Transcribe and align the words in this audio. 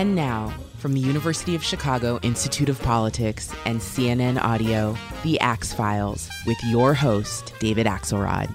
And 0.00 0.14
now, 0.14 0.50
from 0.78 0.94
the 0.94 1.00
University 1.00 1.54
of 1.54 1.62
Chicago 1.62 2.18
Institute 2.22 2.70
of 2.70 2.80
Politics 2.80 3.52
and 3.66 3.80
CNN 3.80 4.42
Audio, 4.42 4.96
The 5.24 5.38
Axe 5.40 5.74
Files, 5.74 6.26
with 6.46 6.56
your 6.64 6.94
host, 6.94 7.52
David 7.58 7.86
Axelrod. 7.86 8.50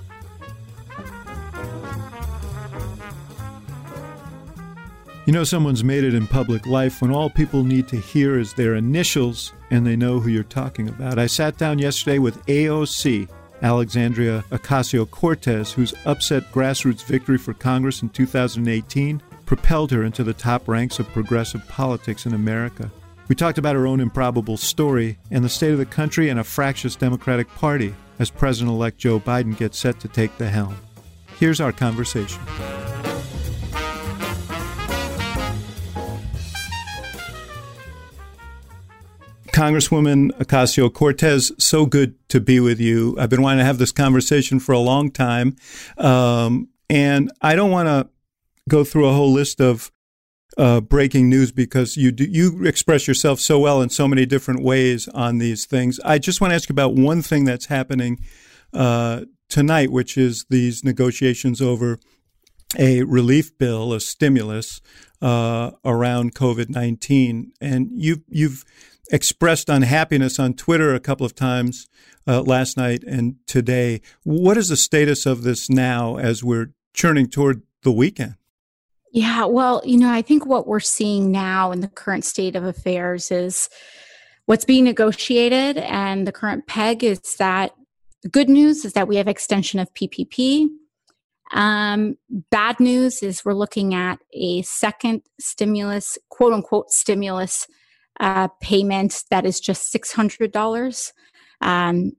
You 5.28 5.34
know, 5.34 5.44
someone's 5.44 5.84
made 5.84 6.04
it 6.04 6.16
in 6.16 6.26
public 6.26 6.66
life 6.66 7.00
when 7.00 7.12
all 7.12 7.30
people 7.30 7.64
need 7.64 7.88
to 7.90 7.98
hear 7.98 8.40
is 8.40 8.56
their 8.56 8.74
initials 8.74 9.54
and 9.70 9.86
they 9.86 9.96
know 9.96 10.20
who 10.20 10.32
you're 10.32 10.42
talking 10.42 10.90
about. 10.90 11.20
I 11.20 11.28
sat 11.28 11.60
down 11.60 11.78
yesterday 11.78 12.18
with 12.18 12.44
AOC, 12.48 13.30
Alexandria 13.62 14.44
Ocasio 14.50 15.08
Cortez, 15.12 15.72
whose 15.72 15.94
upset 16.08 16.52
grassroots 16.52 17.06
victory 17.06 17.38
for 17.38 17.54
Congress 17.54 18.02
in 18.02 18.10
2018 18.10 19.22
propelled 19.46 19.92
her 19.92 20.04
into 20.04 20.24
the 20.24 20.34
top 20.34 20.68
ranks 20.68 21.00
of 21.00 21.08
progressive 21.10 21.68
politics 21.68 22.26
in 22.26 22.34
America. 22.34 22.92
We 23.28 23.36
talked 23.36 23.58
about 23.58 23.76
her 23.76 23.88
own 23.88 24.00
improbable 24.00 24.58
story 24.58 25.18
and 25.32 25.44
the 25.44 25.50
state 25.50 25.72
of 25.72 25.78
the 25.78 25.86
country 25.86 26.30
and 26.30 26.40
a 26.40 26.44
fractious 26.44 26.96
Democratic 26.96 27.50
Party 27.50 27.96
as 28.20 28.30
President 28.30 28.74
elect 28.74 28.98
Joe 28.98 29.20
Biden 29.20 29.58
gets 29.58 29.78
set 29.78 30.00
to 30.02 30.08
take 30.08 30.38
the 30.38 30.50
helm. 30.50 30.78
Here's 31.40 31.60
our 31.60 31.72
conversation. 31.72 32.42
Congresswoman 39.48 40.32
Ocasio 40.38 40.94
Cortez, 40.94 41.52
so 41.58 41.86
good 41.86 42.14
to 42.28 42.42
be 42.42 42.60
with 42.60 42.80
you. 42.80 43.16
I've 43.18 43.30
been 43.30 43.42
wanting 43.42 43.60
to 43.60 43.66
have 43.66 43.78
this 43.78 43.94
conversation 43.94 44.60
for 44.60 44.74
a 44.74 44.80
long 44.80 45.10
time. 45.10 45.56
Um, 45.98 46.68
and 46.90 47.32
I 47.42 47.56
don't 47.56 47.72
want 47.72 47.88
to 47.88 48.10
go 48.68 48.84
through 48.84 49.08
a 49.08 49.14
whole 49.14 49.32
list 49.32 49.62
of 49.62 49.92
uh, 50.58 50.82
breaking 50.82 51.30
news 51.30 51.52
because 51.52 51.98
you 51.98 52.12
do, 52.12 52.24
you 52.24 52.66
express 52.66 53.08
yourself 53.08 53.40
so 53.40 53.60
well 53.60 53.82
in 53.82 53.90
so 53.90 54.08
many 54.08 54.26
different 54.26 54.64
ways 54.64 55.08
on 55.10 55.38
these 55.38 55.66
things. 55.66 56.00
I 56.06 56.18
just 56.18 56.40
want 56.40 56.52
to 56.52 56.56
ask 56.56 56.70
you 56.70 56.74
about 56.74 56.94
one 56.94 57.22
thing 57.22 57.46
that's 57.46 57.66
happening 57.66 58.20
uh, 58.74 59.26
tonight, 59.50 59.92
which 59.92 60.18
is 60.18 60.46
these 60.50 60.84
negotiations 60.84 61.62
over 61.62 62.00
a 62.78 63.04
relief 63.04 63.58
bill, 63.58 63.94
a 63.94 64.00
stimulus 64.00 64.82
uh, 65.22 65.72
around 65.84 66.36
COVID 66.36 66.70
nineteen, 66.70 67.52
and 67.62 67.90
you've 67.92 68.24
you've 68.28 68.64
expressed 69.12 69.70
unhappiness 69.70 70.40
on 70.40 70.54
Twitter 70.54 70.94
a 70.94 71.00
couple 71.00 71.26
of 71.26 71.36
times 71.36 71.88
uh, 72.28 72.42
last 72.42 72.76
night 72.76 73.04
and 73.04 73.36
today. 73.46 74.02
What 74.24 74.58
is 74.58 74.70
the 74.70 74.78
status 74.78 75.26
of 75.26 75.44
this 75.44 75.70
now 75.70 76.18
as 76.18 76.44
we're 76.44 76.74
churning 76.94 77.30
toward 77.30 77.62
the 77.84 77.92
weekend? 77.92 78.36
Yeah, 79.16 79.46
well, 79.46 79.82
you 79.86 79.98
know, 79.98 80.12
I 80.12 80.22
think 80.22 80.46
what 80.46 80.68
we're 80.68 80.82
seeing 80.82 81.32
now 81.32 81.72
in 81.72 81.80
the 81.80 81.88
current 81.88 82.26
state 82.26 82.54
of 82.58 82.66
affairs 82.66 83.32
is 83.32 83.70
what's 84.46 84.66
being 84.66 84.84
negotiated, 84.84 85.78
and 85.78 86.28
the 86.28 86.34
current 86.34 86.68
peg 86.68 87.02
is 87.02 87.22
that 87.40 87.74
the 88.24 88.28
good 88.28 88.50
news 88.50 88.84
is 88.84 88.92
that 88.92 89.08
we 89.08 89.16
have 89.16 89.30
extension 89.30 89.80
of 89.80 89.94
PPP. 89.94 90.68
Um, 91.54 92.18
bad 92.52 92.78
news 92.82 93.24
is 93.24 93.46
we're 93.46 93.54
looking 93.54 93.94
at 93.94 94.20
a 94.34 94.64
second 94.64 95.22
stimulus, 95.40 96.18
quote 96.28 96.52
unquote, 96.52 96.92
stimulus 96.92 97.68
uh, 98.20 98.50
payment 98.60 99.24
that 99.32 99.46
is 99.46 99.62
just 99.62 99.92
six 99.92 100.12
hundred 100.12 100.52
dollars. 100.52 101.14
Um, 101.62 102.18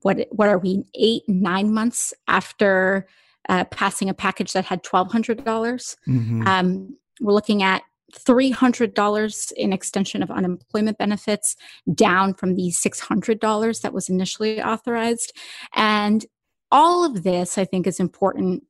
what 0.00 0.28
what 0.30 0.48
are 0.48 0.58
we 0.58 0.84
eight 0.94 1.24
nine 1.28 1.74
months 1.74 2.14
after 2.26 3.06
uh, 3.48 3.64
passing 3.64 4.08
a 4.08 4.14
package 4.14 4.52
that 4.52 4.64
had 4.64 4.82
twelve 4.82 5.10
hundred 5.10 5.44
dollars? 5.44 5.96
Mm-hmm. 6.08 6.46
Um, 6.46 6.96
we're 7.20 7.32
looking 7.32 7.62
at 7.62 7.82
$300 8.12 9.52
in 9.52 9.72
extension 9.72 10.22
of 10.22 10.30
unemployment 10.30 10.96
benefits 10.96 11.56
down 11.92 12.34
from 12.34 12.54
the 12.54 12.70
$600 12.70 13.80
that 13.82 13.92
was 13.92 14.08
initially 14.08 14.62
authorized 14.62 15.32
and 15.74 16.24
all 16.70 17.04
of 17.04 17.24
this 17.24 17.58
i 17.58 17.64
think 17.64 17.86
is 17.86 17.98
important 17.98 18.62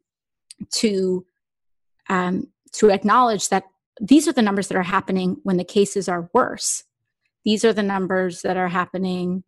to 0.71 1.25
um, 2.09 2.49
to 2.73 2.91
acknowledge 2.91 3.49
that 3.49 3.65
these 4.01 4.29
are 4.29 4.33
the 4.33 4.43
numbers 4.43 4.69
that 4.69 4.77
are 4.77 4.83
happening 4.83 5.39
when 5.43 5.57
the 5.57 5.65
cases 5.65 6.09
are 6.09 6.31
worse. 6.33 6.85
These 7.45 7.65
are 7.65 7.73
the 7.73 7.83
numbers 7.83 8.43
that 8.43 8.57
are 8.57 8.69
happening 8.69 9.45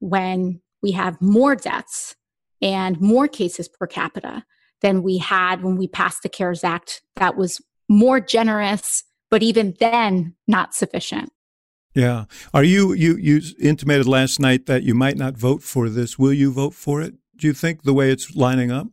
when 0.00 0.60
we 0.82 0.92
have 0.92 1.20
more 1.20 1.56
deaths 1.56 2.14
and 2.64 3.00
more 3.00 3.28
cases 3.28 3.68
per 3.68 3.86
capita 3.86 4.44
than 4.80 5.02
we 5.02 5.18
had 5.18 5.62
when 5.62 5.76
we 5.76 5.86
passed 5.86 6.22
the 6.22 6.28
CARES 6.28 6.64
Act 6.64 7.02
that 7.16 7.36
was 7.36 7.60
more 7.88 8.18
generous, 8.18 9.04
but 9.30 9.42
even 9.42 9.76
then 9.78 10.34
not 10.48 10.74
sufficient. 10.74 11.30
Yeah. 11.94 12.24
Are 12.52 12.64
you 12.64 12.92
you 12.92 13.16
you 13.16 13.40
intimated 13.60 14.06
last 14.06 14.40
night 14.40 14.66
that 14.66 14.82
you 14.82 14.94
might 14.94 15.16
not 15.16 15.36
vote 15.36 15.62
for 15.62 15.88
this. 15.88 16.18
Will 16.18 16.32
you 16.32 16.50
vote 16.50 16.74
for 16.74 17.00
it? 17.00 17.14
Do 17.36 17.46
you 17.46 17.52
think 17.52 17.82
the 17.82 17.94
way 17.94 18.10
it's 18.10 18.34
lining 18.34 18.72
up? 18.72 18.88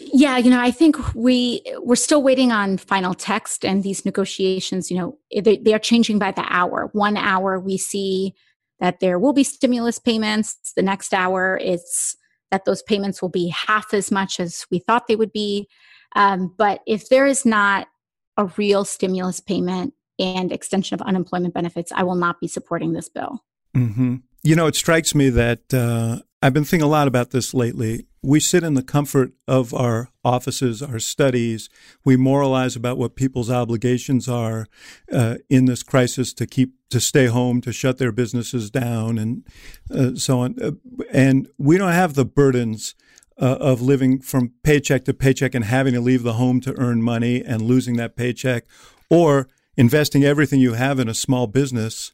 yeah 0.00 0.36
you 0.36 0.50
know 0.50 0.60
i 0.60 0.70
think 0.70 0.96
we 1.14 1.62
we're 1.78 1.96
still 1.96 2.22
waiting 2.22 2.52
on 2.52 2.76
final 2.76 3.14
text 3.14 3.64
and 3.64 3.82
these 3.82 4.04
negotiations 4.04 4.90
you 4.90 4.96
know 4.96 5.18
eh, 5.32 5.40
they, 5.40 5.56
they 5.56 5.74
are 5.74 5.78
changing 5.78 6.18
by 6.18 6.30
the 6.30 6.44
hour 6.48 6.90
one 6.92 7.16
hour 7.16 7.58
we 7.58 7.76
see 7.76 8.34
that 8.80 9.00
there 9.00 9.18
will 9.18 9.32
be 9.32 9.42
stimulus 9.42 9.98
payments 9.98 10.72
the 10.76 10.82
next 10.82 11.12
hour 11.12 11.58
it's 11.62 12.16
that 12.50 12.64
those 12.64 12.82
payments 12.82 13.22
will 13.22 13.28
be 13.28 13.48
half 13.48 13.92
as 13.94 14.10
much 14.10 14.40
as 14.40 14.66
we 14.70 14.78
thought 14.78 15.06
they 15.06 15.16
would 15.16 15.32
be 15.32 15.68
um, 16.16 16.52
but 16.56 16.80
if 16.86 17.08
there 17.08 17.26
is 17.26 17.44
not 17.44 17.88
a 18.36 18.46
real 18.56 18.84
stimulus 18.84 19.40
payment 19.40 19.94
and 20.18 20.50
extension 20.50 20.94
of 20.94 21.06
unemployment 21.06 21.54
benefits 21.54 21.92
i 21.92 22.02
will 22.02 22.16
not 22.16 22.40
be 22.40 22.48
supporting 22.48 22.92
this 22.92 23.08
bill 23.08 23.44
mm-hmm. 23.76 24.16
you 24.42 24.56
know 24.56 24.66
it 24.66 24.74
strikes 24.74 25.14
me 25.14 25.30
that 25.30 25.72
uh, 25.72 26.18
i've 26.42 26.54
been 26.54 26.64
thinking 26.64 26.84
a 26.84 26.90
lot 26.90 27.06
about 27.06 27.30
this 27.30 27.54
lately 27.54 28.07
we 28.22 28.40
sit 28.40 28.64
in 28.64 28.74
the 28.74 28.82
comfort 28.82 29.32
of 29.46 29.72
our 29.72 30.08
offices, 30.24 30.82
our 30.82 30.98
studies. 30.98 31.68
We 32.04 32.16
moralize 32.16 32.74
about 32.74 32.98
what 32.98 33.14
people's 33.14 33.50
obligations 33.50 34.28
are 34.28 34.66
uh, 35.12 35.36
in 35.48 35.66
this 35.66 35.82
crisis 35.82 36.32
to 36.34 36.46
keep 36.46 36.74
to 36.90 37.00
stay 37.00 37.26
home, 37.26 37.60
to 37.60 37.72
shut 37.72 37.98
their 37.98 38.12
businesses 38.12 38.70
down, 38.70 39.18
and 39.18 39.46
uh, 39.94 40.14
so 40.14 40.40
on. 40.40 40.56
Uh, 40.60 40.72
and 41.12 41.48
we 41.58 41.78
don't 41.78 41.92
have 41.92 42.14
the 42.14 42.24
burdens 42.24 42.94
uh, 43.40 43.56
of 43.60 43.80
living 43.80 44.20
from 44.20 44.52
paycheck 44.62 45.04
to 45.04 45.14
paycheck 45.14 45.54
and 45.54 45.66
having 45.66 45.94
to 45.94 46.00
leave 46.00 46.22
the 46.22 46.34
home 46.34 46.60
to 46.62 46.76
earn 46.78 47.02
money 47.02 47.44
and 47.44 47.62
losing 47.62 47.96
that 47.96 48.16
paycheck, 48.16 48.64
or 49.10 49.48
investing 49.76 50.24
everything 50.24 50.60
you 50.60 50.72
have 50.74 50.98
in 50.98 51.08
a 51.08 51.14
small 51.14 51.46
business 51.46 52.12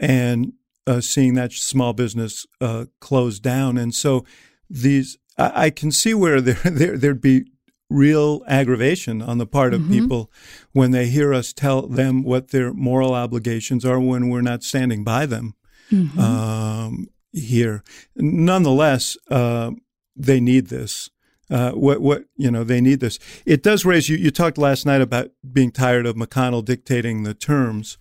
and 0.00 0.52
uh, 0.86 1.00
seeing 1.00 1.34
that 1.34 1.52
small 1.52 1.92
business 1.92 2.46
uh, 2.60 2.86
close 3.00 3.38
down. 3.38 3.78
And 3.78 3.94
so 3.94 4.24
these 4.68 5.18
I, 5.38 5.66
I 5.66 5.70
can 5.70 5.92
see 5.92 6.14
where 6.14 6.40
there, 6.40 6.54
there 6.64 6.96
there'd 6.96 7.20
be 7.20 7.46
real 7.88 8.42
aggravation 8.48 9.22
on 9.22 9.38
the 9.38 9.46
part 9.46 9.72
of 9.72 9.82
mm-hmm. 9.82 9.92
people 9.92 10.30
when 10.72 10.90
they 10.90 11.06
hear 11.06 11.32
us 11.32 11.52
tell 11.52 11.82
them 11.86 12.22
what 12.22 12.48
their 12.48 12.72
moral 12.72 13.14
obligations 13.14 13.84
are 13.84 14.00
when 14.00 14.28
we're 14.28 14.40
not 14.40 14.62
standing 14.62 15.04
by 15.04 15.24
them 15.24 15.54
mm-hmm. 15.90 16.18
um, 16.18 17.08
here. 17.32 17.84
Nonetheless, 18.16 19.16
uh, 19.30 19.70
they 20.16 20.40
need 20.40 20.68
this. 20.68 21.10
Uh, 21.48 21.70
what 21.72 22.00
what 22.00 22.24
you 22.36 22.50
know 22.50 22.64
they 22.64 22.80
need 22.80 22.98
this. 22.98 23.20
It 23.44 23.62
does 23.62 23.84
raise 23.84 24.08
you. 24.08 24.16
You 24.16 24.32
talked 24.32 24.58
last 24.58 24.84
night 24.84 25.00
about 25.00 25.30
being 25.52 25.70
tired 25.70 26.04
of 26.04 26.16
McConnell 26.16 26.64
dictating 26.64 27.22
the 27.22 27.34
terms, 27.34 27.98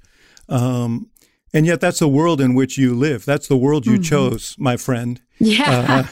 um, 0.49 1.11
and 1.53 1.67
yet 1.67 1.79
that's 1.79 1.99
the 1.99 2.07
world 2.07 2.41
in 2.41 2.55
which 2.55 2.75
you 2.75 2.95
live. 2.95 3.23
That's 3.23 3.47
the 3.47 3.55
world 3.55 3.85
you 3.85 3.93
mm-hmm. 3.93 4.01
chose, 4.01 4.55
my 4.57 4.77
friend. 4.77 5.21
Yeah. 5.39 6.07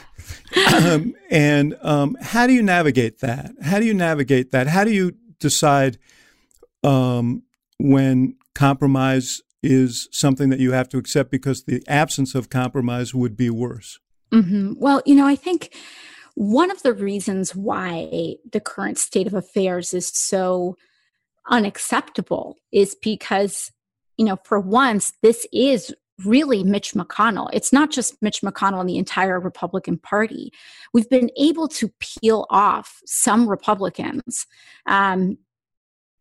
Uh, 0.56 0.76
um, 0.76 1.16
and 1.30 1.76
um, 1.82 2.18
how 2.22 2.48
do 2.48 2.54
you 2.54 2.64
navigate 2.64 3.20
that? 3.20 3.52
How 3.62 3.80
do 3.80 3.86
you 3.86 3.94
navigate 3.94 4.52
that? 4.52 4.68
How 4.68 4.84
do 4.84 4.92
you 4.92 5.14
decide 5.40 5.98
um, 6.84 7.44
when 7.80 8.36
compromise 8.56 9.42
is 9.62 10.10
something 10.12 10.50
that 10.50 10.60
you 10.60 10.74
have 10.74 10.90
to 10.90 10.98
accept 10.98 11.32
because 11.32 11.64
the 11.64 11.82
absence 11.88 12.36
of 12.36 12.50
compromise 12.50 13.14
would 13.14 13.36
be 13.38 13.50
worse? 13.50 14.00
Mm-hmm. 14.32 14.74
Well, 14.78 15.02
you 15.06 15.16
know, 15.16 15.28
I 15.28 15.36
think 15.36 15.74
one 16.36 16.72
of 16.72 16.82
the 16.84 16.94
reasons 16.94 17.56
why 17.56 18.36
the 18.52 18.60
current 18.60 18.98
state 18.98 19.28
of 19.28 19.34
affairs 19.34 19.94
is 19.94 20.08
so 20.08 20.76
unacceptable 21.50 22.58
is 22.72 22.96
because, 22.96 23.72
you 24.18 24.26
know, 24.26 24.38
for 24.44 24.60
once, 24.60 25.14
this 25.22 25.46
is 25.54 25.94
really 26.26 26.64
Mitch 26.64 26.94
McConnell. 26.94 27.50
It's 27.54 27.74
not 27.74 27.92
just 27.92 28.22
Mitch 28.22 28.42
McConnell 28.42 28.80
and 28.80 28.90
the 28.90 28.98
entire 28.98 29.40
Republican 29.40 29.98
Party. 29.98 30.52
We've 30.94 31.10
been 31.10 31.32
able 31.38 31.68
to 31.70 31.92
peel 32.00 32.46
off 32.50 33.02
some 33.06 33.50
Republicans 33.50 34.46
um, 34.86 35.38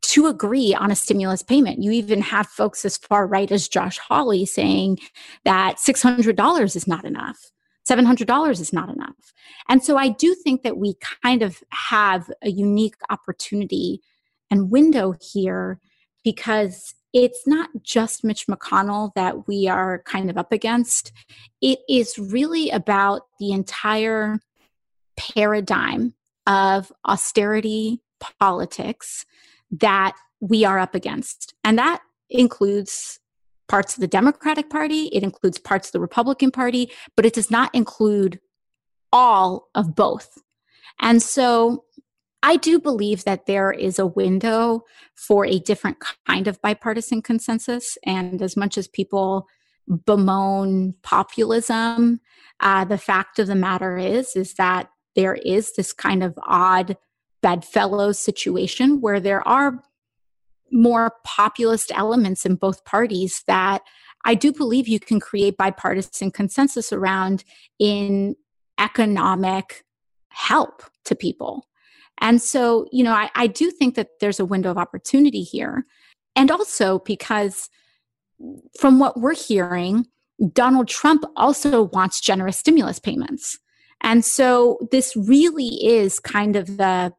to 0.02 0.26
agree 0.26 0.74
on 0.74 0.90
a 0.90 0.96
stimulus 0.96 1.42
payment. 1.42 1.82
You 1.82 1.90
even 1.92 2.20
have 2.22 2.46
folks 2.46 2.84
as 2.84 2.96
far 2.96 3.26
right 3.26 3.50
as 3.50 3.68
Josh 3.68 3.98
Hawley 3.98 4.46
saying 4.46 4.98
that 5.44 5.76
$600 5.76 6.76
is 6.76 6.86
not 6.86 7.04
enough. 7.04 7.52
$700 7.88 8.60
is 8.60 8.72
not 8.72 8.88
enough. 8.88 9.32
And 9.68 9.82
so 9.84 9.96
I 9.96 10.08
do 10.08 10.34
think 10.34 10.62
that 10.62 10.76
we 10.76 10.94
kind 11.22 11.42
of 11.42 11.62
have 11.70 12.30
a 12.42 12.50
unique 12.50 12.94
opportunity 13.10 14.00
and 14.50 14.70
window 14.70 15.14
here 15.32 15.80
because 16.24 16.94
it's 17.12 17.46
not 17.46 17.70
just 17.82 18.24
Mitch 18.24 18.46
McConnell 18.46 19.12
that 19.14 19.46
we 19.46 19.68
are 19.68 20.02
kind 20.04 20.30
of 20.30 20.38
up 20.38 20.52
against. 20.52 21.12
It 21.60 21.80
is 21.88 22.18
really 22.18 22.70
about 22.70 23.26
the 23.38 23.52
entire 23.52 24.40
paradigm 25.16 26.14
of 26.46 26.90
austerity 27.06 28.00
politics 28.40 29.26
that 29.70 30.14
we 30.40 30.64
are 30.64 30.78
up 30.78 30.94
against. 30.94 31.54
And 31.62 31.78
that 31.78 32.02
includes 32.30 33.20
parts 33.68 33.94
of 33.94 34.00
the 34.00 34.06
Democratic 34.06 34.68
Party, 34.68 35.08
it 35.12 35.22
includes 35.22 35.58
parts 35.58 35.88
of 35.88 35.92
the 35.92 36.00
Republican 36.00 36.50
Party, 36.50 36.90
but 37.16 37.24
it 37.24 37.32
does 37.32 37.50
not 37.50 37.74
include 37.74 38.40
all 39.12 39.68
of 39.74 39.94
both. 39.94 40.38
And 41.00 41.22
so 41.22 41.84
I 42.42 42.56
do 42.56 42.80
believe 42.80 43.24
that 43.24 43.46
there 43.46 43.70
is 43.70 43.98
a 43.98 44.06
window 44.06 44.84
for 45.14 45.46
a 45.46 45.60
different 45.60 45.98
kind 46.26 46.48
of 46.48 46.60
bipartisan 46.60 47.22
consensus. 47.22 47.96
And 48.04 48.42
as 48.42 48.56
much 48.56 48.76
as 48.76 48.88
people 48.88 49.46
bemoan 49.86 50.94
populism, 51.02 52.20
uh, 52.60 52.84
the 52.84 52.98
fact 52.98 53.38
of 53.38 53.46
the 53.46 53.54
matter 53.54 53.96
is, 53.96 54.34
is 54.34 54.54
that 54.54 54.90
there 55.14 55.34
is 55.34 55.74
this 55.74 55.92
kind 55.92 56.22
of 56.22 56.38
odd 56.46 56.96
bedfellows 57.42 58.18
situation 58.18 59.00
where 59.00 59.20
there 59.20 59.46
are 59.46 59.82
more 60.70 61.14
populist 61.24 61.92
elements 61.94 62.46
in 62.46 62.54
both 62.54 62.84
parties 62.84 63.42
that 63.46 63.82
I 64.24 64.34
do 64.34 64.52
believe 64.52 64.88
you 64.88 65.00
can 65.00 65.20
create 65.20 65.56
bipartisan 65.56 66.30
consensus 66.30 66.92
around 66.92 67.44
in 67.78 68.36
economic 68.78 69.84
help 70.28 70.82
to 71.04 71.14
people. 71.14 71.66
And 72.22 72.40
so, 72.40 72.86
you 72.92 73.02
know, 73.02 73.12
I, 73.12 73.30
I 73.34 73.48
do 73.48 73.70
think 73.70 73.96
that 73.96 74.20
there's 74.20 74.40
a 74.40 74.44
window 74.44 74.70
of 74.70 74.78
opportunity 74.78 75.42
here. 75.42 75.84
And 76.36 76.50
also 76.50 77.00
because 77.00 77.68
from 78.78 79.00
what 79.00 79.20
we're 79.20 79.34
hearing, 79.34 80.06
Donald 80.52 80.88
Trump 80.88 81.24
also 81.36 81.82
wants 81.82 82.20
generous 82.20 82.56
stimulus 82.56 83.00
payments. 83.00 83.58
And 84.00 84.24
so 84.24 84.78
this 84.92 85.16
really 85.16 85.84
is 85.84 86.18
kind 86.20 86.56
of 86.56 86.78
the 86.78 87.12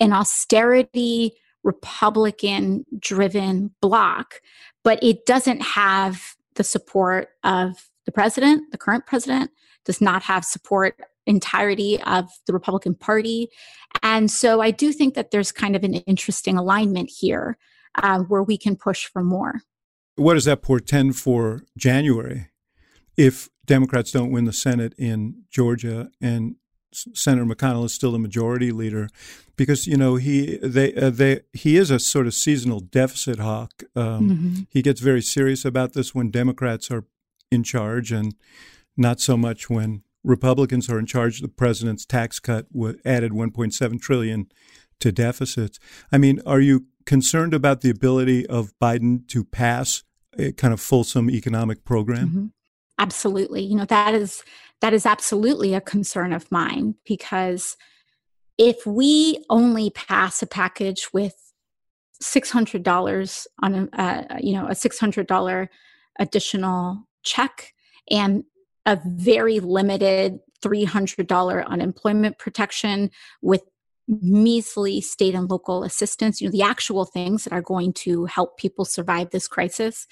an 0.00 0.12
austerity 0.12 1.32
Republican 1.62 2.84
driven 2.98 3.70
bloc, 3.80 4.40
but 4.82 5.02
it 5.02 5.26
doesn't 5.26 5.60
have 5.60 6.36
the 6.54 6.64
support 6.64 7.28
of 7.44 7.90
the 8.06 8.12
president, 8.12 8.70
the 8.72 8.78
current 8.78 9.06
president, 9.06 9.50
does 9.84 10.00
not 10.00 10.22
have 10.22 10.44
support 10.44 11.00
entirety 11.26 12.00
of 12.02 12.28
the 12.46 12.52
Republican 12.52 12.94
Party. 12.94 13.48
And 14.02 14.30
so 14.30 14.60
I 14.60 14.70
do 14.70 14.92
think 14.92 15.14
that 15.14 15.30
there's 15.30 15.52
kind 15.52 15.76
of 15.76 15.84
an 15.84 15.94
interesting 15.94 16.56
alignment 16.56 17.10
here 17.10 17.58
uh, 18.02 18.20
where 18.20 18.42
we 18.42 18.56
can 18.56 18.76
push 18.76 19.06
for 19.06 19.22
more. 19.22 19.62
What 20.16 20.34
does 20.34 20.44
that 20.44 20.62
portend 20.62 21.16
for 21.16 21.62
January 21.76 22.48
if 23.16 23.48
Democrats 23.66 24.12
don't 24.12 24.30
win 24.30 24.44
the 24.44 24.52
Senate 24.52 24.94
in 24.98 25.44
Georgia 25.50 26.10
and 26.20 26.56
Senator 26.92 27.46
McConnell 27.46 27.84
is 27.84 27.94
still 27.94 28.12
the 28.12 28.18
majority 28.18 28.70
leader, 28.70 29.08
because 29.56 29.86
you 29.86 29.96
know 29.96 30.16
he 30.16 30.58
they 30.62 30.94
uh, 30.94 31.10
they 31.10 31.40
he 31.52 31.76
is 31.76 31.90
a 31.90 31.98
sort 31.98 32.26
of 32.26 32.34
seasonal 32.34 32.80
deficit 32.80 33.38
hawk. 33.38 33.82
Um, 33.96 34.28
mm-hmm. 34.28 34.62
He 34.68 34.82
gets 34.82 35.00
very 35.00 35.22
serious 35.22 35.64
about 35.64 35.94
this 35.94 36.14
when 36.14 36.30
Democrats 36.30 36.90
are 36.90 37.04
in 37.50 37.62
charge, 37.62 38.12
and 38.12 38.34
not 38.96 39.20
so 39.20 39.36
much 39.36 39.70
when 39.70 40.02
Republicans 40.24 40.88
are 40.88 40.98
in 40.98 41.06
charge. 41.06 41.40
The 41.40 41.48
president's 41.48 42.06
tax 42.06 42.38
cut 42.38 42.66
added 43.04 43.32
1.7 43.32 44.00
trillion 44.00 44.46
to 45.00 45.12
deficits. 45.12 45.78
I 46.10 46.18
mean, 46.18 46.40
are 46.46 46.60
you 46.60 46.86
concerned 47.06 47.54
about 47.54 47.80
the 47.80 47.90
ability 47.90 48.46
of 48.46 48.72
Biden 48.80 49.26
to 49.28 49.44
pass 49.44 50.04
a 50.38 50.52
kind 50.52 50.72
of 50.72 50.80
fulsome 50.80 51.28
economic 51.28 51.84
program? 51.84 52.28
Mm-hmm. 52.28 52.46
Absolutely. 52.98 53.62
You 53.62 53.76
know, 53.76 53.84
that 53.86 54.14
is 54.14 54.44
that 54.80 54.92
is 54.92 55.06
absolutely 55.06 55.74
a 55.74 55.80
concern 55.80 56.32
of 56.32 56.50
mine 56.50 56.96
because 57.04 57.76
if 58.58 58.84
we 58.86 59.44
only 59.48 59.90
pass 59.90 60.42
a 60.42 60.46
package 60.46 61.08
with 61.12 61.52
$600 62.22 63.46
on 63.62 63.88
a 63.92 64.00
uh, 64.00 64.38
you 64.40 64.52
know 64.52 64.66
a 64.66 64.72
$600 64.72 65.68
additional 66.18 67.08
check 67.22 67.74
and 68.10 68.44
a 68.86 69.00
very 69.04 69.60
limited 69.60 70.40
$300 70.62 71.66
unemployment 71.66 72.38
protection 72.38 73.10
with 73.40 73.62
measly 74.08 75.00
state 75.00 75.34
and 75.34 75.48
local 75.48 75.84
assistance, 75.84 76.40
you 76.40 76.48
know, 76.48 76.52
the 76.52 76.62
actual 76.62 77.04
things 77.04 77.44
that 77.44 77.52
are 77.52 77.62
going 77.62 77.92
to 77.92 78.24
help 78.26 78.58
people 78.58 78.84
survive 78.84 79.30
this 79.30 79.48
crisis. 79.48 80.06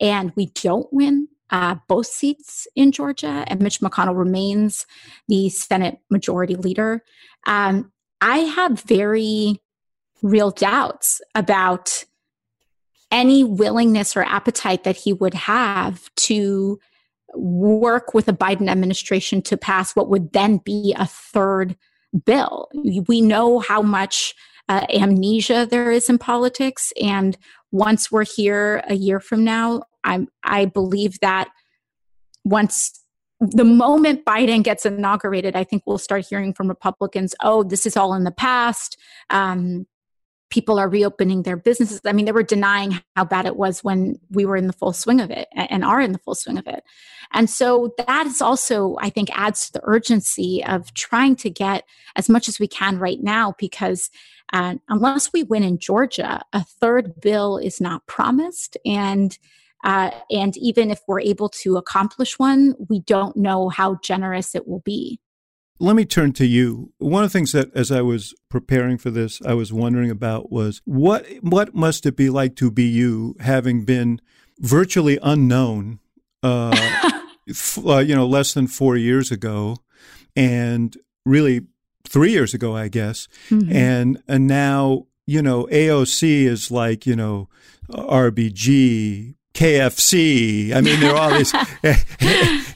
And 0.00 0.32
we 0.36 0.46
don't 0.46 0.90
win 0.92 1.28
uh, 1.50 1.76
both 1.88 2.06
seats 2.06 2.66
in 2.74 2.90
Georgia, 2.90 3.44
and 3.46 3.60
Mitch 3.60 3.80
McConnell 3.80 4.16
remains 4.16 4.86
the 5.28 5.48
Senate 5.50 5.98
Majority 6.10 6.56
Leader. 6.56 7.04
Um, 7.46 7.92
I 8.20 8.38
have 8.38 8.82
very 8.82 9.60
real 10.22 10.50
doubts 10.50 11.20
about 11.34 12.04
any 13.10 13.44
willingness 13.44 14.16
or 14.16 14.22
appetite 14.22 14.84
that 14.84 14.96
he 14.96 15.12
would 15.12 15.34
have 15.34 16.12
to 16.16 16.80
work 17.34 18.14
with 18.14 18.26
the 18.26 18.32
Biden 18.32 18.68
administration 18.68 19.42
to 19.42 19.56
pass 19.56 19.94
what 19.94 20.08
would 20.08 20.32
then 20.32 20.58
be 20.58 20.94
a 20.98 21.06
third 21.06 21.76
bill. 22.24 22.68
We 23.08 23.20
know 23.20 23.58
how 23.58 23.82
much 23.82 24.34
uh, 24.68 24.86
amnesia 24.88 25.66
there 25.70 25.90
is 25.90 26.08
in 26.08 26.18
politics, 26.18 26.92
and 27.00 27.36
once 27.72 28.10
we're 28.10 28.24
here 28.24 28.82
a 28.88 28.94
year 28.94 29.20
from 29.20 29.44
now, 29.44 29.82
I'm 30.04 30.28
I 30.42 30.66
believe 30.66 31.20
that 31.20 31.48
once 32.44 33.00
the 33.40 33.64
moment 33.64 34.24
Biden 34.24 34.62
gets 34.62 34.86
inaugurated, 34.86 35.56
I 35.56 35.64
think 35.64 35.82
we'll 35.86 35.98
start 35.98 36.24
hearing 36.28 36.54
from 36.54 36.68
Republicans, 36.68 37.34
oh, 37.42 37.62
this 37.62 37.84
is 37.84 37.96
all 37.96 38.14
in 38.14 38.24
the 38.24 38.30
past. 38.30 38.96
Um, 39.30 39.86
people 40.54 40.78
are 40.78 40.88
reopening 40.88 41.42
their 41.42 41.56
businesses. 41.56 42.00
I 42.04 42.12
mean, 42.12 42.26
they 42.26 42.32
were 42.32 42.44
denying 42.44 43.00
how 43.16 43.24
bad 43.24 43.44
it 43.44 43.56
was 43.56 43.82
when 43.82 44.20
we 44.30 44.46
were 44.46 44.56
in 44.56 44.68
the 44.68 44.72
full 44.72 44.92
swing 44.92 45.20
of 45.20 45.32
it 45.32 45.48
and 45.52 45.84
are 45.84 46.00
in 46.00 46.12
the 46.12 46.18
full 46.20 46.36
swing 46.36 46.58
of 46.58 46.68
it. 46.68 46.84
And 47.32 47.50
so 47.50 47.92
that 48.06 48.28
is 48.28 48.40
also, 48.40 48.96
I 49.00 49.10
think, 49.10 49.36
adds 49.36 49.66
to 49.66 49.72
the 49.72 49.80
urgency 49.82 50.62
of 50.64 50.94
trying 50.94 51.34
to 51.36 51.50
get 51.50 51.82
as 52.14 52.28
much 52.28 52.48
as 52.48 52.60
we 52.60 52.68
can 52.68 53.00
right 53.00 53.20
now 53.20 53.54
because 53.58 54.10
uh, 54.52 54.76
unless 54.88 55.32
we 55.32 55.42
win 55.42 55.64
in 55.64 55.80
Georgia, 55.80 56.40
a 56.52 56.62
third 56.62 57.20
bill 57.20 57.58
is 57.58 57.80
not 57.80 58.06
promised. 58.06 58.76
And 58.86 59.36
uh, 59.82 60.12
and 60.30 60.56
even 60.56 60.90
if 60.90 61.00
we're 61.06 61.20
able 61.20 61.50
to 61.50 61.76
accomplish 61.76 62.38
one, 62.38 62.74
we 62.88 63.00
don't 63.00 63.36
know 63.36 63.68
how 63.68 63.98
generous 64.02 64.54
it 64.54 64.66
will 64.66 64.80
be. 64.80 65.20
Let 65.80 65.96
me 65.96 66.04
turn 66.04 66.32
to 66.34 66.46
you. 66.46 66.92
One 66.98 67.24
of 67.24 67.32
the 67.32 67.38
things 67.38 67.52
that, 67.52 67.74
as 67.74 67.90
I 67.90 68.00
was 68.00 68.32
preparing 68.48 68.96
for 68.96 69.10
this, 69.10 69.42
I 69.42 69.54
was 69.54 69.72
wondering 69.72 70.10
about 70.10 70.52
was 70.52 70.80
what 70.84 71.26
what 71.40 71.74
must 71.74 72.06
it 72.06 72.16
be 72.16 72.30
like 72.30 72.54
to 72.56 72.70
be 72.70 72.84
you, 72.84 73.34
having 73.40 73.84
been 73.84 74.20
virtually 74.60 75.18
unknown, 75.20 75.98
uh, 76.44 76.70
f- 77.48 77.84
uh, 77.84 77.98
you 77.98 78.14
know, 78.14 78.26
less 78.26 78.54
than 78.54 78.68
four 78.68 78.96
years 78.96 79.32
ago, 79.32 79.78
and 80.36 80.96
really 81.26 81.62
three 82.08 82.30
years 82.30 82.54
ago, 82.54 82.76
I 82.76 82.86
guess, 82.86 83.26
mm-hmm. 83.48 83.74
and 83.74 84.22
and 84.28 84.46
now 84.46 85.06
you 85.26 85.42
know 85.42 85.66
AOC 85.72 86.44
is 86.44 86.70
like 86.70 87.04
you 87.04 87.16
know 87.16 87.48
RBG, 87.90 89.34
KFC. 89.54 90.72
I 90.72 90.80
mean, 90.80 91.00
there 91.00 91.14
are 91.14 91.32
all 91.32 91.36
these. 91.36 91.52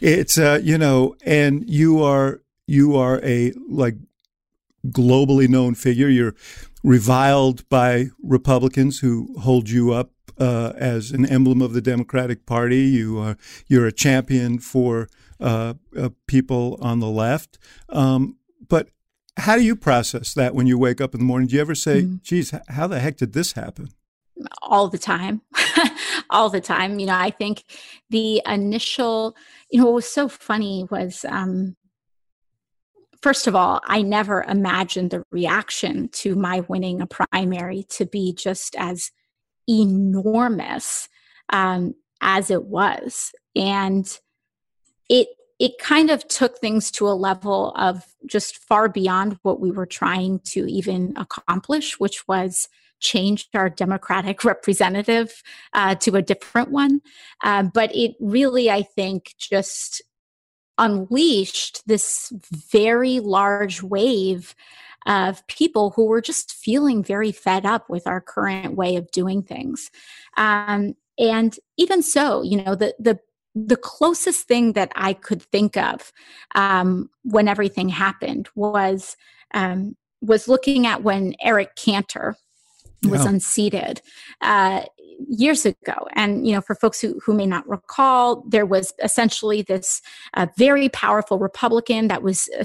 it's 0.01 0.37
uh, 0.37 0.61
you 0.63 0.79
know, 0.79 1.15
and 1.25 1.69
you 1.69 2.03
are 2.03 2.41
you 2.69 2.95
are 2.97 3.21
a 3.25 3.53
like 3.69 3.97
globally 4.87 5.49
known 5.49 5.75
figure. 5.75 6.09
You're 6.09 6.35
reviled 6.85 7.69
by 7.69 8.11
Republicans 8.23 9.01
who 9.01 9.35
hold 9.41 9.71
you 9.71 9.93
up 9.93 10.13
uh, 10.39 10.73
as 10.77 11.11
an 11.11 11.27
emblem 11.27 11.63
of 11.63 11.73
the 11.73 11.81
Democratic 11.81 12.47
Party. 12.47 12.83
You 12.83 13.19
are 13.19 13.37
you're 13.67 13.87
a 13.87 13.93
champion 13.93 14.59
for 14.59 15.09
uh, 15.41 15.75
uh, 15.97 16.11
people 16.27 16.79
on 16.81 17.01
the 17.01 17.09
left. 17.09 17.59
Um, 17.89 18.37
but 18.69 18.91
how 19.39 19.57
do 19.57 19.65
you 19.65 19.75
process 19.75 20.35
that 20.35 20.55
when 20.55 20.67
you 20.67 20.79
wake 20.79 21.01
up 21.01 21.15
in 21.15 21.21
the 21.21 21.27
morning? 21.27 21.49
Do 21.49 21.57
you 21.57 21.61
ever 21.61 21.75
say, 21.75 22.03
mm-hmm. 22.03 22.17
"Geez, 22.23 22.53
how 22.69 22.87
the 22.87 23.01
heck 23.01 23.17
did 23.17 23.33
this 23.33 23.53
happen?" 23.53 23.89
all 24.63 24.89
the 24.89 24.99
time 24.99 25.41
all 26.31 26.49
the 26.49 26.61
time 26.61 26.99
you 26.99 27.07
know 27.07 27.15
i 27.15 27.31
think 27.31 27.65
the 28.11 28.41
initial 28.47 29.35
you 29.71 29.81
know 29.81 29.87
what 29.87 29.95
was 29.95 30.09
so 30.09 30.29
funny 30.29 30.87
was 30.91 31.25
um 31.29 31.75
first 33.23 33.47
of 33.47 33.55
all 33.55 33.81
i 33.87 34.03
never 34.03 34.45
imagined 34.49 35.11
the 35.11 35.23
reaction 35.31 36.09
to 36.09 36.35
my 36.35 36.61
winning 36.61 37.01
a 37.01 37.07
primary 37.07 37.85
to 37.89 38.07
be 38.07 38.33
just 38.33 38.75
as 38.77 39.11
enormous 39.69 41.09
um 41.51 41.95
as 42.21 42.51
it 42.51 42.65
was 42.65 43.33
and 43.55 44.19
it 45.09 45.29
it 45.59 45.77
kind 45.79 46.11
of 46.11 46.27
took 46.29 46.59
things 46.59 46.91
to 46.93 47.09
a 47.09 47.11
level 47.11 47.73
of 47.75 48.05
just 48.27 48.59
far 48.59 48.89
beyond 48.89 49.37
what 49.43 49.61
we 49.61 49.73
were 49.73 49.87
trying 49.87 50.39
to 50.41 50.67
even 50.67 51.13
accomplish 51.17 51.99
which 51.99 52.27
was 52.29 52.69
change 53.01 53.49
our 53.55 53.69
Democratic 53.69 54.45
representative 54.45 55.43
uh, 55.73 55.95
to 55.97 56.17
a 56.17 56.23
different 56.23 56.71
one. 56.71 57.01
Uh, 57.43 57.63
but 57.63 57.95
it 57.95 58.15
really, 58.21 58.71
I 58.71 58.83
think, 58.83 59.35
just 59.39 60.03
unleashed 60.79 61.83
this 61.87 62.33
very 62.53 63.21
large 63.21 63.83
wave 63.83 64.55
of 65.07 65.47
people 65.47 65.91
who 65.91 66.07
were 66.07 66.21
just 66.21 66.53
feeling 66.53 67.03
very 67.03 67.33
fed 67.33 67.65
up 67.65 67.89
with 67.89 68.07
our 68.07 68.21
current 68.21 68.75
way 68.75 68.97
of 68.97 69.11
doing 69.11 69.43
things. 69.43 69.91
Um, 70.37 70.95
and 71.19 71.59
even 71.77 72.03
so, 72.03 72.43
you 72.43 72.63
know, 72.63 72.75
the 72.75 72.95
the 72.99 73.19
the 73.55 73.77
closest 73.77 74.47
thing 74.47 74.75
that 74.75 74.93
I 74.95 75.15
could 75.15 75.43
think 75.43 75.77
of 75.77 76.13
um, 76.55 77.11
when 77.25 77.49
everything 77.49 77.89
happened 77.89 78.49
was 78.55 79.17
um, 79.55 79.97
was 80.21 80.49
looking 80.49 80.87
at 80.87 81.03
when 81.03 81.35
Eric 81.41 81.75
Cantor 81.75 82.37
was 83.09 83.25
unseated 83.25 84.03
uh, 84.41 84.83
years 85.27 85.67
ago. 85.67 86.07
And 86.15 86.47
you 86.47 86.55
know, 86.55 86.61
for 86.61 86.75
folks 86.75 87.01
who 87.01 87.19
who 87.25 87.35
may 87.35 87.47
not 87.47 87.69
recall, 87.69 88.45
there 88.49 88.67
was 88.67 88.93
essentially 89.03 89.63
this 89.63 90.01
uh, 90.35 90.47
very 90.57 90.89
powerful 90.89 91.39
Republican 91.39 92.09
that 92.09 92.23
was. 92.23 92.49
Uh, 92.59 92.65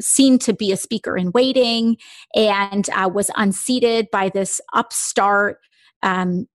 seen 0.00 0.38
to 0.38 0.52
be 0.52 0.70
a 0.70 0.76
speaker 0.76 1.16
in 1.16 1.32
waiting 1.32 1.96
and 2.34 2.90
uh, 2.90 3.08
was 3.08 3.30
unseated 3.36 4.06
by 4.10 4.28
this 4.28 4.60
upstart 4.74 5.60
um, 6.02 6.46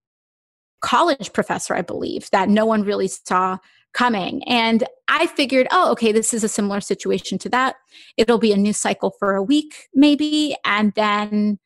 college 0.80 1.32
professor, 1.32 1.74
I 1.74 1.82
believe, 1.82 2.30
that 2.30 2.48
no 2.48 2.66
one 2.66 2.82
really 2.82 3.08
saw 3.08 3.58
coming. 3.94 4.42
And 4.44 4.84
I 5.08 5.26
figured, 5.28 5.66
oh, 5.70 5.90
okay, 5.92 6.12
this 6.12 6.34
is 6.34 6.44
a 6.44 6.48
similar 6.48 6.80
situation 6.80 7.38
to 7.38 7.48
that. 7.50 7.76
It'll 8.16 8.38
be 8.38 8.52
a 8.52 8.56
new 8.56 8.72
cycle 8.72 9.14
for 9.18 9.34
a 9.34 9.42
week, 9.42 9.88
maybe. 9.94 10.56
And 10.64 10.92
then 10.94 11.58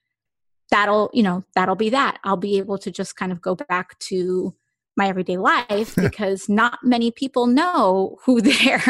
that'll, 0.70 1.10
you 1.12 1.22
know, 1.22 1.44
that'll 1.54 1.76
be 1.76 1.90
that. 1.90 2.18
I'll 2.24 2.36
be 2.36 2.58
able 2.58 2.78
to 2.78 2.90
just 2.90 3.16
kind 3.16 3.32
of 3.32 3.40
go 3.40 3.54
back 3.54 3.98
to 4.00 4.54
my 4.96 5.08
everyday 5.08 5.36
life 5.36 5.94
because 5.96 6.48
not 6.48 6.78
many 6.82 7.10
people 7.10 7.46
know 7.46 8.18
who 8.24 8.40
their 8.42 8.82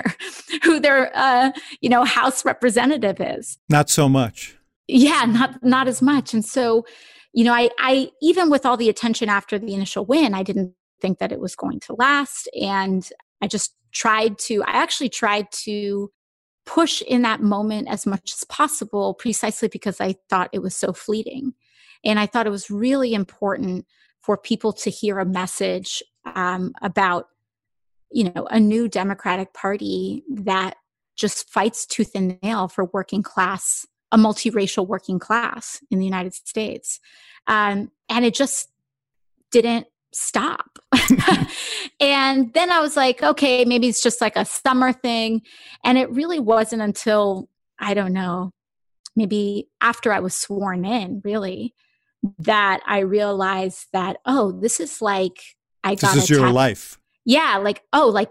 who 0.65 0.81
their 0.81 1.11
uh, 1.15 1.53
you 1.81 1.91
know 1.91 2.05
house 2.05 2.45
representative 2.45 3.21
is 3.21 3.59
not 3.69 3.91
so 3.91 4.09
much 4.09 4.57
yeah 4.87 5.27
not 5.27 5.63
not 5.63 5.87
as 5.87 6.01
much 6.01 6.33
and 6.33 6.47
so 6.47 6.87
you 7.33 7.45
know, 7.45 7.53
I, 7.53 7.71
I 7.79 8.11
even 8.21 8.51
with 8.51 8.65
all 8.67 8.77
the 8.77 8.89
attention 8.89 9.29
after 9.29 9.59
the 9.59 9.75
initial 9.75 10.05
win, 10.05 10.35
I 10.35 10.43
didn't 10.43 10.75
think 11.01 11.19
that 11.19 11.33
it 11.33 11.41
was 11.41 11.55
going 11.55 11.81
to 11.81 11.95
last. 11.95 12.49
And 12.61 13.09
I 13.43 13.47
just 13.47 13.75
tried 13.93 14.39
to, 14.41 14.63
I 14.65 14.73
actually 14.73 15.09
tried 15.09 15.51
to 15.65 16.11
push 16.67 17.01
in 17.03 17.23
that 17.23 17.41
moment 17.41 17.89
as 17.89 18.07
much 18.07 18.33
as 18.33 18.45
possible, 18.45 19.15
precisely 19.15 19.69
because 19.69 20.01
I 20.01 20.17
thought 20.29 20.51
it 20.53 20.63
was 20.63 20.75
so 20.75 20.93
fleeting. 20.93 21.55
And 22.05 22.19
I 22.19 22.27
thought 22.27 22.47
it 22.47 22.51
was 22.51 22.71
really 22.71 23.15
important 23.15 23.87
for 24.21 24.37
people 24.37 24.73
to 24.73 24.91
hear 24.91 25.19
a 25.19 25.25
message 25.25 26.03
um, 26.25 26.73
about, 26.83 27.29
you 28.11 28.25
know, 28.25 28.47
a 28.51 28.61
new 28.61 28.89
Democratic 28.89 29.55
Party 29.55 30.23
that 30.31 30.77
just 31.17 31.51
fights 31.51 31.87
tooth 31.87 32.13
and 32.15 32.39
nail 32.43 32.69
for 32.69 32.85
working 32.93 33.23
class 33.23 33.87
a 34.13 34.17
multiracial 34.17 34.87
working 34.87 35.19
class 35.19 35.83
in 35.91 35.99
the 35.99 36.05
United 36.05 36.35
States. 36.35 37.01
Um, 37.47 37.91
and 38.09 38.25
it 38.25 38.35
just 38.35 38.71
didn't 39.51 39.87
stop. 40.13 40.79
and 42.01 42.53
then 42.55 42.71
I 42.71 42.81
was 42.81 42.97
like, 42.97 43.23
okay, 43.23 43.65
maybe 43.65 43.89
it's 43.89 44.03
just 44.03 44.21
like 44.21 44.37
a 44.37 44.45
summer 44.45 44.93
thing. 44.93 45.43
And 45.85 45.99
it 45.99 46.11
really 46.11 46.41
wasn't 46.41 46.83
until, 46.83 47.49
I 47.79 47.95
don't 47.95 48.13
know, 48.13 48.53
maybe 49.15 49.69
after 49.81 50.13
I 50.13 50.21
was 50.21 50.35
sworn 50.35 50.85
in, 50.85 51.21
really, 51.25 51.75
that 52.39 52.81
I 52.87 53.01
realized 53.01 53.87
that, 53.93 54.19
oh, 54.27 54.53
this 54.53 54.81
is 54.81 55.01
like, 55.01 55.39
I 55.85 55.95
got 55.95 56.15
This 56.15 56.25
is 56.25 56.31
your 56.31 56.51
life. 56.51 56.99
Yeah. 57.25 57.59
Like, 57.59 57.83
oh, 57.93 58.09
like 58.09 58.31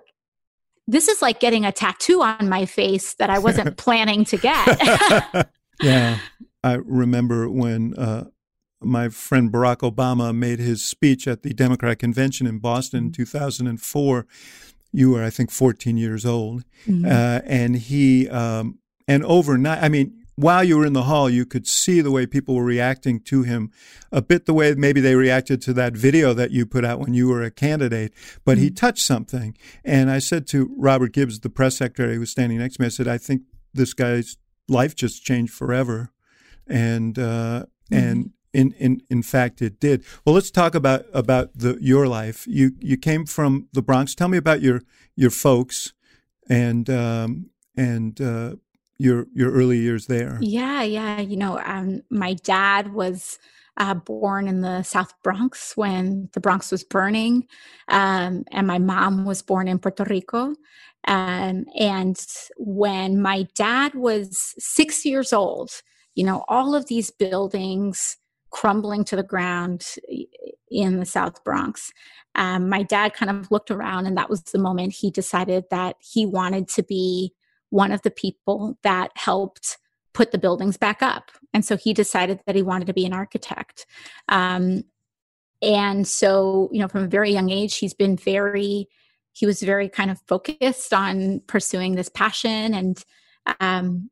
this 0.87 1.07
is 1.07 1.21
like 1.21 1.39
getting 1.39 1.65
a 1.65 1.71
tattoo 1.71 2.21
on 2.21 2.49
my 2.49 2.65
face 2.65 3.13
that 3.15 3.29
I 3.29 3.39
wasn't 3.39 3.77
planning 3.77 4.25
to 4.25 4.37
get. 4.37 5.49
yeah. 5.81 6.19
I 6.63 6.73
remember 6.73 7.49
when 7.49 7.93
uh, 7.95 8.25
my 8.81 9.09
friend 9.09 9.51
Barack 9.51 9.77
Obama 9.77 10.35
made 10.35 10.59
his 10.59 10.83
speech 10.83 11.27
at 11.27 11.43
the 11.43 11.53
Democratic 11.53 11.99
Convention 11.99 12.47
in 12.47 12.59
Boston 12.59 13.05
in 13.05 13.11
2004. 13.11 14.25
You 14.93 15.11
were, 15.11 15.23
I 15.23 15.29
think, 15.29 15.51
14 15.51 15.97
years 15.97 16.25
old. 16.25 16.63
Mm-hmm. 16.87 17.05
Uh, 17.05 17.41
and 17.45 17.75
he, 17.75 18.29
um, 18.29 18.79
and 19.07 19.23
overnight, 19.25 19.83
I 19.83 19.89
mean, 19.89 20.16
while 20.37 20.63
you 20.63 20.77
were 20.77 20.85
in 20.85 20.93
the 20.93 21.03
hall, 21.03 21.27
you 21.27 21.47
could 21.47 21.67
see 21.67 21.99
the 21.99 22.11
way 22.11 22.27
people 22.27 22.53
were 22.53 22.63
reacting 22.63 23.19
to 23.21 23.41
him, 23.41 23.71
a 24.11 24.21
bit 24.21 24.45
the 24.45 24.53
way 24.53 24.75
maybe 24.75 25.01
they 25.01 25.15
reacted 25.15 25.63
to 25.63 25.73
that 25.73 25.93
video 25.93 26.31
that 26.35 26.51
you 26.51 26.63
put 26.67 26.85
out 26.85 26.99
when 26.99 27.15
you 27.15 27.27
were 27.27 27.41
a 27.41 27.49
candidate. 27.49 28.13
But 28.45 28.57
mm-hmm. 28.57 28.65
he 28.65 28.69
touched 28.69 29.03
something. 29.03 29.57
And 29.83 30.11
I 30.11 30.19
said 30.19 30.45
to 30.49 30.71
Robert 30.77 31.11
Gibbs, 31.11 31.39
the 31.39 31.49
press 31.49 31.77
secretary 31.77 32.13
who 32.13 32.19
was 32.19 32.29
standing 32.29 32.59
next 32.59 32.75
to 32.75 32.81
me, 32.81 32.85
I 32.85 32.89
said, 32.89 33.07
I 33.07 33.17
think 33.17 33.41
this 33.73 33.95
guy's 33.95 34.37
life 34.69 34.95
just 34.95 35.25
changed 35.25 35.53
forever. 35.53 36.11
And, 36.67 37.17
uh, 37.17 37.65
mm-hmm. 37.91 37.95
and, 37.95 38.31
in, 38.53 38.73
in, 38.73 39.01
in 39.09 39.23
fact, 39.23 39.61
it 39.63 39.79
did. 39.79 40.03
Well, 40.23 40.35
let's 40.35 40.51
talk 40.51 40.75
about, 40.75 41.05
about 41.13 41.49
the, 41.55 41.79
your 41.81 42.07
life. 42.07 42.45
You, 42.47 42.73
you 42.79 42.95
came 42.95 43.25
from 43.25 43.69
the 43.73 43.81
Bronx. 43.81 44.13
Tell 44.13 44.27
me 44.27 44.37
about 44.37 44.61
your, 44.61 44.83
your 45.15 45.31
folks 45.31 45.93
and, 46.47 46.87
um, 46.91 47.49
and, 47.75 48.21
uh, 48.21 48.55
your, 48.97 49.27
your 49.33 49.51
early 49.51 49.77
years 49.77 50.07
there. 50.07 50.37
Yeah. 50.41 50.83
Yeah. 50.83 51.19
You 51.19 51.37
know, 51.37 51.59
um, 51.59 52.01
my 52.09 52.33
dad 52.33 52.93
was, 52.93 53.39
uh, 53.77 53.93
born 53.93 54.47
in 54.47 54.61
the 54.61 54.81
South 54.83 55.13
Bronx 55.23 55.77
when 55.77 56.29
the 56.33 56.39
Bronx 56.39 56.71
was 56.71 56.83
burning. 56.83 57.47
Um, 57.89 58.43
and 58.51 58.65
my 58.65 58.79
mom 58.79 59.23
was 59.23 59.41
born 59.41 59.67
in 59.67 59.77
Puerto 59.77 60.03
Rico. 60.03 60.55
Um, 61.07 61.65
and 61.77 62.19
when 62.57 63.21
my 63.21 63.47
dad 63.55 63.93
was 63.93 64.55
six 64.57 65.05
years 65.05 65.31
old, 65.31 65.69
you 66.15 66.25
know, 66.25 66.43
all 66.47 66.73
of 66.73 66.87
these 66.87 67.11
buildings 67.11 68.17
crumbling 68.49 69.03
to 69.05 69.15
the 69.15 69.23
ground 69.23 69.85
in 70.71 70.99
the 70.99 71.05
South 71.05 71.43
Bronx. 71.43 71.91
Um, 72.35 72.69
my 72.69 72.83
dad 72.83 73.13
kind 73.13 73.29
of 73.29 73.51
looked 73.51 73.71
around, 73.71 74.05
and 74.07 74.17
that 74.17 74.29
was 74.29 74.41
the 74.41 74.59
moment 74.59 74.93
he 74.93 75.11
decided 75.11 75.65
that 75.69 75.95
he 75.99 76.25
wanted 76.25 76.67
to 76.69 76.83
be 76.83 77.33
one 77.69 77.91
of 77.91 78.01
the 78.01 78.11
people 78.11 78.77
that 78.83 79.11
helped 79.15 79.77
put 80.13 80.31
the 80.31 80.37
buildings 80.37 80.77
back 80.77 81.01
up. 81.01 81.31
And 81.53 81.63
so 81.63 81.77
he 81.77 81.93
decided 81.93 82.39
that 82.45 82.55
he 82.55 82.63
wanted 82.63 82.87
to 82.87 82.93
be 82.93 83.05
an 83.05 83.13
architect. 83.13 83.85
Um, 84.29 84.83
and 85.61 86.07
so, 86.07 86.69
you 86.71 86.79
know, 86.79 86.87
from 86.87 87.03
a 87.03 87.07
very 87.07 87.31
young 87.31 87.49
age, 87.49 87.77
he's 87.77 87.93
been 87.93 88.17
very, 88.17 88.87
he 89.33 89.45
was 89.45 89.61
very 89.61 89.89
kind 89.89 90.09
of 90.09 90.19
focused 90.27 90.93
on 90.93 91.41
pursuing 91.47 91.95
this 91.95 92.09
passion 92.09 92.73
and 92.73 93.03
um, 93.59 94.09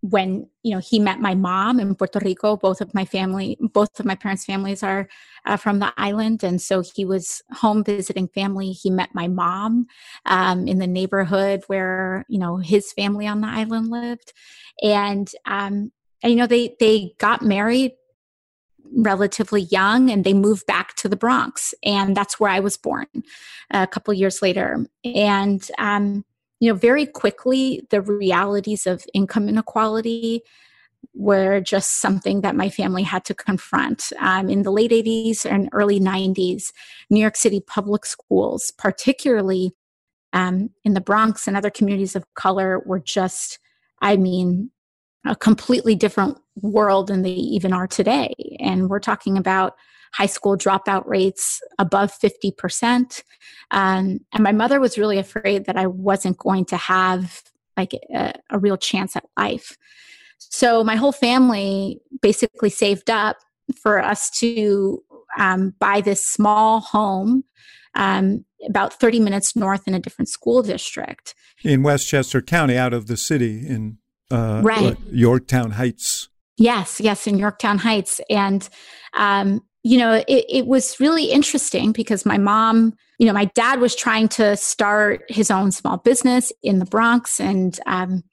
when 0.00 0.48
you 0.62 0.72
know 0.72 0.78
he 0.78 0.98
met 0.98 1.20
my 1.20 1.34
mom 1.34 1.80
in 1.80 1.94
Puerto 1.94 2.18
Rico. 2.18 2.56
Both 2.56 2.80
of 2.80 2.94
my 2.94 3.04
family, 3.04 3.56
both 3.60 3.98
of 3.98 4.06
my 4.06 4.14
parents' 4.14 4.44
families 4.44 4.82
are 4.82 5.08
uh, 5.44 5.56
from 5.56 5.78
the 5.78 5.92
island, 5.96 6.42
and 6.42 6.60
so 6.60 6.82
he 6.94 7.04
was 7.04 7.42
home 7.52 7.84
visiting 7.84 8.28
family. 8.28 8.72
He 8.72 8.90
met 8.90 9.14
my 9.14 9.28
mom 9.28 9.86
um, 10.26 10.66
in 10.66 10.78
the 10.78 10.86
neighborhood 10.86 11.64
where 11.66 12.24
you 12.28 12.38
know 12.38 12.58
his 12.58 12.92
family 12.92 13.26
on 13.26 13.40
the 13.40 13.48
island 13.48 13.88
lived, 13.88 14.32
and 14.82 15.30
um, 15.46 15.92
and 16.22 16.32
you 16.32 16.36
know 16.36 16.46
they 16.46 16.76
they 16.78 17.14
got 17.18 17.42
married 17.42 17.92
relatively 18.92 19.62
young 19.62 20.10
and 20.10 20.22
they 20.22 20.32
moved 20.32 20.64
back 20.66 20.94
to 20.96 21.08
the 21.08 21.16
Bronx, 21.16 21.74
and 21.82 22.16
that's 22.16 22.38
where 22.38 22.50
I 22.50 22.60
was 22.60 22.76
born 22.76 23.06
a 23.70 23.86
couple 23.86 24.12
years 24.14 24.42
later, 24.42 24.86
and. 25.04 25.68
Um, 25.78 26.24
you 26.60 26.72
know, 26.72 26.78
very 26.78 27.06
quickly, 27.06 27.86
the 27.90 28.00
realities 28.00 28.86
of 28.86 29.04
income 29.12 29.48
inequality 29.48 30.42
were 31.14 31.60
just 31.60 32.00
something 32.00 32.40
that 32.40 32.56
my 32.56 32.68
family 32.68 33.02
had 33.02 33.24
to 33.24 33.34
confront. 33.34 34.12
Um, 34.18 34.48
in 34.48 34.62
the 34.62 34.72
late 34.72 34.90
80s 34.90 35.44
and 35.44 35.68
early 35.72 36.00
90s, 36.00 36.72
New 37.10 37.20
York 37.20 37.36
City 37.36 37.60
public 37.60 38.06
schools, 38.06 38.72
particularly 38.78 39.72
um, 40.32 40.70
in 40.84 40.94
the 40.94 41.00
Bronx 41.00 41.46
and 41.46 41.56
other 41.56 41.70
communities 41.70 42.16
of 42.16 42.24
color, 42.34 42.82
were 42.86 43.00
just, 43.00 43.58
I 44.00 44.16
mean, 44.16 44.70
a 45.26 45.36
completely 45.36 45.94
different 45.94 46.38
world 46.60 47.08
than 47.08 47.22
they 47.22 47.30
even 47.30 47.72
are 47.72 47.86
today. 47.86 48.34
And 48.60 48.88
we're 48.88 49.00
talking 49.00 49.36
about 49.36 49.74
high 50.16 50.26
school 50.26 50.56
dropout 50.56 51.06
rates 51.06 51.60
above 51.78 52.12
50%. 52.12 53.22
Um, 53.70 54.20
and 54.32 54.42
my 54.42 54.52
mother 54.52 54.80
was 54.80 54.96
really 54.98 55.18
afraid 55.18 55.66
that 55.66 55.76
I 55.76 55.86
wasn't 55.86 56.38
going 56.38 56.64
to 56.66 56.76
have 56.76 57.42
like 57.76 57.92
a, 58.14 58.32
a 58.50 58.58
real 58.58 58.76
chance 58.76 59.16
at 59.16 59.24
life. 59.36 59.76
So 60.38 60.82
my 60.82 60.96
whole 60.96 61.12
family 61.12 62.00
basically 62.22 62.70
saved 62.70 63.10
up 63.10 63.36
for 63.82 64.02
us 64.02 64.30
to 64.30 65.02
um, 65.38 65.74
buy 65.78 66.00
this 66.00 66.24
small 66.24 66.80
home 66.80 67.44
um, 67.94 68.44
about 68.66 68.94
30 68.94 69.20
minutes 69.20 69.56
north 69.56 69.86
in 69.86 69.94
a 69.94 69.98
different 69.98 70.28
school 70.28 70.62
district. 70.62 71.34
In 71.64 71.82
Westchester 71.82 72.40
County, 72.40 72.76
out 72.76 72.92
of 72.92 73.06
the 73.06 73.16
city 73.16 73.66
in 73.66 73.98
uh, 74.30 74.60
right. 74.64 74.96
Yorktown 75.10 75.72
Heights. 75.72 76.28
Yes, 76.56 77.00
yes, 77.00 77.26
in 77.26 77.38
Yorktown 77.38 77.78
Heights. 77.78 78.20
And, 78.30 78.66
um, 79.14 79.62
you 79.86 79.98
know, 79.98 80.14
it, 80.26 80.44
it 80.48 80.66
was 80.66 80.98
really 80.98 81.26
interesting 81.26 81.92
because 81.92 82.26
my 82.26 82.38
mom, 82.38 82.92
you 83.20 83.26
know, 83.26 83.32
my 83.32 83.44
dad 83.44 83.78
was 83.78 83.94
trying 83.94 84.26
to 84.26 84.56
start 84.56 85.22
his 85.28 85.48
own 85.48 85.70
small 85.70 85.98
business 85.98 86.50
in 86.60 86.80
the 86.80 86.84
Bronx 86.84 87.38
and, 87.38 87.78
um, 87.86 88.24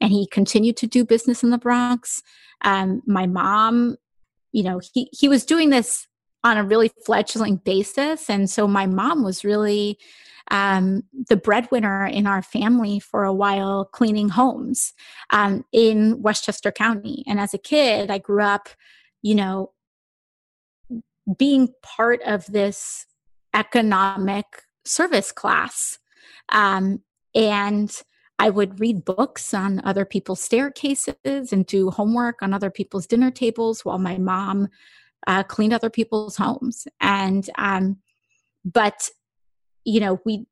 and 0.00 0.10
he 0.10 0.26
continued 0.26 0.78
to 0.78 0.86
do 0.86 1.04
business 1.04 1.42
in 1.42 1.50
the 1.50 1.58
Bronx. 1.58 2.22
Um, 2.62 3.02
my 3.06 3.26
mom, 3.26 3.96
you 4.52 4.62
know, 4.62 4.80
he, 4.94 5.10
he 5.12 5.28
was 5.28 5.44
doing 5.44 5.68
this 5.68 6.08
on 6.44 6.56
a 6.56 6.64
really 6.64 6.90
fledgling 7.04 7.56
basis. 7.56 8.30
And 8.30 8.48
so 8.48 8.66
my 8.66 8.86
mom 8.86 9.22
was 9.22 9.44
really 9.44 9.98
um, 10.50 11.02
the 11.28 11.36
breadwinner 11.36 12.06
in 12.06 12.26
our 12.26 12.40
family 12.40 13.00
for 13.00 13.24
a 13.24 13.34
while, 13.34 13.84
cleaning 13.84 14.30
homes 14.30 14.94
um, 15.28 15.66
in 15.72 16.22
Westchester 16.22 16.72
County. 16.72 17.22
And 17.26 17.38
as 17.38 17.52
a 17.52 17.58
kid, 17.58 18.10
I 18.10 18.16
grew 18.16 18.42
up, 18.42 18.70
you 19.20 19.34
know, 19.34 19.72
being 21.38 21.68
part 21.82 22.20
of 22.22 22.46
this 22.46 23.06
economic 23.54 24.46
service 24.84 25.32
class. 25.32 25.98
Um, 26.48 27.02
and 27.34 27.94
I 28.38 28.50
would 28.50 28.80
read 28.80 29.04
books 29.04 29.54
on 29.54 29.80
other 29.84 30.04
people's 30.04 30.42
staircases 30.42 31.52
and 31.52 31.64
do 31.64 31.90
homework 31.90 32.42
on 32.42 32.52
other 32.52 32.70
people's 32.70 33.06
dinner 33.06 33.30
tables 33.30 33.84
while 33.84 33.98
my 33.98 34.18
mom 34.18 34.68
uh, 35.26 35.44
cleaned 35.44 35.72
other 35.72 35.90
people's 35.90 36.36
homes. 36.36 36.88
And, 37.00 37.48
um, 37.56 37.98
but, 38.64 39.08
you 39.84 40.00
know, 40.00 40.20
we, 40.24 40.46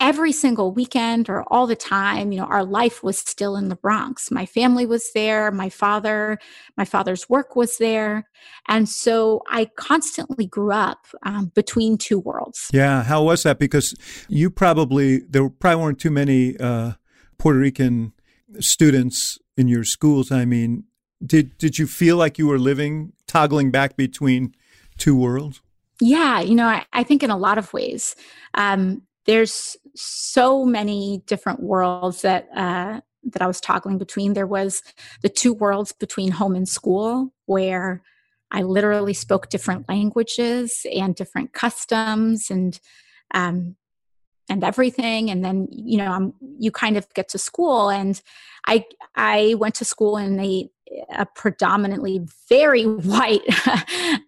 every 0.00 0.32
single 0.32 0.72
weekend 0.72 1.28
or 1.28 1.42
all 1.48 1.66
the 1.66 1.76
time, 1.76 2.30
you 2.30 2.38
know, 2.38 2.46
our 2.46 2.64
life 2.64 3.02
was 3.02 3.18
still 3.18 3.56
in 3.56 3.68
the 3.68 3.76
Bronx. 3.76 4.30
My 4.30 4.46
family 4.46 4.86
was 4.86 5.10
there, 5.12 5.50
my 5.50 5.68
father, 5.68 6.38
my 6.76 6.84
father's 6.84 7.28
work 7.28 7.56
was 7.56 7.78
there. 7.78 8.28
And 8.68 8.88
so 8.88 9.42
I 9.50 9.66
constantly 9.76 10.46
grew 10.46 10.72
up 10.72 11.06
um, 11.24 11.50
between 11.54 11.98
two 11.98 12.20
worlds. 12.20 12.70
Yeah. 12.72 13.02
How 13.02 13.22
was 13.24 13.42
that? 13.42 13.58
Because 13.58 13.94
you 14.28 14.50
probably, 14.50 15.18
there 15.18 15.48
probably 15.48 15.82
weren't 15.82 15.98
too 15.98 16.10
many 16.10 16.56
uh, 16.58 16.92
Puerto 17.38 17.58
Rican 17.58 18.12
students 18.60 19.38
in 19.56 19.68
your 19.68 19.84
schools. 19.84 20.30
I 20.30 20.44
mean, 20.44 20.84
did 21.24 21.58
did 21.58 21.78
you 21.78 21.86
feel 21.86 22.16
like 22.16 22.38
you 22.38 22.46
were 22.46 22.58
living 22.58 23.12
toggling 23.26 23.70
back 23.70 23.96
between 23.96 24.54
two 24.98 25.16
worlds? 25.16 25.60
Yeah, 26.00 26.40
you 26.40 26.54
know, 26.54 26.66
I, 26.66 26.86
I 26.92 27.02
think 27.02 27.22
in 27.22 27.30
a 27.30 27.36
lot 27.36 27.58
of 27.58 27.72
ways, 27.72 28.14
um, 28.54 29.02
there's 29.26 29.76
so 29.98 30.64
many 30.64 31.22
different 31.26 31.60
worlds 31.60 32.22
that 32.22 32.48
uh, 32.54 33.00
that 33.24 33.42
I 33.42 33.46
was 33.46 33.60
toggling 33.60 33.98
between. 33.98 34.34
There 34.34 34.46
was 34.46 34.82
the 35.22 35.28
two 35.28 35.52
worlds 35.52 35.92
between 35.92 36.32
home 36.32 36.54
and 36.54 36.68
school, 36.68 37.32
where 37.46 38.02
I 38.50 38.62
literally 38.62 39.14
spoke 39.14 39.50
different 39.50 39.88
languages 39.88 40.86
and 40.92 41.14
different 41.14 41.52
customs 41.52 42.50
and 42.50 42.78
um, 43.34 43.76
and 44.48 44.64
everything 44.64 45.30
and 45.30 45.44
then 45.44 45.68
you 45.70 45.98
know 45.98 46.10
I'm, 46.10 46.32
you 46.58 46.70
kind 46.70 46.96
of 46.96 47.06
get 47.14 47.28
to 47.30 47.38
school 47.38 47.90
and 47.90 48.20
i 48.66 48.84
i 49.14 49.54
went 49.58 49.74
to 49.76 49.84
school 49.84 50.16
in 50.16 50.40
a, 50.40 50.68
a 51.10 51.26
predominantly 51.26 52.20
very 52.48 52.84
white 52.86 53.42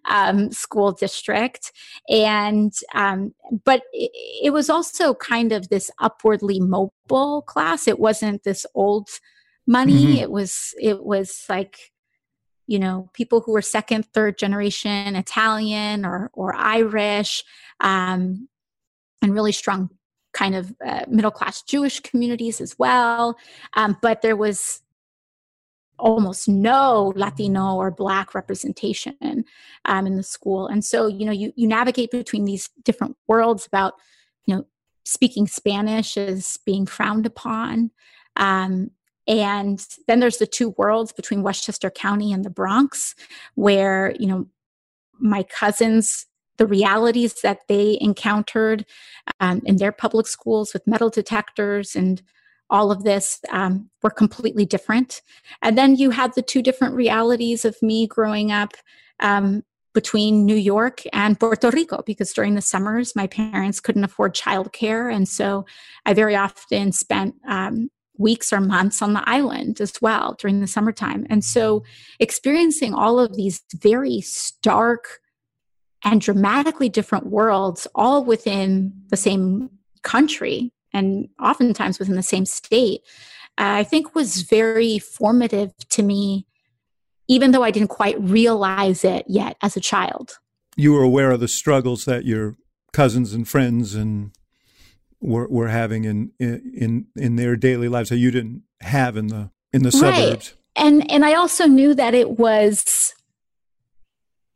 um, 0.09 0.51
school 0.51 0.91
district 0.91 1.71
and 2.09 2.73
um, 2.93 3.33
but 3.65 3.83
it, 3.93 4.11
it, 4.43 4.49
was 4.51 4.69
also 4.69 5.13
kind 5.13 5.51
of 5.51 5.69
this 5.69 5.89
upwardly 5.99 6.59
mobile 6.59 7.41
class 7.43 7.87
it 7.87 7.99
wasn't 7.99 8.43
this 8.43 8.65
old 8.75 9.09
money 9.67 10.05
mm-hmm. 10.05 10.17
it 10.17 10.31
was 10.31 10.73
it 10.79 11.03
was 11.03 11.45
like 11.49 11.91
you 12.67 12.79
know 12.79 13.09
people 13.13 13.41
who 13.41 13.51
were 13.51 13.61
second 13.61 14.05
third 14.13 14.37
generation 14.37 15.15
italian 15.15 16.05
or 16.05 16.29
or 16.33 16.53
irish 16.55 17.43
um, 17.79 18.47
and 19.21 19.33
really 19.33 19.51
strong 19.51 19.89
kind 20.33 20.55
of 20.55 20.73
uh, 20.85 21.03
middle 21.07 21.31
class 21.31 21.61
Jewish 21.61 21.99
communities 21.99 22.61
as 22.61 22.77
well. 22.79 23.37
Um, 23.73 23.97
but 24.01 24.21
there 24.21 24.35
was 24.35 24.81
almost 26.01 26.49
no 26.49 27.13
Latino 27.15 27.75
or 27.75 27.91
Black 27.91 28.33
representation 28.35 29.45
um, 29.85 30.07
in 30.07 30.17
the 30.17 30.23
school. 30.23 30.67
And 30.67 30.83
so, 30.83 31.07
you 31.07 31.25
know, 31.25 31.31
you, 31.31 31.53
you 31.55 31.67
navigate 31.67 32.11
between 32.11 32.45
these 32.45 32.69
different 32.83 33.15
worlds 33.27 33.65
about, 33.65 33.93
you 34.45 34.55
know, 34.55 34.65
speaking 35.05 35.47
Spanish 35.47 36.17
is 36.17 36.59
being 36.65 36.85
frowned 36.85 37.25
upon. 37.25 37.91
Um, 38.35 38.91
and 39.27 39.85
then 40.07 40.19
there's 40.19 40.37
the 40.37 40.47
two 40.47 40.69
worlds 40.77 41.11
between 41.11 41.43
Westchester 41.43 41.89
County 41.89 42.33
and 42.33 42.43
the 42.43 42.49
Bronx, 42.49 43.15
where, 43.55 44.13
you 44.19 44.27
know, 44.27 44.47
my 45.19 45.43
cousins 45.43 46.25
the 46.57 46.67
realities 46.67 47.41
that 47.41 47.61
they 47.67 47.97
encountered 48.01 48.85
um, 49.39 49.63
in 49.65 49.77
their 49.77 49.91
public 49.91 50.27
schools 50.27 50.73
with 50.73 50.85
metal 50.85 51.09
detectors 51.09 51.95
and 51.95 52.21
all 52.71 52.91
of 52.91 53.03
this 53.03 53.39
um, 53.51 53.89
were 54.01 54.09
completely 54.09 54.65
different. 54.65 55.21
And 55.61 55.77
then 55.77 55.95
you 55.97 56.09
had 56.09 56.33
the 56.33 56.41
two 56.41 56.61
different 56.61 56.95
realities 56.95 57.65
of 57.65 57.75
me 57.81 58.07
growing 58.07 58.51
up 58.51 58.71
um, 59.19 59.63
between 59.93 60.45
New 60.45 60.55
York 60.55 61.01
and 61.11 61.39
Puerto 61.39 61.69
Rico, 61.69 62.01
because 62.05 62.31
during 62.31 62.55
the 62.55 62.61
summers, 62.61 63.15
my 63.15 63.27
parents 63.27 63.81
couldn't 63.81 64.05
afford 64.05 64.33
childcare. 64.33 65.13
And 65.13 65.27
so 65.27 65.65
I 66.05 66.13
very 66.13 66.35
often 66.35 66.93
spent 66.93 67.35
um, 67.47 67.91
weeks 68.17 68.53
or 68.53 68.61
months 68.61 69.01
on 69.01 69.13
the 69.13 69.29
island 69.29 69.81
as 69.81 69.93
well 70.01 70.35
during 70.39 70.61
the 70.61 70.67
summertime. 70.67 71.27
And 71.29 71.43
so 71.43 71.83
experiencing 72.19 72.93
all 72.93 73.19
of 73.19 73.35
these 73.35 73.61
very 73.75 74.21
stark 74.21 75.19
and 76.03 76.21
dramatically 76.21 76.89
different 76.89 77.27
worlds 77.27 77.85
all 77.93 78.23
within 78.23 78.93
the 79.09 79.17
same 79.17 79.69
country 80.03 80.71
and 80.93 81.27
oftentimes 81.41 81.99
within 81.99 82.15
the 82.15 82.23
same 82.23 82.45
state 82.45 83.01
i 83.57 83.83
think 83.83 84.15
was 84.15 84.41
very 84.41 84.99
formative 84.99 85.71
to 85.89 86.03
me 86.03 86.45
even 87.27 87.51
though 87.51 87.63
i 87.63 87.71
didn't 87.71 87.89
quite 87.89 88.19
realize 88.21 89.03
it 89.03 89.25
yet 89.27 89.57
as 89.61 89.75
a 89.75 89.81
child 89.81 90.39
you 90.75 90.93
were 90.93 91.03
aware 91.03 91.31
of 91.31 91.39
the 91.39 91.47
struggles 91.47 92.05
that 92.05 92.25
your 92.25 92.55
cousins 92.93 93.33
and 93.33 93.47
friends 93.47 93.95
and 93.95 94.31
were, 95.21 95.47
were 95.47 95.67
having 95.67 96.03
in, 96.03 96.31
in 96.39 97.05
in 97.15 97.35
their 97.35 97.55
daily 97.55 97.87
lives 97.87 98.09
that 98.09 98.17
you 98.17 98.31
didn't 98.31 98.63
have 98.81 99.15
in 99.15 99.27
the 99.27 99.51
in 99.71 99.83
the 99.83 99.91
suburbs 99.91 100.15
right. 100.17 100.53
and 100.75 101.09
and 101.11 101.23
i 101.23 101.33
also 101.33 101.67
knew 101.67 101.93
that 101.93 102.13
it 102.13 102.39
was 102.39 103.13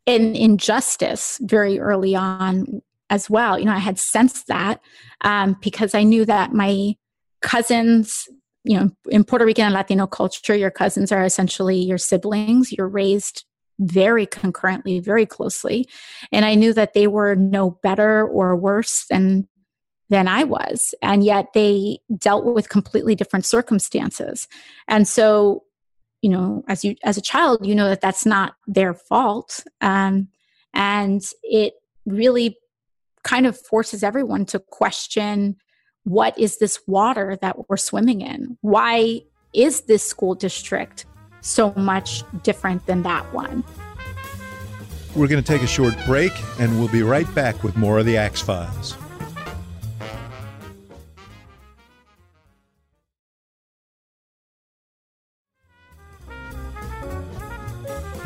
an 0.08 0.36
injustice 0.36 1.40
very 1.44 1.80
early 1.80 2.16
on 2.16 2.82
as 3.10 3.30
well. 3.30 3.60
You 3.60 3.66
know, 3.66 3.74
I 3.74 3.80
had 3.80 4.00
sensed 4.00 4.48
that 4.48 4.82
um, 5.22 5.58
because 5.62 5.94
I 5.94 6.04
knew 6.04 6.26
that 6.26 6.54
my 6.54 6.96
cousins, 7.42 8.28
you 8.64 8.80
know, 8.80 8.92
in 9.10 9.24
Puerto 9.24 9.46
Rican 9.46 9.66
and 9.66 9.74
Latino 9.74 10.08
culture, 10.08 10.56
your 10.56 10.72
cousins 10.72 11.12
are 11.12 11.24
essentially 11.24 11.78
your 11.78 11.98
siblings. 11.98 12.72
You're 12.72 12.88
raised 12.88 13.46
very 13.80 14.26
concurrently, 14.26 15.00
very 15.00 15.26
closely. 15.26 15.88
And 16.32 16.46
I 16.46 16.56
knew 16.56 16.74
that 16.74 16.94
they 16.94 17.08
were 17.08 17.36
no 17.36 17.72
better 17.84 18.26
or 18.26 18.56
worse 18.56 19.06
than 19.10 19.48
than 20.10 20.28
I 20.28 20.44
was. 20.44 20.94
And 21.02 21.24
yet 21.24 21.48
they 21.56 21.98
dealt 22.16 22.46
with 22.46 22.70
completely 22.70 23.16
different 23.16 23.44
circumstances. 23.44 24.48
And 24.88 25.08
so 25.08 25.64
you 26.26 26.32
know 26.32 26.64
as 26.68 26.84
you 26.84 26.96
as 27.04 27.18
a 27.18 27.22
child 27.22 27.64
you 27.64 27.76
know 27.76 27.88
that 27.88 28.02
that's 28.02 28.26
not 28.26 28.56
their 28.66 28.96
fault 28.96 29.64
um, 29.82 30.28
and 30.74 31.22
it 31.44 31.76
really 32.08 32.58
kind 33.26 33.46
of 33.46 33.60
forces 33.60 34.04
everyone 34.04 34.46
to 34.46 34.60
question 34.60 35.58
what 36.04 36.38
is 36.40 36.60
this 36.60 36.80
water 36.86 37.36
that 37.42 37.68
we're 37.68 37.78
swimming 37.78 38.22
in? 38.22 38.58
Why 38.62 39.22
is 39.54 39.82
this 39.82 40.08
school 40.08 40.36
district 40.36 41.08
so 41.42 41.74
much 41.74 42.24
different 42.44 42.86
than 42.86 43.02
that 43.02 43.26
one? 43.34 43.64
We're 45.16 45.28
going 45.28 45.44
to 45.44 45.48
take 45.48 45.64
a 45.64 45.68
short 45.68 45.96
break 46.06 46.32
and 46.60 46.78
we'll 46.78 46.90
be 46.90 47.02
right 47.02 47.34
back 47.34 47.64
with 47.64 47.76
more 47.76 47.98
of 47.98 48.06
the 48.06 48.18
axe 48.18 48.42
files. 48.42 48.96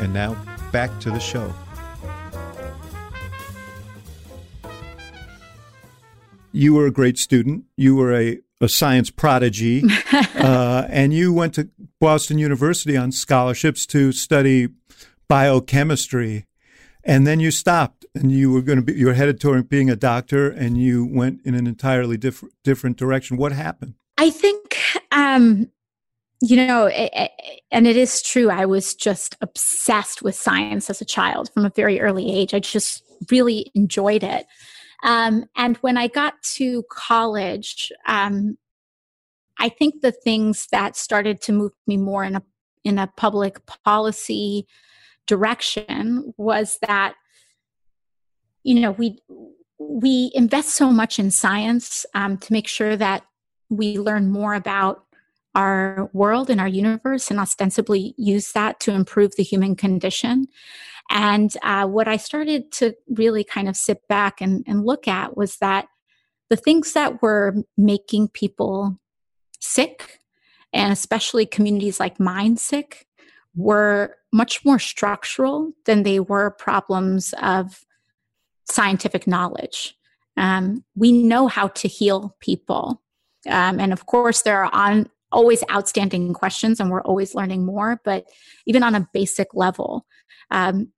And 0.00 0.12
now 0.12 0.36
back 0.72 0.98
to 1.00 1.10
the 1.10 1.20
show. 1.20 1.54
You 6.52 6.74
were 6.74 6.86
a 6.86 6.90
great 6.90 7.18
student. 7.18 7.64
You 7.76 7.96
were 7.96 8.14
a, 8.14 8.38
a 8.60 8.68
science 8.68 9.10
prodigy. 9.10 9.82
uh, 10.12 10.86
and 10.88 11.12
you 11.12 11.32
went 11.32 11.54
to 11.54 11.68
Boston 12.00 12.38
University 12.38 12.96
on 12.96 13.12
scholarships 13.12 13.86
to 13.86 14.12
study 14.12 14.68
biochemistry. 15.28 16.46
And 17.02 17.26
then 17.26 17.40
you 17.40 17.50
stopped 17.50 18.04
and 18.14 18.30
you 18.30 18.52
were 18.52 18.62
going 18.62 18.76
to 18.76 18.82
be, 18.82 18.92
you 18.92 19.06
were 19.06 19.14
headed 19.14 19.40
toward 19.40 19.68
being 19.68 19.88
a 19.88 19.96
doctor 19.96 20.50
and 20.50 20.76
you 20.76 21.06
went 21.06 21.40
in 21.44 21.54
an 21.54 21.66
entirely 21.66 22.16
different, 22.16 22.54
different 22.62 22.96
direction. 22.96 23.36
What 23.36 23.52
happened? 23.52 23.94
I 24.18 24.30
think 24.30 24.76
um, 25.12 25.70
you 26.40 26.56
know, 26.56 26.86
it, 26.86 27.10
it, 27.12 27.30
and 27.70 27.86
it 27.86 27.96
is 27.96 28.22
true. 28.22 28.50
I 28.50 28.64
was 28.64 28.94
just 28.94 29.36
obsessed 29.40 30.22
with 30.22 30.34
science 30.34 30.88
as 30.88 31.00
a 31.00 31.04
child 31.04 31.52
from 31.52 31.66
a 31.66 31.70
very 31.70 32.00
early 32.00 32.32
age. 32.32 32.54
I 32.54 32.60
just 32.60 33.04
really 33.30 33.70
enjoyed 33.74 34.22
it. 34.22 34.46
Um, 35.02 35.44
and 35.56 35.76
when 35.78 35.96
I 35.96 36.08
got 36.08 36.40
to 36.54 36.84
college, 36.90 37.90
um, 38.06 38.58
I 39.58 39.68
think 39.68 40.00
the 40.00 40.12
things 40.12 40.66
that 40.72 40.96
started 40.96 41.40
to 41.42 41.52
move 41.52 41.72
me 41.86 41.96
more 41.96 42.24
in 42.24 42.36
a 42.36 42.42
in 42.82 42.98
a 42.98 43.12
public 43.16 43.60
policy 43.84 44.66
direction 45.26 46.32
was 46.38 46.78
that 46.80 47.14
you 48.62 48.80
know 48.80 48.92
we 48.92 49.18
we 49.78 50.30
invest 50.34 50.70
so 50.70 50.90
much 50.90 51.18
in 51.18 51.30
science 51.30 52.06
um, 52.14 52.36
to 52.38 52.52
make 52.52 52.68
sure 52.68 52.96
that 52.96 53.24
we 53.68 53.98
learn 53.98 54.30
more 54.30 54.54
about 54.54 55.04
our 55.54 56.08
world 56.12 56.48
and 56.48 56.60
our 56.60 56.68
universe 56.68 57.30
and 57.30 57.40
ostensibly 57.40 58.14
use 58.16 58.52
that 58.52 58.78
to 58.80 58.92
improve 58.92 59.34
the 59.36 59.42
human 59.42 59.74
condition 59.74 60.46
and 61.10 61.54
uh, 61.62 61.86
what 61.86 62.08
i 62.08 62.16
started 62.16 62.72
to 62.72 62.94
really 63.08 63.44
kind 63.44 63.68
of 63.68 63.76
sit 63.76 64.06
back 64.08 64.40
and, 64.40 64.64
and 64.66 64.86
look 64.86 65.06
at 65.06 65.36
was 65.36 65.56
that 65.58 65.86
the 66.50 66.56
things 66.56 66.92
that 66.92 67.22
were 67.22 67.54
making 67.78 68.28
people 68.28 68.98
sick, 69.60 70.18
and 70.72 70.92
especially 70.92 71.46
communities 71.46 72.00
like 72.00 72.20
mine 72.20 72.56
sick, 72.56 73.06
were 73.54 74.16
much 74.32 74.64
more 74.64 74.78
structural 74.78 75.72
than 75.86 76.02
they 76.02 76.20
were 76.20 76.50
problems 76.50 77.32
of 77.40 77.84
scientific 78.68 79.26
knowledge. 79.26 79.96
Um, 80.36 80.84
we 80.94 81.12
know 81.12 81.46
how 81.48 81.68
to 81.68 81.88
heal 81.88 82.36
people. 82.40 83.02
Um, 83.48 83.80
and 83.80 83.92
of 83.92 84.06
course, 84.06 84.42
there 84.42 84.64
are 84.64 84.74
on, 84.74 85.08
always 85.32 85.62
outstanding 85.70 86.32
questions, 86.34 86.80
and 86.80 86.90
we're 86.90 87.02
always 87.02 87.34
learning 87.34 87.64
more. 87.64 88.00
But 88.04 88.24
even 88.66 88.82
on 88.82 88.96
a 88.96 89.08
basic 89.12 89.54
level, 89.54 90.06
um, 90.50 90.88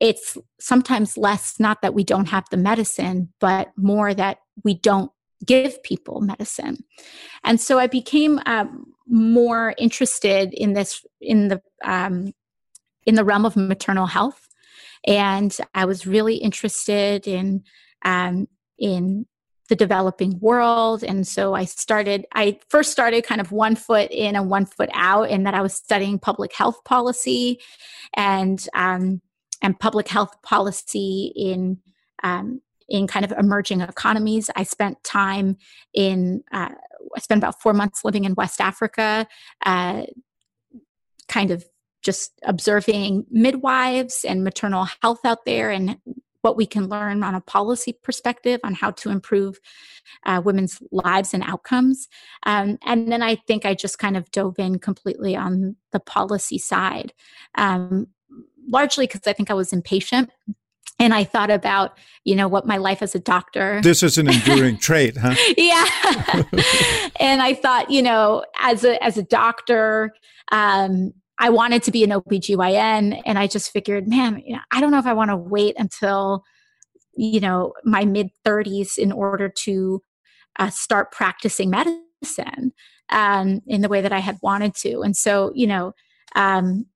it's 0.00 0.36
sometimes 0.60 1.16
less 1.16 1.58
not 1.58 1.82
that 1.82 1.94
we 1.94 2.04
don't 2.04 2.28
have 2.28 2.44
the 2.50 2.56
medicine, 2.56 3.32
but 3.40 3.72
more 3.76 4.12
that 4.14 4.38
we 4.62 4.74
don't 4.74 5.10
give 5.44 5.82
people 5.82 6.20
medicine. 6.20 6.78
And 7.42 7.60
so 7.60 7.78
I 7.78 7.86
became 7.86 8.40
um, 8.46 8.92
more 9.06 9.74
interested 9.78 10.52
in 10.54 10.72
this 10.72 11.04
in 11.20 11.48
the 11.48 11.62
um, 11.82 12.32
in 13.06 13.14
the 13.14 13.24
realm 13.24 13.44
of 13.44 13.56
maternal 13.56 14.06
health, 14.06 14.48
and 15.06 15.56
I 15.74 15.84
was 15.84 16.06
really 16.06 16.36
interested 16.36 17.26
in 17.28 17.64
um, 18.04 18.48
in 18.78 19.26
the 19.68 19.76
developing 19.76 20.38
world. 20.40 21.02
And 21.02 21.26
so 21.26 21.54
i 21.54 21.64
started 21.64 22.26
i 22.34 22.58
first 22.68 22.92
started 22.92 23.24
kind 23.24 23.40
of 23.40 23.50
one 23.50 23.76
foot 23.76 24.10
in 24.10 24.36
and 24.36 24.50
one 24.50 24.66
foot 24.66 24.90
out 24.92 25.30
in 25.30 25.44
that 25.44 25.54
i 25.54 25.62
was 25.62 25.72
studying 25.72 26.18
public 26.18 26.52
health 26.52 26.84
policy. 26.84 27.60
And 28.14 28.66
um, 28.74 29.22
and 29.62 29.78
public 29.78 30.08
health 30.08 30.42
policy 30.42 31.32
in 31.34 31.78
um, 32.22 32.60
in 32.88 33.06
kind 33.06 33.24
of 33.24 33.32
emerging 33.32 33.80
economies. 33.80 34.50
I 34.54 34.62
spent 34.64 35.02
time 35.04 35.56
in, 35.92 36.42
uh, 36.52 36.70
I 37.16 37.20
spent 37.20 37.38
about 37.38 37.60
four 37.60 37.72
months 37.72 38.04
living 38.04 38.24
in 38.24 38.34
West 38.34 38.60
Africa, 38.60 39.26
uh, 39.64 40.02
kind 41.28 41.50
of 41.50 41.64
just 42.02 42.32
observing 42.42 43.24
midwives 43.30 44.24
and 44.28 44.44
maternal 44.44 44.86
health 45.00 45.24
out 45.24 45.46
there 45.46 45.70
and 45.70 45.96
what 46.42 46.58
we 46.58 46.66
can 46.66 46.88
learn 46.88 47.22
on 47.22 47.34
a 47.34 47.40
policy 47.40 47.94
perspective 48.02 48.60
on 48.62 48.74
how 48.74 48.90
to 48.90 49.08
improve 49.08 49.58
uh, 50.26 50.42
women's 50.44 50.82
lives 50.92 51.32
and 51.32 51.42
outcomes. 51.42 52.06
Um, 52.44 52.78
and 52.84 53.10
then 53.10 53.22
I 53.22 53.36
think 53.36 53.64
I 53.64 53.72
just 53.72 53.98
kind 53.98 54.14
of 54.14 54.30
dove 54.30 54.58
in 54.58 54.78
completely 54.78 55.34
on 55.34 55.76
the 55.92 56.00
policy 56.00 56.58
side, 56.58 57.14
um, 57.54 58.08
largely 58.68 59.06
because 59.06 59.26
I 59.26 59.32
think 59.32 59.50
I 59.50 59.54
was 59.54 59.72
impatient 59.72 60.30
and 60.98 61.12
I 61.12 61.24
thought 61.24 61.50
about, 61.50 61.98
you 62.24 62.36
know, 62.36 62.48
what 62.48 62.66
my 62.66 62.76
life 62.76 63.02
as 63.02 63.14
a 63.14 63.18
doctor. 63.18 63.80
This 63.82 64.02
is 64.02 64.18
an 64.18 64.28
enduring 64.28 64.78
trait, 64.78 65.16
huh? 65.16 65.34
yeah. 65.56 65.84
and 67.20 67.42
I 67.42 67.54
thought, 67.54 67.90
you 67.90 68.02
know, 68.02 68.44
as 68.58 68.84
a 68.84 69.02
as 69.02 69.16
a 69.16 69.22
doctor, 69.22 70.14
um, 70.52 71.12
I 71.38 71.50
wanted 71.50 71.82
to 71.84 71.90
be 71.90 72.04
an 72.04 72.10
OBGYN 72.10 73.20
and 73.26 73.38
I 73.38 73.46
just 73.46 73.72
figured, 73.72 74.06
man, 74.08 74.42
you 74.46 74.54
know, 74.54 74.62
I 74.70 74.80
don't 74.80 74.92
know 74.92 74.98
if 74.98 75.06
I 75.06 75.14
want 75.14 75.30
to 75.30 75.36
wait 75.36 75.74
until, 75.78 76.44
you 77.16 77.40
know, 77.40 77.72
my 77.84 78.04
mid 78.04 78.30
30s 78.46 78.98
in 78.98 79.10
order 79.10 79.48
to 79.48 80.00
uh, 80.58 80.70
start 80.70 81.10
practicing 81.10 81.70
medicine 81.70 82.72
um, 83.08 83.60
in 83.66 83.80
the 83.80 83.88
way 83.88 84.00
that 84.00 84.12
I 84.12 84.20
had 84.20 84.38
wanted 84.42 84.74
to. 84.76 85.00
And 85.02 85.16
so, 85.16 85.50
you 85.54 85.66
know, 85.66 85.92
um, 86.36 86.86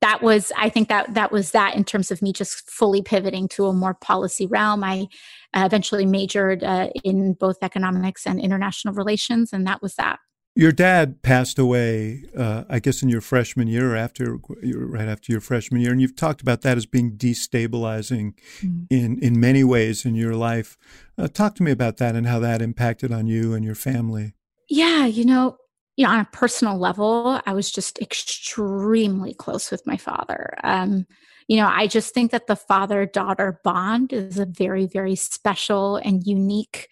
that 0.00 0.22
was 0.22 0.52
i 0.56 0.68
think 0.68 0.88
that 0.88 1.14
that 1.14 1.32
was 1.32 1.52
that 1.52 1.74
in 1.74 1.84
terms 1.84 2.10
of 2.10 2.20
me 2.20 2.32
just 2.32 2.70
fully 2.70 3.02
pivoting 3.02 3.48
to 3.48 3.66
a 3.66 3.72
more 3.72 3.94
policy 3.94 4.46
realm. 4.46 4.84
I 4.84 5.06
uh, 5.54 5.64
eventually 5.64 6.04
majored 6.04 6.62
uh, 6.62 6.88
in 7.04 7.32
both 7.32 7.56
economics 7.62 8.26
and 8.26 8.40
international 8.40 8.94
relations 8.94 9.52
and 9.52 9.66
that 9.66 9.80
was 9.80 9.94
that. 9.94 10.18
Your 10.54 10.72
dad 10.72 11.22
passed 11.22 11.58
away 11.58 12.24
uh, 12.36 12.64
i 12.68 12.78
guess 12.80 13.02
in 13.02 13.08
your 13.08 13.20
freshman 13.20 13.68
year 13.68 13.94
or 13.94 13.96
after 13.96 14.38
right 14.62 15.08
after 15.08 15.32
your 15.32 15.40
freshman 15.40 15.80
year 15.80 15.92
and 15.92 16.00
you've 16.00 16.16
talked 16.16 16.40
about 16.40 16.62
that 16.62 16.76
as 16.76 16.84
being 16.86 17.12
destabilizing 17.16 18.34
mm-hmm. 18.60 18.84
in 18.90 19.18
in 19.20 19.40
many 19.40 19.64
ways 19.64 20.04
in 20.04 20.14
your 20.14 20.34
life. 20.34 20.76
Uh, 21.16 21.28
talk 21.28 21.54
to 21.56 21.62
me 21.62 21.70
about 21.70 21.96
that 21.96 22.14
and 22.14 22.26
how 22.26 22.38
that 22.38 22.60
impacted 22.62 23.10
on 23.12 23.26
you 23.26 23.54
and 23.54 23.64
your 23.64 23.74
family. 23.74 24.34
Yeah 24.68 25.06
you 25.06 25.24
know 25.24 25.56
you 25.98 26.04
know, 26.04 26.12
on 26.12 26.20
a 26.20 26.28
personal 26.30 26.78
level, 26.78 27.40
I 27.44 27.52
was 27.52 27.72
just 27.72 28.00
extremely 28.00 29.34
close 29.34 29.72
with 29.72 29.84
my 29.84 29.96
father. 29.96 30.54
Um, 30.62 31.08
you 31.48 31.56
know, 31.56 31.66
I 31.66 31.88
just 31.88 32.14
think 32.14 32.30
that 32.30 32.46
the 32.46 32.54
father 32.54 33.04
daughter 33.04 33.60
bond 33.64 34.12
is 34.12 34.38
a 34.38 34.46
very, 34.46 34.86
very 34.86 35.16
special 35.16 35.96
and 35.96 36.24
unique, 36.24 36.88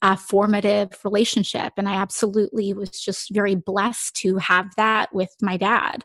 uh, 0.00 0.16
formative 0.16 0.98
relationship. 1.04 1.74
And 1.76 1.86
I 1.86 1.96
absolutely 1.96 2.72
was 2.72 2.98
just 2.98 3.28
very 3.30 3.56
blessed 3.56 4.16
to 4.22 4.38
have 4.38 4.74
that 4.78 5.14
with 5.14 5.34
my 5.42 5.58
dad. 5.58 6.02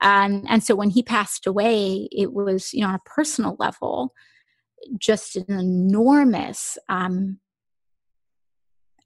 Um, 0.00 0.44
and 0.48 0.64
so 0.64 0.74
when 0.74 0.90
he 0.90 1.04
passed 1.04 1.46
away, 1.46 2.08
it 2.10 2.32
was, 2.32 2.74
you 2.74 2.80
know, 2.80 2.88
on 2.88 2.94
a 2.96 3.08
personal 3.08 3.54
level, 3.60 4.12
just 4.98 5.36
an 5.36 5.56
enormous 5.56 6.78
um, 6.88 7.38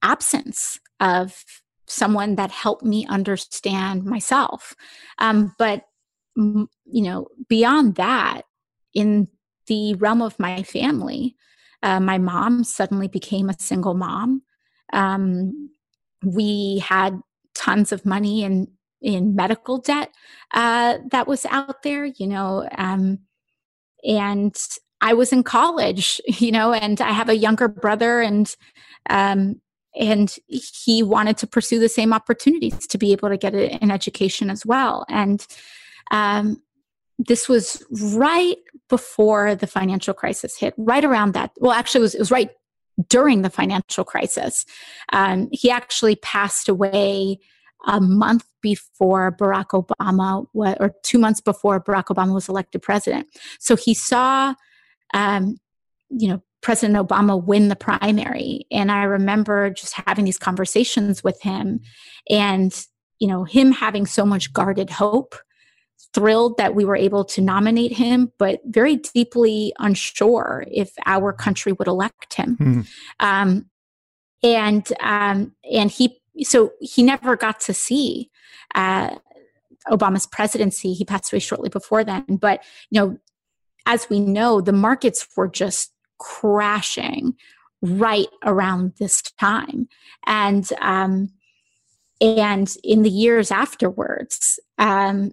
absence 0.03 0.81
of 0.99 1.45
someone 1.87 2.37
that 2.37 2.51
helped 2.51 2.85
me 2.85 3.07
understand 3.07 4.05
myself. 4.05 4.75
Um, 5.18 5.55
but, 5.59 5.85
you 6.37 6.68
know, 6.85 7.29
beyond 7.49 7.96
that, 7.96 8.42
in 8.94 9.29
the 9.66 9.94
realm 9.94 10.22
of 10.22 10.38
my 10.38 10.62
family, 10.62 11.37
uh, 11.83 12.01
my 12.01 12.18
mom 12.18 12.64
suddenly 12.64 13.09
became 13.09 13.49
a 13.49 13.59
single 13.59 13.94
mom. 13.94 14.42
Um, 14.92 15.70
we 16.25 16.79
had 16.79 17.20
tons 17.55 17.92
of 17.92 18.07
money 18.07 18.42
in 18.42 18.68
in 19.03 19.37
medical 19.37 19.79
debt 19.79 20.11
uh, 20.53 20.99
that 21.11 21.29
was 21.29 21.44
out 21.46 21.83
there, 21.83 22.07
you 22.07 22.27
know, 22.27 22.66
um, 22.79 23.18
and 24.03 24.57
I 25.01 25.12
was 25.12 25.33
in 25.33 25.42
college, 25.42 26.20
you 26.27 26.51
know, 26.51 26.72
and 26.72 27.01
I 27.01 27.11
have 27.12 27.29
a 27.29 27.37
younger 27.37 27.68
brother, 27.68 28.20
and 28.20 28.53
um, 29.11 29.61
and 29.99 30.37
he 30.47 31.03
wanted 31.03 31.37
to 31.39 31.47
pursue 31.47 31.79
the 31.79 31.89
same 31.89 32.13
opportunities 32.13 32.87
to 32.87 32.99
be 32.99 33.13
able 33.13 33.29
to 33.29 33.37
get 33.37 33.55
an 33.55 33.91
education 33.91 34.51
as 34.51 34.65
well. 34.67 35.05
And 35.09 35.47
um, 36.11 36.63
this 37.19 37.49
was 37.49 37.83
right 38.15 38.57
before 38.89 39.55
the 39.55 39.67
financial 39.67 40.15
crisis 40.15 40.57
hit 40.59 40.75
right 40.77 41.05
around 41.05 41.35
that 41.35 41.51
well 41.59 41.73
actually 41.73 42.01
it 42.01 42.03
was, 42.03 42.15
it 42.15 42.19
was 42.21 42.31
right 42.31 42.51
during 43.09 43.43
the 43.43 43.51
financial 43.51 44.05
crisis. 44.05 44.65
Um, 45.13 45.49
he 45.53 45.71
actually 45.71 46.17
passed 46.17 46.69
away 46.69 47.39
a 47.87 48.01
month 48.01 48.45
before 48.63 49.37
barack 49.37 49.69
obama 49.69 50.47
or 50.55 50.95
two 51.03 51.19
months 51.19 51.41
before 51.41 51.81
barack 51.81 52.07
obama 52.07 52.35
was 52.35 52.49
elected 52.49 52.83
president. 52.83 53.29
So 53.59 53.77
he 53.77 53.95
saw 53.95 54.55
um, 55.15 55.59
you 56.11 56.29
know 56.29 56.43
President 56.67 56.99
Obama 56.99 57.41
win 57.41 57.69
the 57.69 57.77
primary. 57.77 58.67
And 58.73 58.91
I 58.91 59.05
remember 59.05 59.71
just 59.71 59.95
having 60.05 60.25
these 60.25 60.37
conversations 60.37 61.23
with 61.23 61.41
him 61.41 61.79
and, 62.29 62.87
you 63.21 63.29
know, 63.29 63.45
him 63.45 63.71
having 63.71 64.05
so 64.05 64.27
much 64.27 64.53
guarded 64.53 64.91
hope, 64.91 65.37
thrilled 66.13 66.57
that 66.57 66.75
we 66.75 66.85
were 66.85 66.97
able 66.97 67.25
to 67.27 67.41
nominate 67.41 67.93
him, 67.93 68.33
but 68.37 68.63
very 68.65 68.97
deeply 68.97 69.75
unsure 69.79 70.65
if 70.69 70.91
our 71.07 71.33
country 71.33 71.71
would 71.71 71.87
elect 71.87 72.35
him. 72.35 72.57
Mm-hmm. 72.57 72.81
Um, 73.21 73.71
and 74.43 74.93
um, 74.99 75.55
and 75.73 75.89
he 75.89 76.19
so 76.43 76.73
he 76.81 77.05
never 77.05 77.37
got 77.37 77.61
to 77.61 77.75
see 77.75 78.29
uh, 78.75 79.15
Obama's 79.87 80.27
presidency. 80.27 80.95
He 80.95 81.05
passed 81.05 81.33
away 81.33 81.39
shortly 81.39 81.69
before 81.69 82.03
then. 82.03 82.25
But 82.27 82.65
you 82.91 83.01
know, 83.01 83.19
as 83.87 84.11
we 84.11 84.19
know, 84.19 84.61
the 84.61 84.73
markets 84.73 85.29
were 85.37 85.47
just 85.47 85.93
crashing 86.19 87.35
right 87.83 88.29
around 88.45 88.95
this 88.99 89.23
time. 89.23 89.89
And, 90.27 90.69
um, 90.81 91.31
and 92.21 92.75
in 92.83 93.03
the 93.03 93.11
years 93.11 93.51
afterwards, 93.51 94.59
um, 94.79 95.33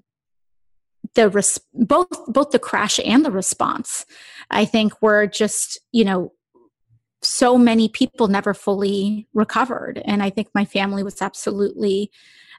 the 1.16 1.30
res- 1.30 1.60
both 1.74 2.08
both 2.28 2.52
the 2.52 2.60
crash 2.60 3.00
and 3.04 3.24
the 3.26 3.32
response, 3.32 4.06
I 4.50 4.66
think, 4.66 5.02
were 5.02 5.28
just 5.28 5.80
you 5.92 6.04
know 6.04 6.34
so 7.22 7.58
many 7.58 7.88
people 7.88 8.28
never 8.28 8.54
fully 8.54 9.28
recovered, 9.34 10.02
and 10.06 10.24
I 10.24 10.30
think 10.30 10.50
my 10.56 10.66
family 10.66 11.04
was 11.04 11.22
absolutely 11.22 12.10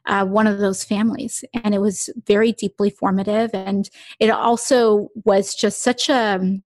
uh, 0.06 0.24
one 0.24 0.46
of 0.46 0.58
those 0.58 0.84
families. 0.84 1.44
And 1.54 1.74
it 1.74 1.80
was 1.80 2.10
very 2.26 2.52
deeply 2.52 2.90
formative. 2.90 3.50
And 3.54 3.88
it 4.20 4.30
also 4.30 5.08
was 5.24 5.54
just 5.54 5.82
such 5.82 6.08
a, 6.08 6.60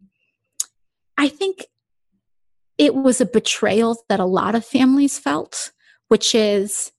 I 1.19 1.29
think 1.29 1.67
it 2.79 2.95
was 2.95 3.21
a 3.21 3.27
betrayal 3.27 4.03
that 4.09 4.21
a 4.21 4.25
lot 4.25 4.55
of 4.55 4.65
families 4.65 5.19
felt, 5.19 5.73
which 6.09 6.35
is 6.35 6.93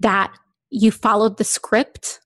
that 0.00 0.32
you 0.70 0.90
followed 0.90 1.36
the 1.36 1.44
script, 1.44 2.20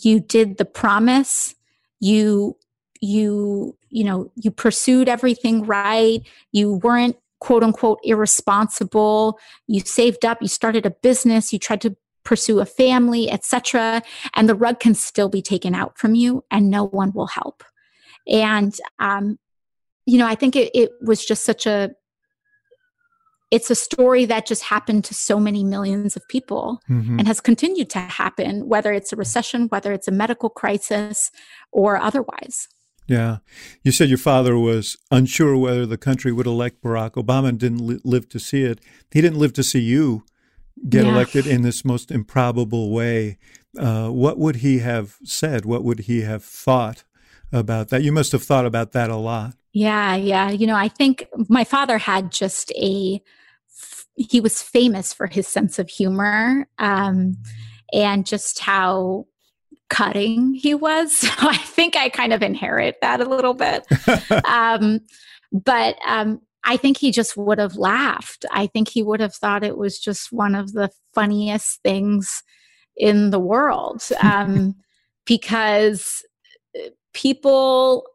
you 0.00 0.20
did 0.20 0.58
the 0.58 0.64
promise, 0.64 1.56
you 2.00 2.56
you 3.00 3.76
you 3.90 4.04
know 4.04 4.30
you 4.36 4.50
pursued 4.50 5.08
everything 5.08 5.62
right 5.64 6.22
you 6.52 6.74
weren't 6.74 7.16
quote 7.38 7.62
unquote 7.62 7.98
irresponsible 8.02 9.38
you 9.66 9.80
saved 9.80 10.24
up 10.24 10.40
you 10.40 10.48
started 10.48 10.86
a 10.86 10.90
business 10.90 11.52
you 11.52 11.58
tried 11.58 11.82
to 11.82 11.94
pursue 12.24 12.60
a 12.60 12.66
family, 12.66 13.30
etc. 13.30 14.02
And 14.34 14.48
the 14.48 14.54
rug 14.54 14.80
can 14.80 14.94
still 14.94 15.28
be 15.28 15.42
taken 15.42 15.74
out 15.74 15.98
from 15.98 16.14
you 16.14 16.44
and 16.50 16.70
no 16.70 16.84
one 16.84 17.12
will 17.12 17.28
help. 17.28 17.62
And, 18.26 18.74
um, 18.98 19.38
you 20.06 20.18
know, 20.18 20.26
I 20.26 20.34
think 20.34 20.56
it, 20.56 20.70
it 20.74 20.90
was 21.02 21.24
just 21.24 21.44
such 21.44 21.66
a, 21.66 21.90
it's 23.50 23.70
a 23.70 23.74
story 23.74 24.24
that 24.24 24.46
just 24.46 24.64
happened 24.64 25.04
to 25.04 25.14
so 25.14 25.38
many 25.38 25.62
millions 25.62 26.16
of 26.16 26.26
people 26.28 26.80
mm-hmm. 26.90 27.18
and 27.18 27.28
has 27.28 27.40
continued 27.40 27.90
to 27.90 28.00
happen, 28.00 28.68
whether 28.68 28.92
it's 28.92 29.12
a 29.12 29.16
recession, 29.16 29.68
whether 29.68 29.92
it's 29.92 30.08
a 30.08 30.12
medical 30.12 30.48
crisis 30.48 31.30
or 31.72 31.96
otherwise. 31.96 32.68
Yeah. 33.06 33.38
You 33.82 33.92
said 33.92 34.08
your 34.08 34.18
father 34.18 34.58
was 34.58 34.96
unsure 35.10 35.56
whether 35.56 35.86
the 35.86 35.98
country 35.98 36.32
would 36.32 36.46
elect 36.46 36.82
Barack 36.82 37.12
Obama 37.12 37.50
and 37.50 37.60
didn't 37.60 37.86
li- 37.86 38.00
live 38.02 38.28
to 38.30 38.40
see 38.40 38.62
it. 38.62 38.80
He 39.10 39.20
didn't 39.20 39.38
live 39.38 39.52
to 39.54 39.62
see 39.62 39.80
you 39.80 40.24
get 40.88 41.04
yeah. 41.04 41.12
elected 41.12 41.46
in 41.46 41.62
this 41.62 41.84
most 41.84 42.10
improbable 42.10 42.90
way, 42.90 43.38
uh, 43.78 44.08
what 44.08 44.38
would 44.38 44.56
he 44.56 44.78
have 44.78 45.16
said? 45.24 45.64
What 45.64 45.84
would 45.84 46.00
he 46.00 46.22
have 46.22 46.44
thought 46.44 47.04
about 47.52 47.88
that? 47.88 48.02
You 48.02 48.12
must 48.12 48.32
have 48.32 48.42
thought 48.42 48.66
about 48.66 48.92
that 48.92 49.10
a 49.10 49.16
lot. 49.16 49.54
Yeah, 49.74 50.14
yeah. 50.14 50.50
You 50.50 50.68
know, 50.68 50.76
I 50.76 50.88
think 50.88 51.26
my 51.48 51.64
father 51.64 51.98
had 51.98 52.30
just 52.30 52.70
a, 52.72 53.20
he 54.14 54.40
was 54.40 54.62
famous 54.62 55.12
for 55.12 55.26
his 55.26 55.48
sense 55.48 55.80
of 55.80 55.90
humor 55.90 56.68
um, 56.78 57.36
and 57.92 58.24
just 58.24 58.60
how 58.60 59.26
cutting 59.90 60.54
he 60.54 60.74
was. 60.74 61.12
So 61.18 61.48
I 61.48 61.56
think 61.56 61.96
I 61.96 62.08
kind 62.08 62.32
of 62.32 62.42
inherit 62.42 62.96
that 63.02 63.20
a 63.20 63.28
little 63.28 63.54
bit. 63.54 63.84
um, 64.44 65.00
but 65.52 65.96
um, 66.06 66.40
I 66.62 66.76
think 66.76 66.96
he 66.96 67.10
just 67.10 67.36
would 67.36 67.58
have 67.58 67.74
laughed. 67.74 68.44
I 68.52 68.68
think 68.68 68.88
he 68.88 69.02
would 69.02 69.20
have 69.20 69.34
thought 69.34 69.64
it 69.64 69.76
was 69.76 69.98
just 69.98 70.32
one 70.32 70.54
of 70.54 70.72
the 70.72 70.90
funniest 71.14 71.82
things 71.82 72.44
in 72.96 73.30
the 73.30 73.40
world 73.40 74.02
um, 74.22 74.76
because 75.26 76.22
uh, 76.78 76.90
people 77.12 78.06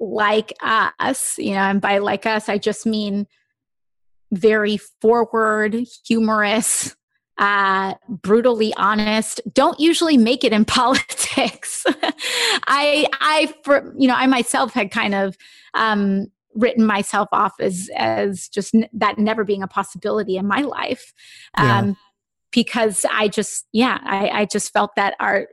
like 0.00 0.52
us, 0.60 1.38
you 1.38 1.52
know, 1.52 1.60
and 1.60 1.80
by 1.80 1.98
like 1.98 2.26
us, 2.26 2.48
I 2.48 2.58
just 2.58 2.86
mean 2.86 3.26
very 4.32 4.76
forward, 5.00 5.76
humorous, 6.06 6.94
uh, 7.38 7.94
brutally 8.08 8.74
honest, 8.76 9.40
don't 9.52 9.78
usually 9.80 10.16
make 10.16 10.44
it 10.44 10.52
in 10.52 10.64
politics. 10.66 11.84
I, 12.66 13.06
I, 13.20 13.54
for, 13.64 13.94
you 13.98 14.08
know, 14.08 14.14
I 14.14 14.26
myself 14.26 14.72
had 14.72 14.90
kind 14.90 15.14
of, 15.14 15.36
um, 15.74 16.28
written 16.54 16.86
myself 16.86 17.28
off 17.32 17.54
as 17.60 17.90
as 17.96 18.48
just 18.48 18.74
n- 18.74 18.88
that 18.92 19.18
never 19.18 19.44
being 19.44 19.62
a 19.62 19.66
possibility 19.66 20.36
in 20.36 20.46
my 20.46 20.60
life 20.60 21.12
um, 21.56 21.66
yeah. 21.66 21.94
because 22.52 23.04
i 23.10 23.26
just 23.26 23.66
yeah 23.72 23.98
I, 24.04 24.28
I 24.28 24.44
just 24.44 24.72
felt 24.72 24.94
that 24.96 25.16
our 25.18 25.48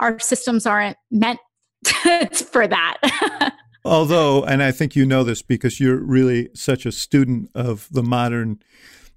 our 0.00 0.18
systems 0.18 0.66
aren't 0.66 0.96
meant 1.10 1.38
for 2.50 2.66
that 2.66 3.52
although 3.84 4.42
and 4.44 4.62
i 4.62 4.70
think 4.70 4.94
you 4.94 5.06
know 5.06 5.24
this 5.24 5.42
because 5.42 5.80
you're 5.80 5.96
really 5.96 6.48
such 6.54 6.86
a 6.86 6.92
student 6.92 7.50
of 7.54 7.88
the 7.90 8.02
modern 8.02 8.60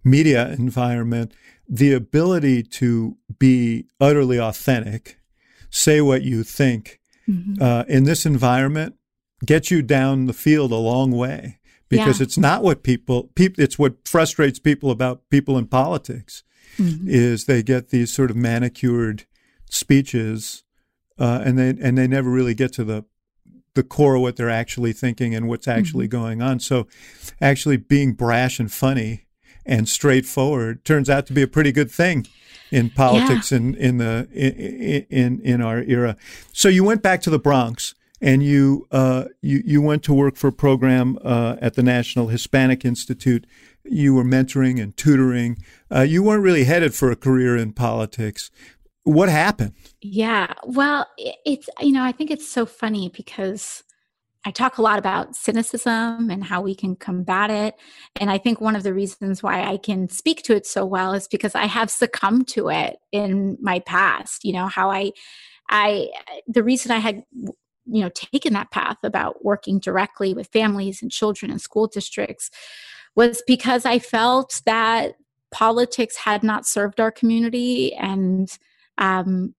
media 0.04 0.49
environment 0.49 1.34
the 1.67 1.93
ability 1.93 2.62
to 2.62 3.17
be 3.39 3.86
utterly 3.99 4.39
authentic 4.39 5.19
say 5.69 6.02
what 6.02 6.21
you 6.21 6.43
think 6.43 6.99
mm-hmm. 7.28 7.62
uh, 7.62 7.84
in 7.88 8.04
this 8.04 8.26
environment 8.26 8.95
get 9.45 9.71
you 9.71 9.82
down 9.82 10.26
the 10.26 10.34
field 10.34 10.71
a 10.71 10.76
long 10.76 11.12
way 11.12 11.60
because 11.89 12.19
yeah. 12.19 12.23
it's 12.23 12.38
not 12.38 12.63
what 12.63 12.84
people, 12.84 13.30
people 13.36 13.63
it's 13.63 13.78
what 13.78 14.08
frustrates 14.08 14.60
people 14.60 14.91
about 14.91 15.30
people 15.30 15.58
in 15.58 15.67
politics 15.67 16.43
mm-hmm. 16.78 17.08
is 17.08 17.45
they 17.45 17.63
get 17.63 17.89
these 17.89 18.12
sort 18.12 18.32
of 18.32 18.38
manicured 18.38 19.26
speeches 19.69 20.63
uh, 21.19 21.41
and 21.43 21.58
they 21.58 21.69
and 21.69 21.97
they 21.97 22.08
never 22.08 22.30
really 22.30 22.54
get 22.54 22.73
to 22.73 22.84
the 22.84 23.06
the 23.76 23.84
core 23.84 24.16
of 24.16 24.22
what 24.22 24.36
they're 24.36 24.50
actually 24.50 24.94
thinking 24.94 25.34
and 25.34 25.48
what's 25.48 25.68
actually 25.68 26.08
mm-hmm. 26.08 26.22
going 26.22 26.42
on. 26.42 26.60
So 26.60 26.88
actually 27.42 27.78
being 27.78 28.14
brash 28.14 28.60
and 28.60 28.72
funny 28.72 29.26
and 29.66 29.88
straightforward 29.88 30.84
turns 30.86 31.10
out 31.10 31.26
to 31.28 31.34
be 31.34 31.42
a 31.42 31.48
pretty 31.48 31.72
good 31.72 31.92
thing 31.92 32.28
in 32.72 32.90
politics 32.90 33.52
yeah. 33.52 33.58
in 33.58 33.76
in 33.76 33.98
the 33.98 34.28
in, 34.34 35.06
in 35.10 35.42
in 35.42 35.62
our 35.62 35.82
era. 35.84 36.18
So 36.52 36.70
you 36.70 36.84
went 36.84 37.02
back 37.02 37.22
to 37.22 37.30
the 37.30 37.40
Bronx 37.40 37.96
and 38.24 38.42
you 38.42 38.88
uh, 38.92 39.26
you 39.42 39.62
you 39.66 39.82
went 39.82 40.04
to 40.04 40.14
work 40.14 40.38
for 40.38 40.48
a 40.48 40.54
program 40.54 41.20
uh, 41.24 41.58
at 41.62 41.76
the 41.76 41.84
National 41.84 42.28
Hispanic 42.28 42.86
Institute. 42.86 43.46
You 43.84 44.16
were 44.16 44.24
mentoring 44.24 44.82
and 44.82 44.96
tutoring. 44.96 45.58
Uh, 45.94 46.02
you 46.02 46.24
weren't 46.24 46.42
really 46.42 46.64
headed 46.64 46.96
for 46.96 47.12
a 47.12 47.18
career 47.18 47.58
in 47.58 47.74
politics. 47.74 48.50
What 49.04 49.30
happened? 49.30 49.74
Yeah, 50.02 50.54
well, 50.63 51.08
it's 51.18 51.70
you 51.80 51.92
know 51.92 52.04
I 52.04 52.12
think 52.12 52.32
it's 52.32 52.48
so 52.48 52.66
funny 52.66 53.10
because 53.10 53.84
I 54.46 54.52
talk 54.52 54.78
a 54.78 54.82
lot 54.82 55.00
about 55.00 55.36
cynicism 55.36 56.30
and 56.30 56.44
how 56.44 56.62
we 56.62 56.76
can 56.76 56.96
combat 56.96 57.50
it. 57.50 57.76
And 58.20 58.30
I 58.30 58.38
think 58.38 58.60
one 58.60 58.76
of 58.76 58.84
the 58.84 58.94
reasons 58.94 59.42
why 59.42 59.63
I 59.63 59.78
can 59.78 60.10
speak 60.10 60.44
to 60.44 60.56
it 60.56 60.66
so 60.66 60.86
well 60.86 61.13
is 61.13 61.28
because 61.28 61.56
I 61.56 61.66
have 61.66 61.89
succumbed 61.89 62.50
to 62.50 62.70
it 62.70 62.98
in 63.13 63.58
my 63.62 63.80
past. 63.80 64.44
You 64.44 64.54
know, 64.54 64.68
how 64.68 64.92
I, 64.92 65.13
I, 65.70 66.10
the 66.46 66.63
reason 66.63 66.92
I 66.92 67.00
had 67.00 67.24
you 67.86 68.02
know 68.02 68.10
taken 68.10 68.54
that 68.54 68.72
path 68.72 68.98
about 69.04 69.44
working 69.44 69.80
directly 69.80 70.34
with 70.34 70.48
families 70.48 71.02
and 71.02 71.12
children 71.12 71.52
and 71.52 71.62
school 71.62 71.86
districts 71.86 72.50
was 73.16 73.44
because 73.46 73.86
i 73.86 74.00
felt 74.00 74.62
that 74.66 75.16
politics 75.52 76.16
had 76.16 76.44
not 76.44 76.66
served 76.66 77.02
our 77.02 77.12
community 77.12 77.94
and 77.96 78.58
um, 78.98 79.54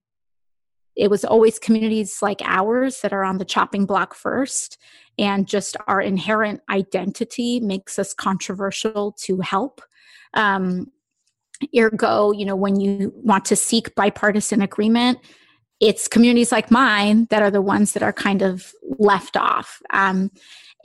it 0.97 1.11
was 1.11 1.25
always 1.25 1.59
communities 1.59 2.19
like 2.23 2.41
ours 2.45 3.01
that 3.01 3.13
are 3.13 3.25
on 3.25 3.39
the 3.39 3.45
chopping 3.45 3.85
block 3.85 4.15
first 4.15 4.79
and 5.19 5.49
just 5.49 5.77
our 5.87 6.01
inherent 6.01 6.61
identity 6.71 7.61
makes 7.61 7.99
us 7.99 8.15
controversial 8.15 9.13
to 9.13 9.41
help 9.41 9.81
um, 10.35 10.91
ergo 11.77 12.33
you 12.33 12.45
know 12.45 12.57
when 12.57 12.79
you 12.79 13.13
want 13.17 13.45
to 13.45 13.57
seek 13.57 13.95
bipartisan 13.95 14.63
agreement 14.63 15.19
it's 15.81 16.09
communities 16.09 16.53
like 16.53 16.71
mine 16.71 17.27
that 17.31 17.43
are 17.43 17.51
the 17.51 17.63
ones 17.63 17.93
that 17.93 18.03
are 18.03 18.13
kind 18.13 18.43
of 18.43 18.73
left 18.99 19.37
off. 19.37 19.83
Um, 19.91 20.31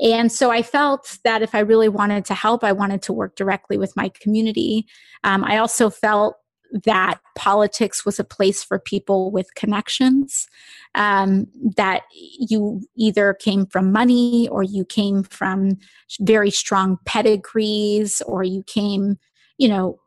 and 0.02 0.32
so 0.32 0.50
I 0.50 0.62
felt 0.62 1.18
that 1.24 1.42
if 1.42 1.54
I 1.54 1.60
really 1.60 1.90
wanted 1.90 2.26
to 2.26 2.34
help, 2.34 2.64
I 2.64 2.72
wanted 2.72 3.02
to 3.04 3.14
work 3.14 3.36
directly 3.36 3.78
with 3.78 3.96
my 3.96 4.10
community. 4.10 4.88
Um, 5.24 5.44
I 5.44 5.58
also 5.58 5.90
felt 5.90 6.38
that 6.86 7.20
politics 7.36 8.06
was 8.06 8.20
a 8.20 8.24
place 8.24 8.64
for 8.64 8.80
people 8.80 9.32
with 9.32 9.54
connections, 9.56 10.48
um, 10.96 11.48
that 11.76 12.04
you 12.12 12.82
either 12.96 13.34
came 13.34 13.66
from 13.66 13.92
money 13.92 14.48
or 14.50 14.64
you 14.64 14.86
came 14.86 15.24
from 15.24 15.78
very 16.22 16.52
strong 16.52 16.98
pedigrees 17.06 18.22
or 18.22 18.44
you 18.44 18.64
came, 18.64 19.18
you 19.58 19.68
know, 19.68 20.00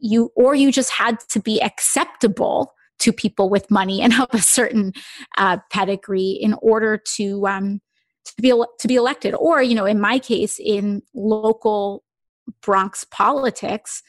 you 0.00 0.32
or 0.34 0.54
you 0.54 0.72
just 0.72 0.90
had 0.90 1.20
to 1.28 1.40
be 1.40 1.60
acceptable 1.62 2.74
to 2.98 3.12
people 3.12 3.48
with 3.48 3.70
money 3.70 4.00
and 4.02 4.12
of 4.20 4.28
a 4.32 4.40
certain 4.40 4.92
uh, 5.36 5.58
pedigree 5.70 6.38
in 6.40 6.54
order 6.62 6.96
to 6.96 7.46
um, 7.46 7.80
to 8.24 8.42
be 8.42 8.50
to 8.50 8.88
be 8.88 8.96
elected. 8.96 9.34
Or 9.34 9.62
you 9.62 9.74
know, 9.74 9.86
in 9.86 10.00
my 10.00 10.18
case, 10.18 10.58
in 10.58 11.02
local 11.14 12.04
Bronx 12.62 13.04
politics, 13.04 14.02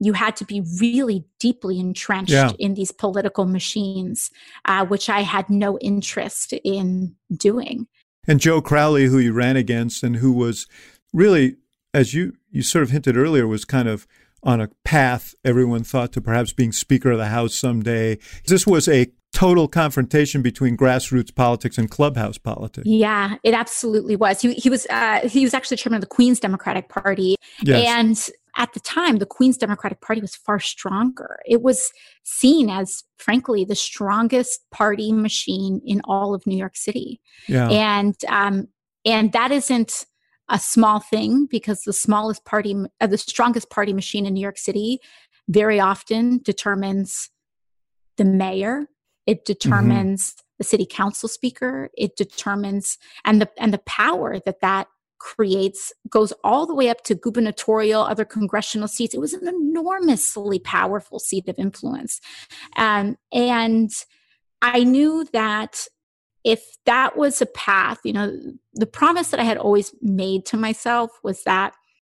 you 0.00 0.12
had 0.12 0.36
to 0.36 0.44
be 0.44 0.62
really 0.80 1.24
deeply 1.40 1.78
entrenched 1.78 2.32
yeah. 2.32 2.52
in 2.58 2.74
these 2.74 2.92
political 2.92 3.46
machines, 3.46 4.30
uh, 4.64 4.86
which 4.86 5.08
I 5.08 5.20
had 5.22 5.50
no 5.50 5.78
interest 5.78 6.52
in 6.64 7.16
doing. 7.36 7.86
And 8.26 8.40
Joe 8.40 8.60
Crowley, 8.60 9.06
who 9.06 9.18
you 9.18 9.32
ran 9.32 9.56
against, 9.56 10.02
and 10.02 10.16
who 10.16 10.32
was 10.32 10.66
really, 11.12 11.56
as 11.94 12.14
you 12.14 12.34
you 12.50 12.62
sort 12.62 12.82
of 12.82 12.90
hinted 12.90 13.16
earlier, 13.16 13.46
was 13.46 13.64
kind 13.64 13.88
of 13.88 14.06
on 14.42 14.60
a 14.60 14.68
path 14.84 15.34
everyone 15.44 15.82
thought 15.82 16.12
to 16.12 16.20
perhaps 16.20 16.52
being 16.52 16.72
Speaker 16.72 17.10
of 17.10 17.18
the 17.18 17.26
House 17.26 17.54
someday. 17.54 18.18
This 18.46 18.66
was 18.66 18.86
a 18.88 19.08
total 19.32 19.68
confrontation 19.68 20.42
between 20.42 20.76
grassroots 20.76 21.34
politics 21.34 21.78
and 21.78 21.90
clubhouse 21.90 22.38
politics. 22.38 22.86
Yeah, 22.86 23.36
it 23.42 23.54
absolutely 23.54 24.16
was. 24.16 24.40
He, 24.40 24.54
he 24.54 24.70
was 24.70 24.86
uh, 24.90 25.28
he 25.28 25.44
was 25.44 25.54
actually 25.54 25.76
chairman 25.78 25.96
of 25.96 26.02
the 26.02 26.06
Queens 26.06 26.40
Democratic 26.40 26.88
Party, 26.88 27.36
yes. 27.62 27.84
and 27.88 28.30
at 28.56 28.72
the 28.72 28.80
time, 28.80 29.16
the 29.16 29.26
Queens 29.26 29.56
Democratic 29.56 30.00
Party 30.00 30.20
was 30.20 30.34
far 30.34 30.58
stronger. 30.58 31.38
It 31.46 31.62
was 31.62 31.90
seen 32.24 32.70
as, 32.70 33.04
frankly, 33.18 33.64
the 33.64 33.74
strongest 33.74 34.60
party 34.70 35.12
machine 35.12 35.80
in 35.84 36.00
all 36.04 36.34
of 36.34 36.46
New 36.46 36.56
York 36.56 36.76
City, 36.76 37.20
yeah. 37.46 37.68
and 37.68 38.16
um, 38.28 38.68
and 39.04 39.32
that 39.32 39.52
isn't 39.52 40.06
a 40.50 40.58
small 40.58 41.00
thing 41.00 41.46
because 41.50 41.82
the 41.82 41.92
smallest 41.92 42.44
party, 42.44 42.74
uh, 43.00 43.06
the 43.06 43.18
strongest 43.18 43.70
party 43.70 43.92
machine 43.92 44.26
in 44.26 44.34
New 44.34 44.40
York 44.40 44.58
City, 44.58 44.98
very 45.48 45.78
often 45.80 46.40
determines 46.42 47.30
the 48.16 48.24
mayor 48.24 48.86
it 49.26 49.38
mm-hmm. 49.38 49.52
determines 49.52 50.32
mm-hmm. 50.32 50.42
the 50.58 50.64
city 50.64 50.86
council 50.86 51.28
speaker 51.28 51.90
it 51.96 52.16
determines 52.16 52.98
and 53.24 53.40
the 53.40 53.48
and 53.56 53.72
the 53.72 53.78
power 53.78 54.38
that 54.44 54.60
that 54.60 54.88
creates 55.18 55.92
goes 56.08 56.32
all 56.44 56.66
the 56.66 56.74
way 56.74 56.88
up 56.88 57.02
to 57.02 57.14
gubernatorial 57.14 58.02
other 58.02 58.24
congressional 58.24 58.88
seats 58.88 59.14
it 59.14 59.20
was 59.20 59.32
an 59.32 59.48
enormously 59.48 60.58
powerful 60.58 61.18
seat 61.18 61.48
of 61.48 61.58
influence 61.58 62.20
um, 62.76 63.16
and 63.32 63.90
i 64.62 64.84
knew 64.84 65.26
that 65.32 65.86
if 66.44 66.76
that 66.86 67.16
was 67.16 67.42
a 67.42 67.46
path 67.46 67.98
you 68.04 68.12
know 68.12 68.32
the 68.74 68.86
promise 68.86 69.30
that 69.30 69.40
i 69.40 69.44
had 69.44 69.58
always 69.58 69.94
made 70.00 70.46
to 70.46 70.56
myself 70.56 71.10
was 71.22 71.42
that 71.44 71.74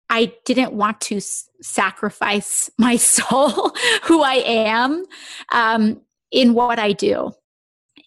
i 0.09 0.31
didn't 0.45 0.73
want 0.73 1.01
to 1.01 1.17
s- 1.17 1.49
sacrifice 1.61 2.69
my 2.77 2.95
soul 2.95 3.71
who 4.03 4.21
i 4.21 4.35
am 4.45 5.03
um, 5.51 6.01
in 6.31 6.53
what 6.53 6.79
I 6.79 6.93
do. 6.93 7.33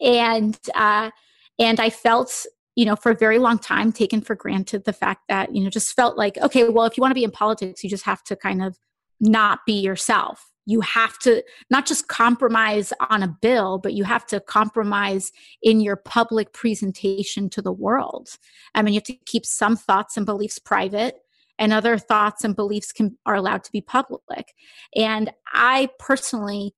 And 0.01 0.59
uh, 0.75 1.11
and 1.59 1.79
I 1.79 1.91
felt, 1.91 2.47
you 2.75 2.85
know, 2.85 2.97
for 2.97 3.13
a 3.13 3.17
very 3.17 3.39
long 3.39 3.59
time 3.59 3.93
taken 3.93 4.21
for 4.21 4.35
granted 4.35 4.85
the 4.85 4.93
fact 4.93 5.23
that, 5.29 5.55
you 5.55 5.63
know, 5.63 5.71
just 5.71 5.95
felt 5.95 6.19
like, 6.19 6.37
okay, 6.39 6.69
well, 6.69 6.87
if 6.87 6.97
you 6.97 7.01
want 7.01 7.11
to 7.11 7.17
be 7.17 7.25
in 7.25 7.31
politics, 7.31 7.85
you 7.85 7.91
just 7.91 8.05
have 8.05 8.23
to 8.25 8.37
kind 8.37 8.63
of 8.63 8.79
not 9.21 9.61
be 9.67 9.81
yourself. 9.81 10.51
You 10.67 10.81
have 10.81 11.19
to 11.21 11.43
not 11.71 11.87
just 11.87 12.09
compromise 12.09 12.93
on 13.11 13.23
a 13.23 13.29
bill, 13.29 13.79
but 13.79 13.93
you 13.93 14.05
have 14.05 14.27
to 14.27 14.41
compromise 14.41 15.31
in 15.63 15.81
your 15.81 15.97
public 15.97 16.53
presentation 16.53 17.51
to 17.51 17.63
the 17.63 17.73
world. 17.73 18.31
I 18.75 18.83
mean, 18.83 18.95
you 18.95 18.99
have 18.99 19.05
to 19.05 19.17
keep 19.27 19.45
some 19.45 19.77
thoughts 19.77 20.17
and 20.17 20.25
beliefs 20.25 20.59
private 20.59 21.17
and 21.59 21.73
other 21.73 21.99
thoughts 21.99 22.45
and 22.45 22.57
beliefs 22.57 22.93
can 22.93 23.17
are 23.27 23.35
allowed 23.35 23.63
to 23.65 23.73
be 23.73 23.81
public. 23.81 24.55
And 24.97 25.31
I 25.53 25.91
personally 25.99 26.75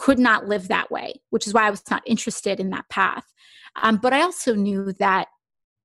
could 0.00 0.18
not 0.18 0.48
live 0.48 0.68
that 0.68 0.90
way, 0.90 1.20
which 1.28 1.46
is 1.46 1.52
why 1.52 1.66
I 1.66 1.70
was 1.70 1.82
not 1.90 2.02
interested 2.06 2.58
in 2.58 2.70
that 2.70 2.88
path. 2.88 3.34
Um, 3.82 3.98
but 3.98 4.14
I 4.14 4.22
also 4.22 4.54
knew 4.54 4.94
that 4.94 5.28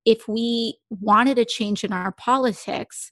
if 0.05 0.25
we 0.25 0.77
wanted 0.89 1.37
a 1.37 1.43
change 1.43 1.83
in 1.83 1.91
our 1.91 2.13
politics, 2.13 3.11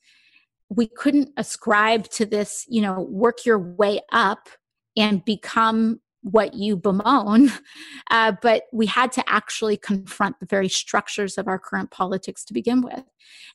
we 0.70 0.88
couldn't 0.88 1.32
ascribe 1.36 2.08
to 2.12 2.26
this, 2.26 2.66
you 2.70 2.82
know, 2.82 3.02
work 3.02 3.46
your 3.46 3.60
way 3.60 4.00
up 4.14 4.48
and 4.96 5.26
become 5.26 6.00
what 6.22 6.54
you 6.54 6.78
bemoan, 6.78 7.52
uh, 8.10 8.32
but 8.42 8.64
we 8.72 8.86
had 8.86 9.12
to 9.12 9.30
actually 9.30 9.76
confront 9.76 10.40
the 10.40 10.46
very 10.46 10.70
structures 10.70 11.38
of 11.38 11.50
our 11.50 11.60
current 11.60 11.92
politics 11.92 12.46
to 12.46 12.54
begin 12.54 12.82
with. 12.82 13.04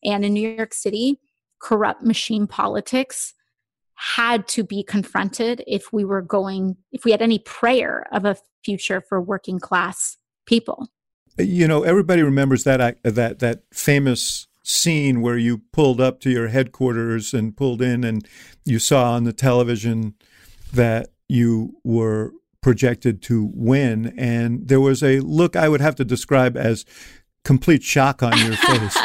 And 0.04 0.22
in 0.22 0.34
New 0.34 0.54
York 0.54 0.74
City, 0.74 1.18
corrupt 1.60 2.02
machine 2.02 2.46
politics 2.46 3.32
had 3.98 4.46
to 4.46 4.62
be 4.62 4.84
confronted 4.84 5.64
if 5.66 5.92
we 5.92 6.04
were 6.04 6.22
going, 6.22 6.76
if 6.92 7.04
we 7.04 7.10
had 7.10 7.20
any 7.20 7.40
prayer 7.40 8.06
of 8.12 8.24
a 8.24 8.36
future 8.64 9.00
for 9.00 9.20
working 9.20 9.58
class 9.58 10.16
people. 10.46 10.88
You 11.36 11.66
know, 11.66 11.82
everybody 11.82 12.22
remembers 12.22 12.62
that 12.64 12.80
uh, 12.80 12.92
that 13.02 13.40
that 13.40 13.62
famous 13.72 14.46
scene 14.62 15.20
where 15.20 15.36
you 15.36 15.62
pulled 15.72 16.00
up 16.00 16.20
to 16.20 16.30
your 16.30 16.48
headquarters 16.48 17.34
and 17.34 17.56
pulled 17.56 17.82
in, 17.82 18.04
and 18.04 18.26
you 18.64 18.78
saw 18.78 19.12
on 19.12 19.24
the 19.24 19.32
television 19.32 20.14
that 20.72 21.08
you 21.28 21.74
were 21.82 22.32
projected 22.60 23.20
to 23.22 23.50
win, 23.52 24.14
and 24.16 24.68
there 24.68 24.80
was 24.80 25.02
a 25.02 25.18
look 25.20 25.56
I 25.56 25.68
would 25.68 25.80
have 25.80 25.96
to 25.96 26.04
describe 26.04 26.56
as 26.56 26.84
complete 27.44 27.82
shock 27.82 28.22
on 28.22 28.36
your 28.38 28.56
face. 28.56 28.98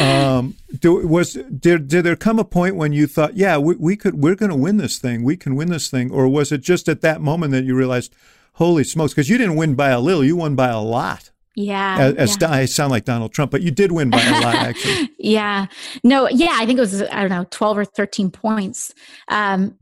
Um, 0.00 0.56
do, 0.78 1.06
was 1.06 1.34
did 1.34 1.88
did 1.88 2.04
there 2.04 2.16
come 2.16 2.38
a 2.38 2.44
point 2.44 2.76
when 2.76 2.92
you 2.92 3.06
thought, 3.06 3.36
yeah, 3.36 3.58
we, 3.58 3.76
we 3.76 3.96
could 3.96 4.22
we're 4.22 4.34
going 4.34 4.50
to 4.50 4.56
win 4.56 4.76
this 4.76 4.98
thing, 4.98 5.22
we 5.22 5.36
can 5.36 5.56
win 5.56 5.68
this 5.68 5.90
thing, 5.90 6.10
or 6.10 6.28
was 6.28 6.52
it 6.52 6.60
just 6.60 6.88
at 6.88 7.00
that 7.02 7.20
moment 7.20 7.52
that 7.52 7.64
you 7.64 7.74
realized, 7.74 8.14
holy 8.54 8.84
smokes, 8.84 9.12
because 9.12 9.28
you 9.28 9.38
didn't 9.38 9.56
win 9.56 9.74
by 9.74 9.90
a 9.90 10.00
little, 10.00 10.24
you 10.24 10.36
won 10.36 10.54
by 10.54 10.68
a 10.68 10.80
lot. 10.80 11.30
Yeah. 11.56 11.98
As, 11.98 12.14
as 12.16 12.36
yeah. 12.40 12.50
I 12.50 12.64
sound 12.66 12.90
like 12.90 13.06
Donald 13.06 13.32
Trump, 13.32 13.50
but 13.50 13.62
you 13.62 13.70
did 13.70 13.90
win 13.90 14.10
by 14.10 14.22
a 14.22 14.40
lot, 14.42 14.54
actually. 14.54 15.10
yeah. 15.18 15.66
No, 16.04 16.28
yeah, 16.28 16.52
I 16.52 16.66
think 16.66 16.76
it 16.76 16.82
was, 16.82 17.02
I 17.02 17.20
don't 17.22 17.30
know, 17.30 17.46
12 17.50 17.78
or 17.78 17.84
13 17.84 18.30
points. 18.30 18.92
Um, 19.28 19.78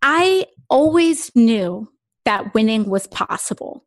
I 0.00 0.46
always 0.70 1.30
knew 1.36 1.88
that 2.24 2.54
winning 2.54 2.86
was 2.88 3.06
possible. 3.06 3.84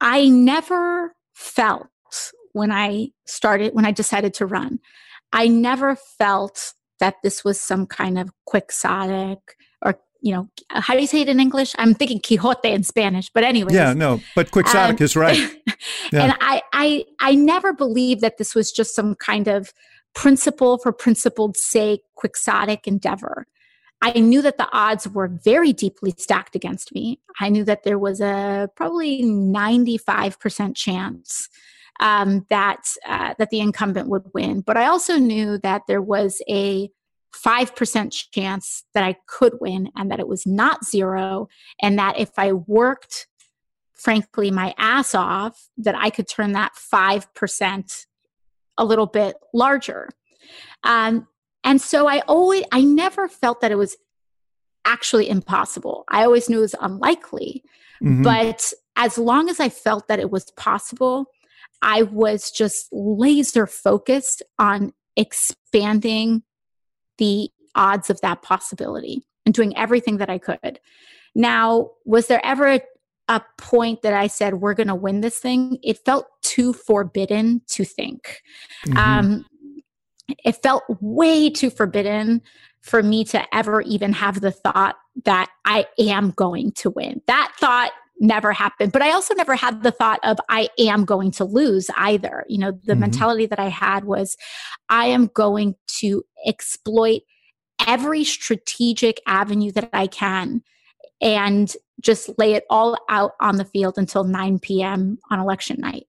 I 0.00 0.28
never 0.28 1.14
felt 1.34 1.86
when 2.52 2.72
I 2.72 3.08
started, 3.26 3.74
when 3.74 3.84
I 3.84 3.92
decided 3.92 4.34
to 4.34 4.46
run. 4.46 4.80
I 5.32 5.46
never 5.48 5.94
felt 5.94 6.74
that 7.00 7.16
this 7.22 7.44
was 7.44 7.60
some 7.60 7.86
kind 7.86 8.18
of 8.18 8.30
quixotic 8.46 9.56
or 9.82 9.98
you 10.20 10.32
know 10.32 10.48
how 10.68 10.94
do 10.94 11.00
you 11.00 11.06
say 11.06 11.22
it 11.22 11.28
in 11.28 11.40
english 11.40 11.74
i'm 11.78 11.94
thinking 11.94 12.20
quixote 12.20 12.70
in 12.70 12.84
spanish 12.84 13.28
but 13.30 13.42
anyway 13.42 13.72
yeah 13.72 13.92
no 13.92 14.20
but 14.36 14.50
quixotic 14.52 15.00
um, 15.00 15.04
is 15.04 15.16
right 15.16 15.38
yeah. 16.12 16.24
and 16.24 16.34
I, 16.40 16.62
I 16.72 17.04
i 17.18 17.34
never 17.34 17.72
believed 17.72 18.20
that 18.20 18.38
this 18.38 18.54
was 18.54 18.70
just 18.70 18.94
some 18.94 19.16
kind 19.16 19.48
of 19.48 19.72
principle 20.14 20.78
for 20.78 20.92
principled 20.92 21.56
sake 21.56 22.02
quixotic 22.14 22.86
endeavor 22.86 23.46
i 24.02 24.12
knew 24.12 24.42
that 24.42 24.58
the 24.58 24.68
odds 24.72 25.08
were 25.08 25.28
very 25.28 25.72
deeply 25.72 26.14
stacked 26.18 26.54
against 26.54 26.94
me 26.94 27.18
i 27.40 27.48
knew 27.48 27.64
that 27.64 27.84
there 27.84 27.98
was 27.98 28.20
a 28.20 28.68
probably 28.76 29.22
95% 29.22 30.76
chance 30.76 31.48
um, 32.00 32.44
that 32.50 32.82
uh, 33.06 33.34
that 33.38 33.50
the 33.50 33.60
incumbent 33.60 34.08
would 34.08 34.24
win. 34.34 34.62
But 34.62 34.76
I 34.76 34.86
also 34.86 35.16
knew 35.16 35.58
that 35.58 35.82
there 35.86 36.02
was 36.02 36.42
a 36.48 36.90
five 37.32 37.76
percent 37.76 38.12
chance 38.32 38.84
that 38.94 39.04
I 39.04 39.14
could 39.28 39.54
win, 39.60 39.90
and 39.96 40.10
that 40.10 40.18
it 40.18 40.26
was 40.26 40.44
not 40.46 40.84
zero, 40.84 41.48
and 41.80 41.98
that 41.98 42.18
if 42.18 42.30
I 42.36 42.52
worked, 42.52 43.28
frankly, 43.94 44.50
my 44.50 44.74
ass 44.78 45.14
off, 45.14 45.68
that 45.76 45.94
I 45.94 46.10
could 46.10 46.26
turn 46.26 46.52
that 46.52 46.74
five 46.74 47.32
percent 47.34 48.06
a 48.76 48.84
little 48.84 49.06
bit 49.06 49.36
larger. 49.54 50.08
Um, 50.82 51.28
and 51.62 51.80
so 51.80 52.08
I 52.08 52.20
always, 52.20 52.64
I 52.72 52.82
never 52.82 53.28
felt 53.28 53.60
that 53.60 53.70
it 53.70 53.76
was 53.76 53.96
actually 54.86 55.28
impossible. 55.28 56.04
I 56.08 56.24
always 56.24 56.48
knew 56.48 56.58
it 56.58 56.62
was 56.62 56.74
unlikely. 56.80 57.62
Mm-hmm. 58.02 58.22
But 58.22 58.72
as 58.96 59.18
long 59.18 59.50
as 59.50 59.60
I 59.60 59.68
felt 59.68 60.08
that 60.08 60.18
it 60.18 60.30
was 60.30 60.50
possible, 60.52 61.26
I 61.82 62.02
was 62.02 62.50
just 62.50 62.88
laser 62.92 63.66
focused 63.66 64.42
on 64.58 64.92
expanding 65.16 66.42
the 67.18 67.50
odds 67.74 68.10
of 68.10 68.20
that 68.20 68.42
possibility 68.42 69.26
and 69.46 69.54
doing 69.54 69.76
everything 69.76 70.18
that 70.18 70.30
I 70.30 70.38
could. 70.38 70.80
Now, 71.34 71.90
was 72.04 72.26
there 72.26 72.44
ever 72.44 72.66
a, 72.66 72.80
a 73.28 73.42
point 73.56 74.02
that 74.02 74.14
I 74.14 74.26
said, 74.26 74.54
we're 74.54 74.74
going 74.74 74.88
to 74.88 74.94
win 74.94 75.20
this 75.20 75.38
thing? 75.38 75.78
It 75.82 76.04
felt 76.04 76.26
too 76.42 76.72
forbidden 76.72 77.62
to 77.68 77.84
think. 77.84 78.42
Mm-hmm. 78.86 78.98
Um, 78.98 79.46
it 80.44 80.62
felt 80.62 80.84
way 81.00 81.50
too 81.50 81.70
forbidden 81.70 82.42
for 82.80 83.02
me 83.02 83.24
to 83.24 83.54
ever 83.54 83.82
even 83.82 84.12
have 84.12 84.40
the 84.40 84.50
thought 84.50 84.96
that 85.24 85.50
I 85.64 85.86
am 85.98 86.30
going 86.30 86.72
to 86.72 86.90
win. 86.90 87.20
That 87.26 87.52
thought 87.58 87.92
never 88.20 88.52
happened. 88.52 88.92
But 88.92 89.02
I 89.02 89.12
also 89.12 89.34
never 89.34 89.56
had 89.56 89.82
the 89.82 89.90
thought 89.90 90.20
of 90.22 90.38
I 90.48 90.68
am 90.78 91.04
going 91.04 91.30
to 91.32 91.44
lose 91.44 91.90
either. 91.96 92.44
You 92.48 92.58
know, 92.58 92.70
the 92.70 92.92
mm-hmm. 92.92 93.00
mentality 93.00 93.46
that 93.46 93.58
I 93.58 93.68
had 93.68 94.04
was 94.04 94.36
I 94.88 95.06
am 95.06 95.26
going 95.26 95.74
to 95.98 96.22
exploit 96.46 97.22
every 97.86 98.24
strategic 98.24 99.20
avenue 99.26 99.72
that 99.72 99.88
I 99.92 100.06
can 100.06 100.62
and 101.20 101.74
just 102.00 102.30
lay 102.38 102.54
it 102.54 102.64
all 102.70 102.96
out 103.08 103.32
on 103.40 103.56
the 103.56 103.64
field 103.64 103.98
until 103.98 104.24
9 104.24 104.58
p.m. 104.58 105.18
on 105.30 105.40
election 105.40 105.78
night. 105.80 106.06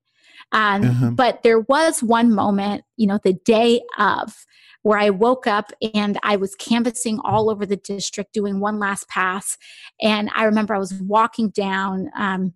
Um, 0.52 0.84
uh-huh. 0.84 1.12
But 1.12 1.44
there 1.44 1.60
was 1.60 2.04
one 2.04 2.34
moment, 2.34 2.84
you 2.98 3.08
know, 3.08 3.20
the 3.24 3.34
day 3.34 3.82
of 3.98 4.46
where 4.84 5.00
I 5.00 5.10
woke 5.12 5.48
up 5.48 5.72
and 5.94 6.18
I 6.24 6.36
was 6.36 6.56
canvassing 6.56 7.20
all 7.24 7.50
over 7.50 7.66
the 7.66 7.78
district 7.78 8.34
doing 8.34 8.60
one 8.60 8.80
last 8.80 9.08
pass. 9.08 9.58
And 10.02 10.30
I 10.36 10.46
remember 10.46 10.74
I 10.74 10.80
was 10.80 10.94
walking 10.94 11.50
down 11.50 12.10
um, 12.18 12.54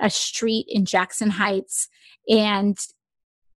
a 0.00 0.10
street 0.10 0.66
in 0.68 0.84
Jackson 0.84 1.30
Heights 1.30 1.88
and 2.28 2.78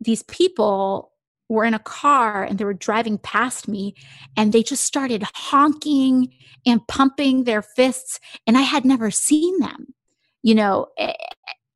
these 0.01 0.23
people 0.23 1.11
were 1.49 1.65
in 1.65 1.73
a 1.73 1.79
car 1.79 2.43
and 2.43 2.57
they 2.57 2.63
were 2.63 2.73
driving 2.73 3.17
past 3.17 3.67
me 3.67 3.95
and 4.37 4.53
they 4.53 4.63
just 4.63 4.85
started 4.85 5.23
honking 5.35 6.33
and 6.65 6.87
pumping 6.87 7.43
their 7.43 7.61
fists 7.61 8.19
and 8.47 8.57
I 8.57 8.61
had 8.61 8.85
never 8.85 9.11
seen 9.11 9.59
them. 9.59 9.93
You 10.41 10.55
know, 10.55 10.87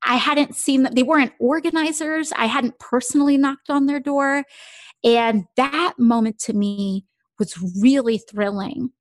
I 0.06 0.16
hadn't 0.16 0.56
seen 0.56 0.84
them. 0.84 0.94
They 0.94 1.04
weren't 1.04 1.34
organizers. 1.40 2.32
I 2.36 2.46
hadn't 2.46 2.80
personally 2.80 3.38
knocked 3.38 3.70
on 3.70 3.86
their 3.86 4.00
door. 4.00 4.44
And 5.04 5.46
that 5.56 5.94
moment 5.98 6.40
to 6.40 6.54
me 6.54 7.06
was 7.40 7.58
really 7.80 8.18
thrilling. 8.18 8.92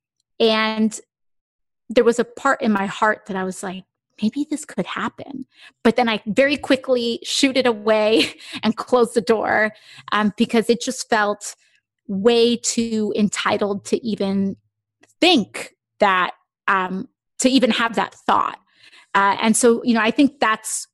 And 0.41 0.99
there 1.89 2.05
was 2.05 2.19
a 2.19 2.25
part 2.25 2.63
in 2.63 2.73
my 2.73 2.87
heart 2.87 3.27
that 3.27 3.37
I 3.37 3.45
was 3.45 3.63
like, 3.63 3.85
maybe 4.21 4.47
this 4.49 4.65
could 4.65 4.87
happen. 4.87 5.47
But 5.85 5.97
then 5.97 6.09
I 6.09 6.23
very 6.27 6.57
quickly 6.57 7.21
shoot 7.23 7.57
it 7.57 7.67
away 7.67 8.35
and 8.63 8.77
close 8.77 9.15
the 9.15 9.21
door 9.21 9.73
um, 10.13 10.33
because 10.37 10.71
it 10.71 10.81
just 10.81 11.09
felt 11.09 11.55
way 12.09 12.57
too 12.57 13.13
entitled 13.17 13.85
to 13.87 14.05
even 14.05 14.57
think 15.21 15.75
that, 16.01 16.33
um, 16.69 17.09
to 17.39 17.49
even 17.49 17.71
have 17.71 17.95
that 17.97 18.15
thought. 18.15 18.59
Uh, 19.15 19.37
and 19.41 19.57
so, 19.57 19.83
you 19.85 19.95
know, 19.95 20.01
I 20.01 20.11
think 20.11 20.41
that's 20.41 20.87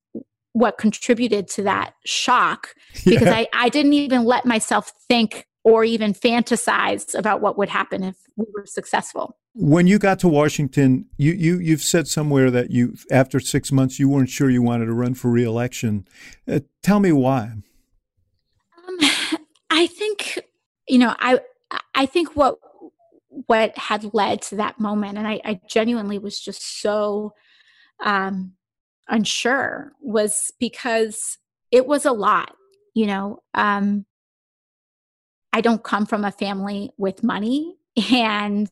what 0.59 0.79
contributed 0.79 1.49
to 1.49 1.63
that 1.63 1.95
shock 2.05 2.75
because 3.05 3.29
yeah. 3.29 3.37
I, 3.37 3.49
I 3.53 3.69
didn't 3.69 3.93
even 3.95 4.25
let 4.25 4.45
myself 4.45 4.93
think 5.09 5.47
or 5.65 5.85
even 5.85 6.15
fantasize 6.15 7.17
about 7.19 7.41
what 7.41 7.59
would 7.59 7.69
happen 7.69 8.03
if 8.03 8.17
we 8.37 8.47
were 8.55 8.65
successful. 8.65 9.37
When 9.55 9.87
you 9.87 9.99
got 9.99 10.19
to 10.21 10.29
Washington, 10.29 11.07
you, 11.17 11.33
you 11.33 11.59
you've 11.59 11.83
said 11.83 12.07
somewhere 12.07 12.51
that 12.51 12.71
you 12.71 12.95
after 13.11 13.41
six 13.41 13.73
months 13.73 13.99
you 13.99 14.09
weren't 14.09 14.31
sure 14.31 14.49
you 14.49 14.63
wanted 14.63 14.87
to 14.87 14.95
run 14.95 15.15
for 15.15 15.31
reelection. 15.31 16.07
Uh, 16.47 16.61
tell 16.83 17.01
me 17.01 17.13
why. 17.13 17.53
Um, 18.87 19.11
I 19.71 19.87
think 19.89 20.41
you 20.89 20.99
know 20.99 21.15
I 21.19 21.41
I 21.95 22.07
think 22.07 22.37
what 22.37 22.59
what 23.47 23.77
had 23.77 24.15
led 24.15 24.43
to 24.43 24.57
that 24.57 24.79
moment, 24.79 25.19
and 25.19 25.27
I, 25.27 25.41
I 25.45 25.61
genuinely 25.69 26.19
was 26.19 26.41
just 26.41 26.81
so 26.81 27.35
um, 28.01 28.53
unsure, 29.09 29.93
was 30.01 30.53
because 30.59 31.39
it 31.71 31.87
was 31.87 32.05
a 32.05 32.13
lot. 32.13 32.55
You 32.95 33.07
know, 33.07 33.43
um, 33.55 34.07
I 35.53 35.61
don't 35.61 35.83
come 35.83 36.07
from 36.07 36.25
a 36.25 36.33
family 36.33 36.91
with 36.97 37.23
money. 37.23 37.77
And 38.13 38.71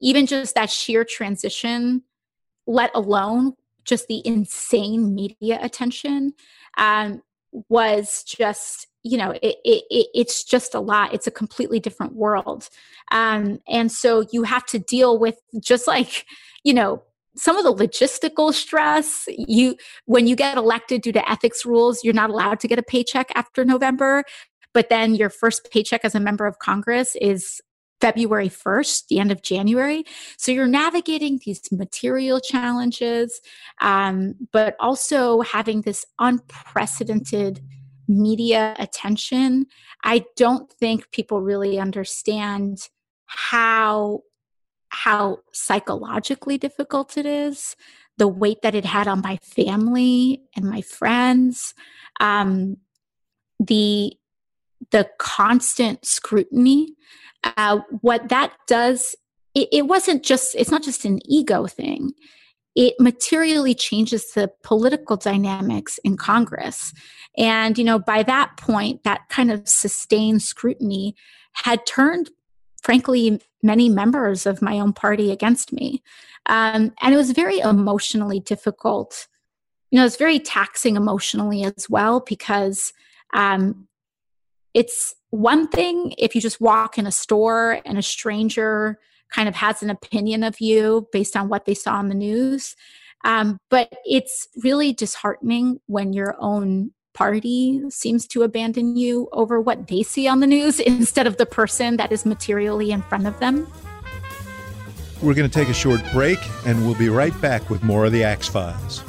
even 0.00 0.24
just 0.24 0.54
that 0.54 0.70
sheer 0.70 1.04
transition, 1.04 2.02
let 2.66 2.90
alone 2.94 3.52
just 3.84 4.08
the 4.08 4.26
insane 4.26 5.14
media 5.14 5.58
attention, 5.60 6.32
um, 6.78 7.22
was 7.68 8.24
just 8.24 8.86
you 9.04 9.18
know 9.18 9.30
it, 9.30 9.56
it, 9.64 10.08
it's 10.14 10.42
just 10.42 10.74
a 10.74 10.80
lot 10.80 11.14
it's 11.14 11.26
a 11.26 11.30
completely 11.30 11.78
different 11.78 12.14
world 12.14 12.68
um, 13.12 13.60
and 13.68 13.92
so 13.92 14.24
you 14.32 14.42
have 14.42 14.64
to 14.66 14.78
deal 14.78 15.18
with 15.18 15.38
just 15.60 15.86
like 15.86 16.26
you 16.64 16.74
know 16.74 17.02
some 17.36 17.56
of 17.56 17.64
the 17.64 17.74
logistical 17.74 18.52
stress 18.52 19.28
you 19.28 19.76
when 20.06 20.26
you 20.26 20.36
get 20.36 20.56
elected 20.56 21.02
due 21.02 21.12
to 21.12 21.30
ethics 21.30 21.64
rules 21.66 22.04
you're 22.04 22.14
not 22.14 22.30
allowed 22.30 22.60
to 22.60 22.68
get 22.68 22.78
a 22.78 22.82
paycheck 22.82 23.30
after 23.34 23.64
november 23.64 24.22
but 24.74 24.88
then 24.90 25.14
your 25.14 25.30
first 25.30 25.70
paycheck 25.70 26.04
as 26.04 26.14
a 26.14 26.20
member 26.20 26.46
of 26.46 26.58
Congress 26.58 27.16
is 27.20 27.62
February 28.00 28.50
1st, 28.50 29.06
the 29.06 29.18
end 29.20 29.32
of 29.32 29.40
January. 29.40 30.04
So 30.36 30.52
you're 30.52 30.66
navigating 30.66 31.40
these 31.46 31.62
material 31.72 32.40
challenges, 32.40 33.40
um, 33.80 34.34
but 34.52 34.76
also 34.80 35.40
having 35.40 35.82
this 35.82 36.04
unprecedented 36.18 37.62
media 38.08 38.74
attention. 38.78 39.66
I 40.02 40.24
don't 40.36 40.70
think 40.72 41.10
people 41.12 41.40
really 41.40 41.78
understand 41.78 42.88
how 43.26 44.20
how 44.94 45.40
psychologically 45.52 46.56
difficult 46.58 47.16
it 47.16 47.26
is 47.26 47.76
the 48.16 48.28
weight 48.28 48.62
that 48.62 48.76
it 48.76 48.84
had 48.84 49.08
on 49.08 49.20
my 49.20 49.36
family 49.42 50.40
and 50.56 50.64
my 50.64 50.80
friends 50.80 51.74
um, 52.20 52.76
the 53.58 54.12
the 54.90 55.08
constant 55.18 56.04
scrutiny, 56.04 56.94
uh, 57.56 57.80
what 58.00 58.28
that 58.28 58.52
does, 58.66 59.14
it, 59.54 59.68
it 59.72 59.86
wasn't 59.86 60.22
just, 60.22 60.54
it's 60.54 60.70
not 60.70 60.82
just 60.82 61.04
an 61.04 61.18
ego 61.24 61.66
thing. 61.66 62.12
It 62.74 62.94
materially 62.98 63.74
changes 63.74 64.32
the 64.32 64.50
political 64.62 65.16
dynamics 65.16 65.98
in 66.04 66.16
Congress. 66.16 66.92
And, 67.36 67.78
you 67.78 67.84
know, 67.84 67.98
by 67.98 68.22
that 68.24 68.56
point, 68.56 69.04
that 69.04 69.28
kind 69.28 69.50
of 69.50 69.68
sustained 69.68 70.42
scrutiny 70.42 71.14
had 71.52 71.86
turned, 71.86 72.30
frankly, 72.84 73.40
many 73.62 73.88
members 73.88 74.44
of 74.44 74.60
my 74.60 74.78
own 74.78 74.92
party 74.92 75.32
against 75.32 75.72
me. 75.72 76.02
Um, 76.46 76.92
and 77.00 77.14
it 77.14 77.16
was 77.16 77.30
very 77.30 77.58
emotionally 77.58 78.38
difficult. 78.38 79.26
You 79.90 79.98
know, 79.98 80.06
it's 80.06 80.16
very 80.16 80.38
taxing 80.38 80.96
emotionally 80.96 81.64
as 81.64 81.88
well 81.88 82.20
because 82.20 82.92
um, 83.32 83.88
it's 84.74 85.14
one 85.30 85.66
thing 85.66 86.14
if 86.18 86.34
you 86.34 86.42
just 86.42 86.60
walk 86.60 86.98
in 86.98 87.06
a 87.06 87.12
store 87.12 87.80
and 87.86 87.96
a 87.96 88.02
stranger 88.02 89.00
kind 89.32 89.48
of 89.48 89.54
has 89.54 89.82
an 89.82 89.88
opinion 89.88 90.44
of 90.44 90.60
you 90.60 91.08
based 91.10 91.36
on 91.36 91.48
what 91.48 91.64
they 91.64 91.74
saw 91.74 91.94
on 91.94 92.08
the 92.08 92.14
news. 92.14 92.76
Um, 93.24 93.56
but 93.70 93.90
it's 94.04 94.46
really 94.62 94.92
disheartening 94.92 95.80
when 95.86 96.12
your 96.12 96.36
own 96.38 96.92
party 97.14 97.80
seems 97.88 98.26
to 98.28 98.42
abandon 98.42 98.96
you 98.96 99.28
over 99.32 99.60
what 99.60 99.88
they 99.88 100.02
see 100.02 100.28
on 100.28 100.40
the 100.40 100.46
news 100.46 100.80
instead 100.80 101.26
of 101.26 101.38
the 101.38 101.46
person 101.46 101.96
that 101.96 102.12
is 102.12 102.26
materially 102.26 102.90
in 102.90 103.00
front 103.02 103.26
of 103.26 103.38
them. 103.40 103.66
We're 105.22 105.34
going 105.34 105.48
to 105.48 105.54
take 105.54 105.68
a 105.68 105.74
short 105.74 106.02
break 106.12 106.38
and 106.66 106.84
we'll 106.84 106.96
be 106.96 107.08
right 107.08 107.38
back 107.40 107.70
with 107.70 107.82
more 107.82 108.04
of 108.04 108.12
the 108.12 108.24
Axe 108.24 108.48
Files. 108.48 109.02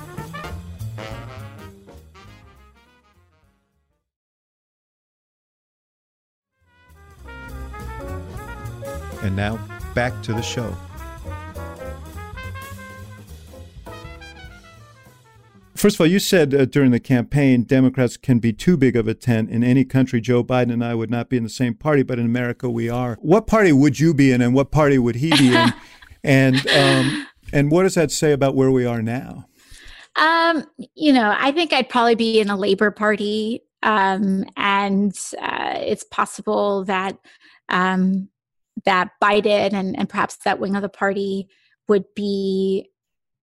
And 9.22 9.36
now, 9.36 9.60
back 9.96 10.22
to 10.22 10.34
the 10.34 10.42
show. 10.44 10.76
First 15.86 15.98
of 15.98 16.02
all, 16.02 16.08
you 16.08 16.18
said 16.18 16.52
uh, 16.52 16.66
during 16.66 16.90
the 16.90 17.00
campaign 17.00 17.62
Democrats 17.62 18.18
can 18.18 18.40
be 18.40 18.52
too 18.52 18.76
big 18.76 18.96
of 18.96 19.08
a 19.08 19.14
tent. 19.14 19.52
In 19.52 19.64
any 19.64 19.86
country, 19.86 20.20
Joe 20.20 20.44
Biden 20.44 20.74
and 20.74 20.84
I 20.84 20.96
would 20.96 21.12
not 21.12 21.30
be 21.30 21.38
in 21.38 21.44
the 21.44 21.48
same 21.48 21.76
party, 21.76 22.02
but 22.02 22.18
in 22.18 22.26
America, 22.26 22.68
we 22.68 22.90
are. 22.90 23.20
What 23.22 23.46
party 23.46 23.72
would 23.72 24.00
you 24.00 24.12
be 24.16 24.32
in, 24.32 24.42
and 24.42 24.56
what 24.56 24.72
party 24.72 24.98
would 24.98 25.18
he 25.18 25.30
be 25.38 25.56
in? 25.56 25.74
and 26.24 26.68
um, 26.70 27.28
and 27.54 27.70
what 27.70 27.84
does 27.84 27.94
that 27.94 28.10
say 28.10 28.32
about 28.32 28.56
where 28.56 28.72
we 28.72 28.84
are 28.84 29.04
now? 29.04 29.46
Um, 30.16 30.66
you 30.96 31.14
know, 31.14 31.32
I 31.38 31.52
think 31.52 31.72
I'd 31.72 31.88
probably 31.88 32.16
be 32.16 32.40
in 32.40 32.50
a 32.50 32.58
Labor 32.58 32.90
Party, 32.90 33.62
um, 33.84 34.44
and 34.58 35.16
uh, 35.40 35.76
it's 35.76 36.04
possible 36.04 36.84
that 36.86 37.16
um, 37.70 38.30
that 38.86 39.12
Biden 39.22 39.74
and, 39.74 39.96
and 39.96 40.10
perhaps 40.10 40.38
that 40.46 40.58
wing 40.58 40.76
of 40.76 40.82
the 40.82 40.90
party 40.90 41.48
would 41.88 42.06
be, 42.16 42.90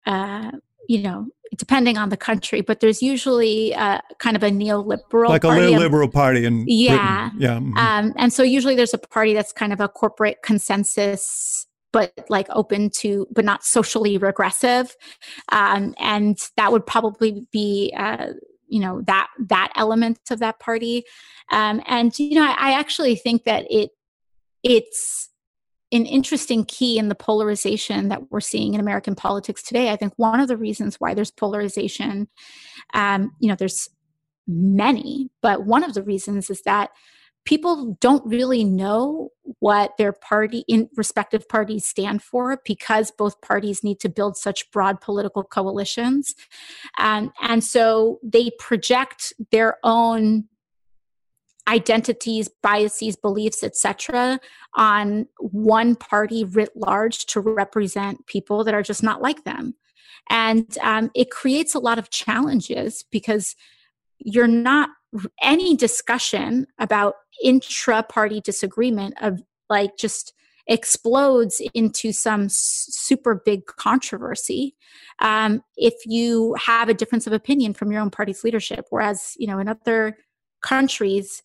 uh, 0.07 0.51
you 0.89 1.03
know, 1.03 1.29
depending 1.57 1.99
on 1.99 2.09
the 2.09 2.17
country, 2.17 2.61
but 2.61 2.81
there's 2.81 3.03
usually 3.03 3.75
uh, 3.75 4.01
kind 4.19 4.37
of 4.37 4.43
a 4.43 4.51
neoliberal, 4.51 5.29
like 5.29 5.43
party. 5.43 5.63
a 5.63 5.79
neoliberal 5.79 6.13
party 6.13 6.45
in 6.45 6.65
yeah, 6.67 7.31
Britain. 7.31 7.41
yeah. 7.41 7.57
Mm-hmm. 7.57 7.77
Um, 7.77 8.15
and 8.17 8.33
so 8.33 8.43
usually 8.43 8.75
there's 8.75 8.95
a 8.95 8.99
party 8.99 9.35
that's 9.35 9.53
kind 9.53 9.73
of 9.73 9.81
a 9.81 9.89
corporate 9.89 10.39
consensus, 10.43 11.67
but 11.93 12.13
like 12.29 12.47
open 12.51 12.91
to, 12.99 13.27
but 13.31 13.45
not 13.45 13.65
socially 13.65 14.19
regressive, 14.19 14.97
um, 15.51 15.95
and 15.99 16.39
that 16.57 16.73
would 16.73 16.87
probably 16.87 17.47
be. 17.53 17.93
Uh, 17.97 18.29
you 18.69 18.81
know 18.81 19.03
that 19.03 19.29
that 19.39 19.71
element 19.77 20.19
of 20.31 20.39
that 20.39 20.59
party 20.59 21.05
um, 21.51 21.83
and 21.85 22.19
you 22.19 22.37
know 22.37 22.43
I, 22.43 22.71
I 22.71 22.79
actually 22.79 23.17
think 23.17 23.45
that 23.45 23.67
it 23.69 23.91
it's 24.63 25.29
an 25.93 26.07
interesting 26.07 26.65
key 26.65 26.99
in 26.99 27.09
the 27.09 27.15
polarization 27.15 28.09
that 28.09 28.31
we're 28.31 28.41
seeing 28.41 28.75
in 28.75 28.81
American 28.81 29.15
politics 29.15 29.63
today. 29.63 29.91
I 29.91 29.97
think 29.97 30.15
one 30.17 30.41
of 30.41 30.49
the 30.49 30.57
reasons 30.57 30.97
why 30.97 31.15
there's 31.15 31.31
polarization, 31.31 32.29
um, 32.95 33.33
you 33.39 33.49
know, 33.49 33.55
there's 33.55 33.91
many, 34.49 35.31
but 35.43 35.67
one 35.67 35.85
of 35.85 35.95
the 35.95 36.03
reasons 36.03 36.51
is 36.51 36.63
that 36.63 36.91
people 37.45 37.97
don't 38.01 38.25
really 38.27 38.65
know 38.65 39.29
what 39.59 39.97
their 39.99 40.13
party 40.13 40.65
in 40.69 40.89
respective 40.97 41.49
parties 41.49 41.85
stand 41.85 42.23
for 42.23 42.61
because 42.65 43.11
both 43.11 43.41
parties 43.41 43.83
need 43.83 43.99
to 44.01 44.09
build 44.09 44.37
such 44.37 44.71
broad 44.71 45.01
political 45.01 45.43
coalitions 45.43 46.35
um, 46.99 47.33
and 47.43 47.65
so 47.65 48.21
they 48.23 48.51
project 48.59 49.33
their 49.51 49.79
own 49.83 50.45
identities, 51.69 52.49
biases, 52.63 53.17
beliefs, 53.17 53.63
etc., 53.63 54.41
on 54.75 55.27
one 55.39 55.95
party 55.95 56.45
writ 56.45 56.71
large 56.75 57.27
to 57.27 57.41
represent 57.41 58.27
people 58.27 58.65
that 58.65 58.75
are 58.75 58.83
just 58.83 59.03
not 59.03 59.23
like 59.23 59.45
them. 59.45 59.75
And 60.31 60.77
um, 60.83 61.11
it 61.15 61.31
creates 61.31 61.75
a 61.75 61.79
lot 61.79 61.99
of 61.99 62.11
challenges 62.11 63.05
because 63.11 63.55
you're 64.19 64.47
not 64.47 64.91
any 65.41 65.77
discussion 65.77 66.67
about 66.79 67.15
intra 67.43 68.03
party 68.03 68.41
disagreement 68.41 69.15
of 69.21 69.43
like 69.69 69.97
just 69.97 70.33
explodes 70.69 71.61
into 71.75 72.13
some 72.13 72.49
super 72.49 73.35
big 73.45 73.67
controversy 73.67 74.77
um, 75.19 75.63
if 75.77 75.95
you 76.07 76.55
have 76.55 76.89
a 76.89 76.95
difference 76.95 77.27
of 77.27 77.33
opinion 77.33 77.75
from 77.75 77.91
your 77.91 78.01
own 78.01 78.11
party's 78.11 78.45
leadership 78.45 78.87
whereas 78.91 79.35
you 79.39 79.47
know 79.47 79.59
in 79.59 79.67
other 79.69 80.17
countries 80.63 81.43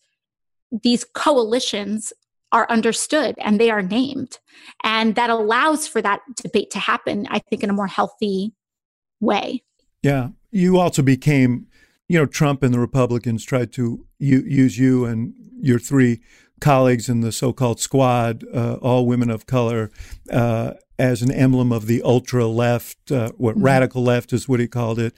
these 0.70 1.04
coalitions 1.04 2.12
are 2.52 2.66
understood 2.70 3.34
and 3.38 3.60
they 3.60 3.70
are 3.70 3.82
named. 3.82 4.38
And 4.82 5.14
that 5.16 5.30
allows 5.30 5.86
for 5.86 6.00
that 6.02 6.20
debate 6.36 6.70
to 6.70 6.78
happen 6.78 7.26
i 7.30 7.38
think 7.38 7.62
in 7.62 7.70
a 7.70 7.74
more 7.74 7.86
healthy 7.86 8.52
way. 9.20 9.62
Yeah. 10.02 10.28
You 10.50 10.78
also 10.78 11.02
became 11.02 11.66
you 12.08 12.18
know 12.18 12.26
trump 12.26 12.62
and 12.62 12.72
the 12.72 12.80
republicans 12.80 13.44
tried 13.44 13.70
to 13.72 14.06
u- 14.18 14.44
use 14.46 14.78
you 14.78 15.04
and 15.04 15.34
your 15.60 15.78
three 15.78 16.22
colleagues 16.58 17.08
in 17.08 17.20
the 17.20 17.30
so-called 17.30 17.78
squad 17.80 18.44
uh, 18.54 18.78
all 18.80 19.06
women 19.06 19.30
of 19.30 19.44
color 19.44 19.90
uh, 20.32 20.72
as 20.98 21.22
an 21.22 21.30
emblem 21.30 21.70
of 21.70 21.86
the 21.86 22.02
ultra 22.02 22.46
left 22.46 23.12
uh, 23.12 23.30
what 23.36 23.54
mm-hmm. 23.54 23.64
radical 23.64 24.02
left 24.02 24.32
is 24.32 24.48
what 24.48 24.60
he 24.60 24.66
called 24.66 24.98
it. 24.98 25.14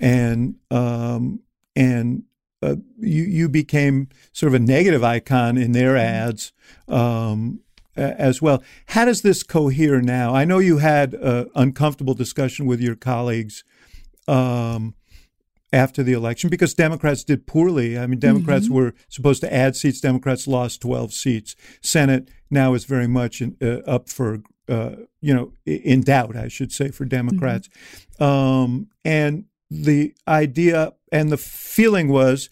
And 0.00 0.56
um, 0.70 1.40
and 1.76 2.24
uh, 2.64 2.76
you 2.98 3.22
you 3.22 3.48
became 3.48 4.08
sort 4.32 4.54
of 4.54 4.54
a 4.54 4.64
negative 4.64 5.04
icon 5.04 5.58
in 5.58 5.72
their 5.72 5.94
mm-hmm. 5.94 6.30
ads 6.30 6.52
um, 6.88 7.60
as 7.96 8.40
well. 8.40 8.62
How 8.86 9.04
does 9.04 9.22
this 9.22 9.42
cohere 9.42 10.00
now? 10.00 10.34
I 10.34 10.44
know 10.44 10.58
you 10.58 10.78
had 10.78 11.14
an 11.14 11.50
uncomfortable 11.54 12.14
discussion 12.14 12.66
with 12.66 12.80
your 12.80 12.96
colleagues 12.96 13.64
um, 14.26 14.94
after 15.72 16.02
the 16.02 16.12
election 16.12 16.50
because 16.50 16.74
Democrats 16.74 17.22
did 17.22 17.46
poorly. 17.46 17.98
I 17.98 18.06
mean, 18.06 18.18
Democrats 18.18 18.66
mm-hmm. 18.66 18.74
were 18.74 18.94
supposed 19.08 19.42
to 19.42 19.52
add 19.52 19.76
seats. 19.76 20.00
Democrats 20.00 20.46
lost 20.46 20.80
12 20.80 21.12
seats. 21.12 21.56
Senate 21.82 22.30
now 22.50 22.74
is 22.74 22.84
very 22.84 23.08
much 23.08 23.40
in, 23.40 23.56
uh, 23.60 23.88
up 23.88 24.08
for, 24.08 24.42
uh, 24.68 24.96
you 25.20 25.34
know, 25.34 25.52
in 25.66 26.00
doubt, 26.00 26.36
I 26.36 26.48
should 26.48 26.72
say, 26.72 26.90
for 26.90 27.04
Democrats. 27.04 27.68
Mm-hmm. 28.18 28.24
Um, 28.24 28.88
and 29.04 29.44
the 29.70 30.14
idea 30.26 30.92
and 31.10 31.30
the 31.30 31.36
feeling 31.36 32.08
was 32.08 32.50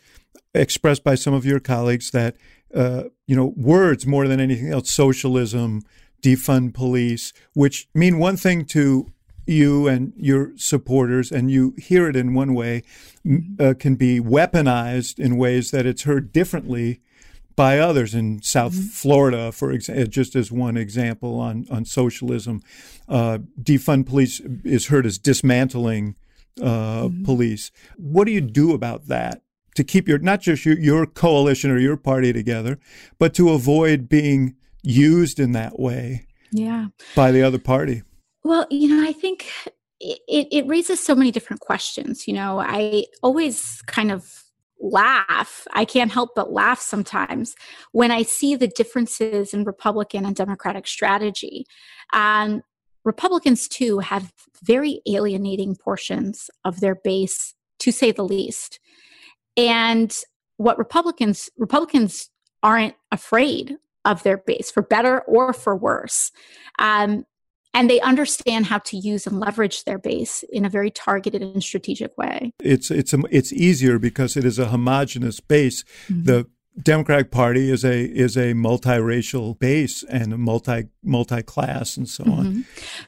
expressed 0.55 1.05
by 1.05 1.15
some 1.15 1.35
of 1.35 1.45
your 1.45 1.61
colleagues 1.61 2.11
that 2.11 2.37
uh, 2.75 3.05
you 3.27 3.37
know 3.37 3.53
words 3.57 4.07
more 4.07 4.29
than 4.29 4.41
anything 4.41 4.71
else, 4.71 4.91
socialism, 4.91 5.83
defund 6.23 6.75
police, 6.75 7.33
which 7.55 7.89
mean 7.95 8.19
one 8.19 8.37
thing 8.37 8.65
to 8.65 9.13
you 9.47 9.89
and 9.89 10.13
your 10.17 10.53
supporters, 10.57 11.33
and 11.33 11.51
you 11.51 11.75
hear 11.77 12.09
it 12.09 12.17
in 12.17 12.33
one 12.33 12.55
way, 12.55 12.83
uh, 13.59 13.75
can 13.79 13.97
be 13.97 14.21
weaponized 14.21 15.19
in 15.19 15.37
ways 15.37 15.73
that 15.73 15.85
it's 15.85 16.03
heard 16.03 16.33
differently 16.33 17.01
by 17.57 17.79
others 17.79 18.15
in 18.15 18.41
South 18.41 18.73
mm-hmm. 18.73 18.87
Florida, 18.87 19.53
for 19.53 19.73
example, 19.73 20.07
just 20.07 20.35
as 20.35 20.51
one 20.51 20.77
example 20.77 21.39
on 21.39 21.67
on 21.71 21.85
socialism. 21.85 22.63
Uh, 23.09 23.39
defund 23.61 24.07
police 24.07 24.41
is 24.65 24.87
heard 24.87 25.05
as 25.05 25.19
dismantling 25.19 26.17
uh, 26.61 27.05
mm-hmm. 27.05 27.25
police. 27.25 27.71
What 27.97 28.25
do 28.25 28.33
you 28.33 28.41
do 28.41 28.73
about 28.75 29.07
that 29.07 29.43
to 29.75 29.85
keep 29.85 30.09
your 30.09 30.19
not 30.19 30.41
just 30.41 30.65
your, 30.65 30.79
your 30.79 31.07
coalition 31.07 31.71
or 31.71 31.79
your 31.79 31.97
party 31.97 32.33
together, 32.33 32.79
but 33.19 33.35
to 33.35 33.51
avoid 33.51 34.09
being 34.09 34.57
used 34.83 35.41
in 35.41 35.53
that 35.53 35.79
way? 35.79 36.27
Yeah, 36.51 36.89
by 37.15 37.33
the 37.33 37.43
other 37.43 37.59
party. 37.59 38.03
Well, 38.45 38.67
you 38.71 38.89
know, 38.89 39.09
I 39.09 39.13
think 39.13 39.51
it, 40.01 40.49
it 40.51 40.67
raises 40.67 41.05
so 41.05 41.15
many 41.15 41.31
different 41.31 41.61
questions. 41.61 42.27
You 42.27 42.35
know, 42.35 42.61
I 42.61 43.07
always 43.23 43.81
kind 43.87 44.11
of 44.11 44.43
laugh. 44.83 45.67
I 45.73 45.85
can't 45.85 46.11
help 46.11 46.31
but 46.35 46.53
laugh 46.53 46.81
sometimes 46.81 47.55
when 47.93 48.11
I 48.11 48.23
see 48.23 48.57
the 48.57 48.67
differences 48.67 49.55
in 49.55 49.65
Republican 49.65 50.27
and 50.27 50.35
Democratic 50.35 50.87
strategy. 50.87 51.67
And 52.13 52.63
Republicans, 53.05 53.69
too, 53.69 53.99
have 54.01 54.33
very 54.63 55.01
alienating 55.07 55.77
portions 55.77 56.51
of 56.65 56.81
their 56.81 56.95
base, 56.95 57.55
to 57.81 57.91
say 57.93 58.13
the 58.13 58.25
least. 58.25 58.79
And 59.57 60.17
what 60.57 60.79
Republicans, 60.79 61.51
Republicans 61.59 62.31
aren't 62.63 62.95
afraid 63.11 63.77
of 64.05 64.23
their 64.23 64.39
base 64.39 64.71
for 64.71 64.83
better 64.83 65.21
or 65.23 65.53
for 65.53 65.77
worse. 65.77 66.31
Um, 66.79 67.25
and 67.75 67.89
they 67.89 68.01
understand 68.01 68.67
how 68.67 68.79
to 68.79 68.97
use 68.97 69.27
and 69.27 69.41
leverage 69.41 69.85
their 69.85 69.99
base 69.99 70.45
in 70.53 70.65
a 70.65 70.69
very 70.69 70.91
targeted 70.91 71.43
and 71.43 71.63
strategic 71.63 72.17
way. 72.19 72.53
It's 72.61 72.91
it's 72.91 73.15
a, 73.15 73.21
it's 73.31 73.53
easier 73.53 73.99
because 73.99 74.37
it 74.37 74.45
is 74.45 74.59
a 74.59 74.67
homogenous 74.67 75.41
base. 75.41 75.83
Mm-hmm. 76.09 76.25
The 76.25 76.47
Democratic 76.81 77.31
Party 77.31 77.71
is 77.71 77.85
a 77.85 78.05
is 78.05 78.37
a 78.37 78.55
multiracial 78.55 79.59
base 79.59 80.03
and 80.05 80.33
a 80.33 80.39
multi 80.39 80.89
multi 81.03 81.43
class 81.43 81.97
and 81.97 82.09
so 82.09 82.25
on. 82.25 82.47
Mm-hmm. 82.47 82.61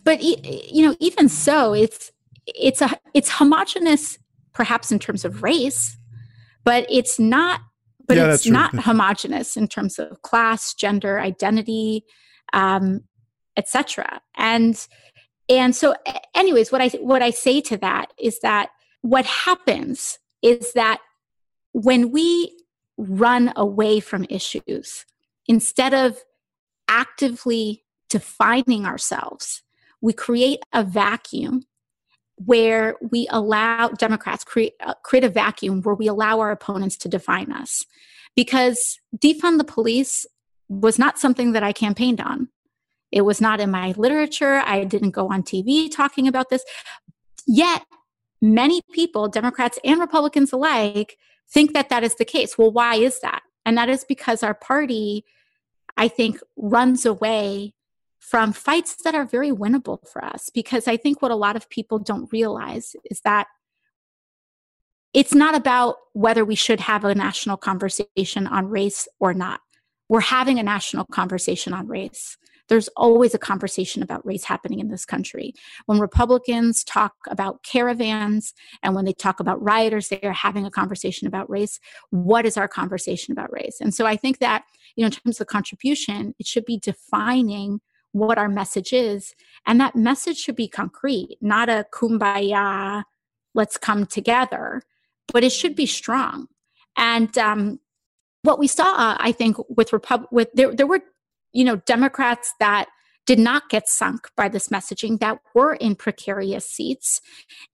But 0.05 0.23
you 0.23 0.87
know, 0.87 0.97
even 1.01 1.29
so, 1.29 1.73
it's 1.73 2.13
it's 2.47 2.83
a 2.83 2.99
it's 3.15 3.31
homogenous, 3.31 4.19
perhaps 4.53 4.93
in 4.93 4.99
terms 4.99 5.25
of 5.25 5.43
race, 5.43 5.97
but 6.65 6.87
it's 6.91 7.19
not. 7.19 7.61
But 8.07 8.19
yeah, 8.19 8.35
it's 8.35 8.47
not 8.47 8.75
homogenous 8.75 9.57
in 9.57 9.67
terms 9.67 9.99
of 9.99 10.21
class, 10.21 10.75
gender, 10.75 11.19
identity, 11.19 12.05
um, 12.53 13.01
etc. 13.57 14.21
And 14.37 14.87
and 15.49 15.75
so, 15.75 15.95
anyways, 16.35 16.71
what 16.71 16.83
I 16.83 16.89
what 17.01 17.23
I 17.23 17.31
say 17.31 17.63
to 17.63 17.79
that 17.79 18.13
is 18.19 18.41
that 18.41 18.69
what 19.01 19.25
happens 19.25 20.19
is 20.43 20.75
that 20.75 21.01
when 21.73 22.11
we 22.11 22.55
run 22.97 23.53
away 23.57 24.01
from 24.01 24.27
issues. 24.29 25.05
Instead 25.47 25.95
of 25.95 26.19
actively 26.89 27.85
defining 28.09 28.85
ourselves 28.87 29.65
we 30.05 30.13
create 30.13 30.61
a 30.75 30.85
vacuum 30.85 31.63
where 32.37 32.97
we 33.11 33.27
allow 33.31 33.89
democrats 33.89 34.45
create 34.45 34.75
uh, 34.85 34.93
create 35.03 35.25
a 35.25 35.31
vacuum 35.31 35.81
where 35.81 35.95
we 35.95 36.07
allow 36.07 36.41
our 36.41 36.51
opponents 36.51 36.97
to 36.99 37.09
define 37.09 37.51
us. 37.51 37.85
Because 38.37 38.99
defund 39.17 39.57
the 39.57 39.65
police 39.65 40.27
was 40.69 40.99
not 40.99 41.19
something 41.19 41.53
that 41.53 41.63
i 41.63 41.73
campaigned 41.73 42.21
on. 42.21 42.49
It 43.11 43.23
was 43.23 43.41
not 43.41 43.61
in 43.61 43.71
my 43.71 43.95
literature. 43.97 44.57
I 44.67 44.85
didn't 44.85 45.13
go 45.13 45.29
on 45.29 45.43
tv 45.43 45.91
talking 45.91 46.29
about 46.29 46.51
this. 46.51 46.65
Yet 47.47 47.85
many 48.43 48.83
people 48.93 49.29
democrats 49.29 49.79
and 49.85 49.99
republicans 50.01 50.53
alike 50.53 51.17
think 51.51 51.73
that 51.73 51.89
that 51.89 52.05
is 52.05 52.17
the 52.17 52.25
case. 52.25 52.59
Well, 52.59 52.71
why 52.71 52.97
is 52.97 53.21
that? 53.21 53.43
And 53.65 53.77
that 53.79 53.89
is 53.89 54.05
because 54.05 54.43
our 54.43 54.55
party, 54.55 55.25
I 55.97 56.09
think, 56.09 56.41
runs 56.57 57.07
away 57.07 57.75
from 58.19 58.53
fights 58.53 58.97
that 59.05 59.15
are 59.15 59.25
very 59.25 59.51
winnable 59.51 59.99
for 60.09 60.25
us. 60.25 60.51
Because 60.53 60.89
I 60.89 60.97
think 60.97 61.21
what 61.21 61.31
a 61.31 61.37
lot 61.37 61.57
of 61.57 61.69
people 61.69 61.99
don't 61.99 62.33
realize 62.33 62.97
is 63.11 63.21
that 63.21 63.47
it's 65.13 65.35
not 65.35 65.55
about 65.55 65.97
whether 66.13 66.45
we 66.45 66.57
should 66.57 66.81
have 66.81 67.05
a 67.05 67.15
national 67.15 67.57
conversation 67.57 68.47
on 68.47 68.69
race 68.69 69.07
or 69.21 69.33
not. 69.33 69.61
We're 70.09 70.21
having 70.21 70.59
a 70.59 70.63
national 70.65 71.05
conversation 71.07 71.73
on 71.73 71.87
race 71.87 72.37
there's 72.69 72.89
always 72.97 73.35
a 73.35 73.39
conversation 73.39 74.03
about 74.03 74.25
race 74.25 74.45
happening 74.45 74.81
in 74.81 74.89
this 74.89 75.05
country. 75.05 75.55
When 75.87 75.99
Republicans 75.99 76.83
talk 76.85 77.15
about 77.29 77.63
caravans 77.63 78.55
and 78.83 78.95
when 78.95 79.05
they 79.05 79.13
talk 79.13 79.41
about 79.41 79.63
rioters, 79.63 80.09
they 80.09 80.21
are 80.23 80.33
having 80.33 80.65
a 80.65 80.71
conversation 80.71 81.27
about 81.27 81.51
race. 81.51 81.79
What 82.11 82.47
is 82.47 82.57
our 82.57 82.69
conversation 82.69 83.33
about 83.33 83.53
race? 83.53 83.79
And 83.81 83.95
so 83.95 84.07
I 84.07 84.17
think 84.17 84.39
that, 84.39 84.65
you 84.97 85.03
know, 85.03 85.07
in 85.07 85.13
terms 85.13 85.41
of 85.41 85.47
contribution, 85.47 86.35
it 86.39 86.47
should 86.47 86.65
be 86.65 86.79
defining 86.79 87.81
what 88.13 88.39
our 88.39 88.49
message 88.49 88.93
is. 88.93 89.35
And 89.67 89.81
that 89.81 89.97
message 89.97 90.39
should 90.39 90.57
be 90.57 90.69
concrete, 90.69 91.37
not 91.41 91.69
a 91.69 91.85
kumbaya, 91.93 93.03
let's 93.55 93.77
come 93.77 94.07
together, 94.07 94.83
but 95.33 95.45
it 95.45 95.51
should 95.51 95.75
be 95.75 95.87
strong. 95.87 96.47
And 96.97 97.37
um, 97.37 97.81
what 98.43 98.59
we 98.59 98.69
saw, 98.69 99.17
I 99.19 99.33
think, 99.33 99.57
with 99.69 99.93
Repub- 99.93 100.29
with 100.31 100.49
there, 100.55 100.73
there 100.73 100.87
were 100.87 101.03
you 101.55 101.65
know, 101.65 101.77
Democrats 101.77 102.53
that 102.61 102.89
did 103.27 103.39
not 103.39 103.71
get 103.71 103.89
sunk 103.89 104.29
by 104.37 104.51
this 104.51 104.69
messaging 104.69 105.19
that 105.21 105.39
were 105.55 105.75
in 105.75 105.95
precarious 105.95 106.69
seats. 106.69 107.23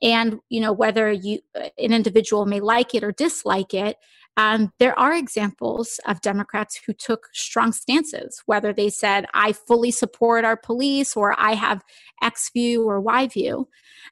And 0.00 0.38
you 0.48 0.60
know 0.60 0.72
whether 0.72 1.10
you 1.10 1.40
uh, 1.56 1.70
an 1.78 1.92
individual 1.92 2.46
may 2.46 2.60
like 2.60 2.94
it 2.94 3.02
or 3.02 3.10
dislike 3.10 3.74
it 3.74 3.96
um, 4.36 4.72
there 4.78 4.96
are 4.96 5.12
examples 5.12 5.98
of 6.06 6.20
democrats 6.20 6.80
who 6.86 6.92
took 6.92 7.26
strong 7.32 7.72
stances 7.72 8.40
whether 8.46 8.72
they 8.72 8.88
said 8.88 9.26
i 9.34 9.52
fully 9.52 9.90
support 9.90 10.44
our 10.44 10.56
police 10.56 11.16
or 11.16 11.34
i 11.38 11.52
have 11.52 11.82
x 12.22 12.50
view 12.52 12.88
or 12.88 13.00
y 13.00 13.26
view. 13.26 13.68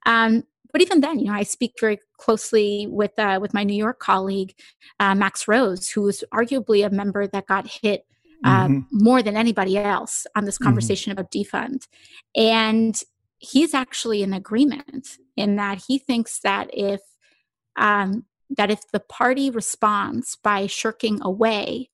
Um, 0.06 0.44
but 0.72 0.82
even 0.82 1.00
then, 1.00 1.18
you 1.18 1.26
know, 1.26 1.32
I 1.32 1.44
speak 1.44 1.74
very 1.80 1.98
closely 2.18 2.86
with 2.90 3.18
uh, 3.18 3.38
with 3.40 3.54
my 3.54 3.64
New 3.64 3.76
York 3.76 4.00
colleague 4.00 4.54
uh, 5.00 5.14
Max 5.14 5.48
Rose, 5.48 5.88
who 5.88 6.02
was 6.02 6.22
arguably 6.32 6.84
a 6.84 6.90
member 6.90 7.26
that 7.26 7.46
got 7.46 7.66
hit 7.66 8.04
uh, 8.44 8.66
mm-hmm. 8.66 8.80
more 8.92 9.22
than 9.22 9.36
anybody 9.36 9.76
else 9.76 10.26
on 10.36 10.44
this 10.44 10.56
mm-hmm. 10.56 10.64
conversation 10.64 11.12
mm-hmm. 11.12 11.20
about 11.20 11.32
defund. 11.32 11.86
And 12.36 13.00
he's 13.38 13.74
actually 13.74 14.22
in 14.22 14.32
agreement 14.32 15.18
in 15.36 15.56
that 15.56 15.82
he 15.86 15.98
thinks 15.98 16.40
that 16.40 16.70
if 16.72 17.00
um, 17.76 18.24
that 18.56 18.70
if 18.70 18.80
the 18.92 19.00
party 19.00 19.50
responds 19.50 20.36
by 20.42 20.66
shirking 20.66 21.20
away 21.22 21.90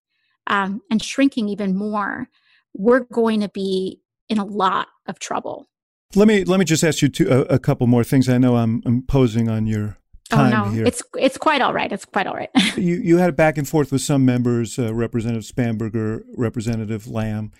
um, 0.46 0.80
and 0.90 1.02
shrinking 1.02 1.48
even 1.48 1.76
more, 1.76 2.28
we're 2.74 3.00
going 3.00 3.40
to 3.40 3.48
be 3.48 4.00
in 4.28 4.38
a 4.38 4.44
lot 4.44 4.88
of 5.06 5.18
trouble. 5.18 5.68
Let 6.14 6.28
me 6.28 6.44
let 6.44 6.58
me 6.58 6.64
just 6.64 6.84
ask 6.84 7.02
you 7.02 7.08
two, 7.08 7.28
a, 7.28 7.40
a 7.54 7.58
couple 7.58 7.86
more 7.86 8.04
things. 8.04 8.28
I 8.28 8.38
know 8.38 8.56
I'm 8.56 8.82
imposing 8.86 9.48
on 9.48 9.66
your 9.66 9.98
time 10.30 10.52
oh, 10.52 10.64
no. 10.64 10.70
here. 10.70 10.86
It's 10.86 11.02
it's 11.16 11.36
quite 11.36 11.60
all 11.60 11.72
right. 11.72 11.90
It's 11.90 12.04
quite 12.04 12.26
all 12.26 12.34
right. 12.34 12.50
you 12.76 12.96
you 12.96 13.18
had 13.18 13.30
a 13.30 13.32
back 13.32 13.58
and 13.58 13.68
forth 13.68 13.92
with 13.92 14.00
some 14.00 14.24
members, 14.24 14.78
uh, 14.78 14.94
Representative 14.94 15.44
Spanberger, 15.44 16.22
Representative 16.36 17.06
Lamb. 17.06 17.52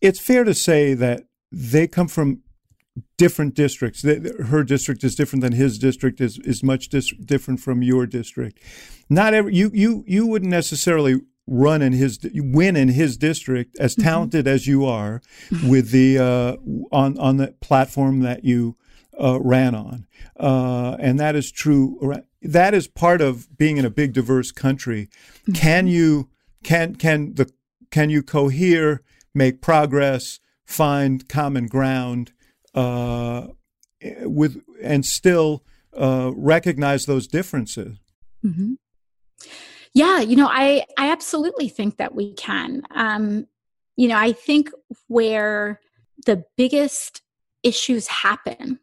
It's 0.00 0.20
fair 0.20 0.44
to 0.44 0.54
say 0.54 0.94
that 0.94 1.24
they 1.50 1.86
come 1.86 2.08
from 2.08 2.42
different 3.16 3.54
districts. 3.54 4.02
Her 4.02 4.64
district 4.64 5.04
is 5.04 5.14
different 5.14 5.42
than 5.42 5.52
his 5.52 5.78
district 5.78 6.20
is 6.20 6.38
is 6.40 6.62
much 6.62 6.88
dis- 6.88 7.14
different 7.24 7.60
from 7.60 7.82
your 7.82 8.06
district. 8.06 8.60
Not 9.08 9.34
every 9.34 9.54
you 9.54 9.70
you 9.72 10.04
you 10.06 10.26
wouldn't 10.26 10.50
necessarily 10.50 11.20
run 11.46 11.80
in 11.80 11.92
his 11.92 12.18
win 12.34 12.76
in 12.76 12.88
his 12.88 13.16
district 13.16 13.76
as 13.78 13.94
mm-hmm. 13.94 14.02
talented 14.02 14.44
mm-hmm. 14.44 14.54
as 14.54 14.66
you 14.66 14.84
are 14.84 15.22
with 15.64 15.90
the 15.90 16.18
uh, 16.18 16.56
on 16.92 17.18
on 17.18 17.38
the 17.38 17.54
platform 17.60 18.20
that 18.20 18.44
you 18.44 18.76
uh, 19.20 19.40
ran 19.40 19.74
on, 19.74 20.06
uh, 20.38 20.96
and 21.00 21.18
that 21.18 21.34
is 21.34 21.50
true. 21.50 22.14
That 22.42 22.74
is 22.74 22.86
part 22.86 23.20
of 23.20 23.56
being 23.56 23.76
in 23.76 23.84
a 23.84 23.90
big 23.90 24.12
diverse 24.12 24.52
country. 24.52 25.08
Mm-hmm. 25.42 25.52
Can 25.52 25.86
you 25.86 26.28
can 26.62 26.94
can 26.94 27.34
the 27.34 27.50
can 27.90 28.10
you 28.10 28.22
cohere, 28.22 29.02
make 29.34 29.60
progress, 29.60 30.40
find 30.64 31.28
common 31.28 31.66
ground? 31.66 32.32
Uh, 32.74 33.48
with 34.22 34.62
and 34.82 35.04
still 35.04 35.64
uh, 35.96 36.30
recognize 36.34 37.06
those 37.06 37.26
differences. 37.26 37.98
Mm-hmm. 38.44 38.74
Yeah, 39.94 40.20
you 40.20 40.36
know, 40.36 40.48
I 40.50 40.84
I 40.96 41.10
absolutely 41.10 41.68
think 41.68 41.96
that 41.96 42.14
we 42.14 42.34
can. 42.34 42.82
Um, 42.94 43.46
you 43.96 44.08
know, 44.08 44.16
I 44.16 44.32
think 44.32 44.70
where 45.08 45.80
the 46.26 46.44
biggest 46.56 47.22
issues 47.62 48.06
happen, 48.06 48.78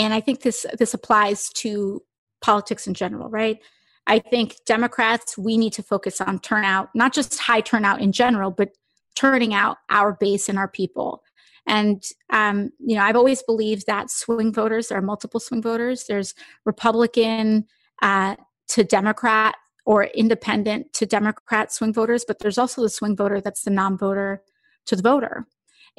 and 0.00 0.14
I 0.14 0.20
think 0.20 0.40
this 0.40 0.64
this 0.78 0.94
applies 0.94 1.50
to 1.50 2.02
politics 2.40 2.86
in 2.86 2.94
general, 2.94 3.28
right? 3.28 3.58
I 4.06 4.18
think 4.18 4.56
Democrats 4.66 5.36
we 5.36 5.58
need 5.58 5.74
to 5.74 5.82
focus 5.82 6.20
on 6.20 6.38
turnout, 6.38 6.88
not 6.94 7.12
just 7.12 7.38
high 7.38 7.60
turnout 7.60 8.00
in 8.00 8.12
general, 8.12 8.50
but 8.50 8.70
turning 9.14 9.52
out 9.52 9.76
our 9.90 10.16
base 10.18 10.48
and 10.48 10.58
our 10.58 10.68
people. 10.68 11.22
And, 11.66 12.02
um, 12.30 12.70
you 12.78 12.96
know, 12.96 13.02
I've 13.02 13.16
always 13.16 13.42
believed 13.42 13.86
that 13.86 14.10
swing 14.10 14.52
voters, 14.52 14.88
there 14.88 14.98
are 14.98 15.02
multiple 15.02 15.38
swing 15.38 15.62
voters. 15.62 16.06
There's 16.08 16.34
Republican 16.64 17.66
uh, 18.00 18.36
to 18.68 18.84
Democrat 18.84 19.56
or 19.84 20.04
independent 20.04 20.92
to 20.94 21.06
Democrat 21.06 21.72
swing 21.72 21.92
voters, 21.92 22.24
but 22.26 22.38
there's 22.38 22.58
also 22.58 22.80
the 22.82 22.88
swing 22.88 23.14
voter 23.14 23.40
that's 23.40 23.62
the 23.62 23.70
non 23.70 23.98
voter 23.98 24.42
to 24.86 24.96
the 24.96 25.02
voter. 25.02 25.46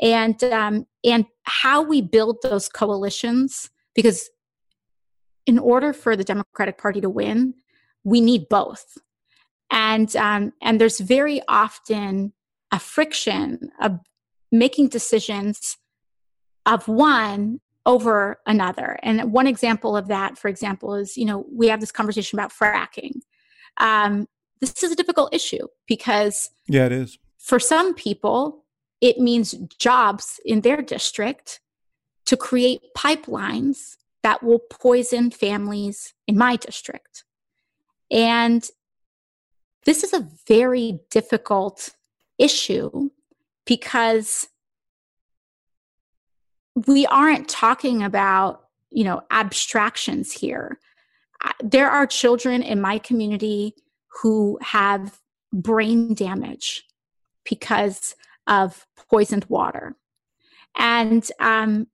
And, 0.01 0.43
um, 0.45 0.87
and 1.03 1.25
how 1.43 1.83
we 1.83 2.01
build 2.01 2.37
those 2.41 2.67
coalitions, 2.67 3.69
because 3.95 4.29
in 5.45 5.59
order 5.59 5.93
for 5.93 6.15
the 6.15 6.23
Democratic 6.23 6.77
Party 6.77 7.01
to 7.01 7.09
win, 7.09 7.55
we 8.03 8.21
need 8.21 8.47
both. 8.49 8.97
And, 9.71 10.13
um, 10.15 10.53
and 10.61 10.79
there's 10.79 10.99
very 10.99 11.41
often 11.47 12.33
a 12.71 12.79
friction, 12.79 13.71
of 13.81 13.99
making 14.51 14.89
decisions 14.89 15.77
of 16.65 16.87
one 16.87 17.59
over 17.85 18.39
another. 18.45 18.99
And 19.01 19.31
one 19.31 19.47
example 19.47 19.97
of 19.97 20.07
that, 20.07 20.37
for 20.37 20.47
example, 20.47 20.95
is 20.95 21.17
you 21.17 21.25
know 21.25 21.45
we 21.51 21.67
have 21.67 21.79
this 21.79 21.91
conversation 21.91 22.37
about 22.37 22.51
fracking. 22.51 23.21
Um, 23.77 24.27
this 24.59 24.83
is 24.83 24.91
a 24.91 24.95
difficult 24.95 25.33
issue 25.33 25.67
because 25.87 26.51
yeah, 26.67 26.85
it 26.85 26.91
is 26.91 27.17
for 27.37 27.59
some 27.59 27.93
people. 27.93 28.65
It 28.99 29.17
means 29.17 29.53
jobs 29.79 30.39
in 30.45 30.61
their 30.61 30.83
district 30.83 31.59
to 32.31 32.37
create 32.37 32.81
pipelines 32.97 33.97
that 34.23 34.41
will 34.41 34.59
poison 34.59 35.29
families 35.29 36.13
in 36.27 36.37
my 36.37 36.55
district. 36.55 37.25
And 38.09 38.65
this 39.83 40.05
is 40.05 40.13
a 40.13 40.25
very 40.47 41.01
difficult 41.09 41.89
issue 42.39 43.09
because 43.65 44.47
we 46.87 47.05
aren't 47.07 47.49
talking 47.49 48.01
about 48.01 48.61
you 48.91 49.03
know 49.03 49.21
abstractions 49.29 50.31
here 50.31 50.79
there 51.61 51.89
are 51.89 52.07
children 52.07 52.63
in 52.63 52.79
my 52.79 52.97
community 52.97 53.73
who 54.21 54.57
have 54.61 55.19
brain 55.51 56.13
damage 56.13 56.85
because 57.43 58.15
of 58.47 58.87
poisoned 59.09 59.45
water 59.49 59.95
and 60.77 61.29
um, 61.39 61.87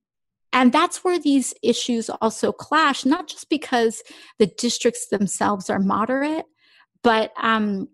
and 0.53 0.71
that's 0.71 1.03
where 1.03 1.19
these 1.19 1.53
issues 1.61 2.09
also 2.09 2.51
clash 2.51 3.05
not 3.05 3.27
just 3.27 3.49
because 3.49 4.01
the 4.39 4.47
districts 4.47 5.07
themselves 5.09 5.69
are 5.69 5.79
moderate 5.79 6.45
but 7.03 7.31
um, 7.41 7.87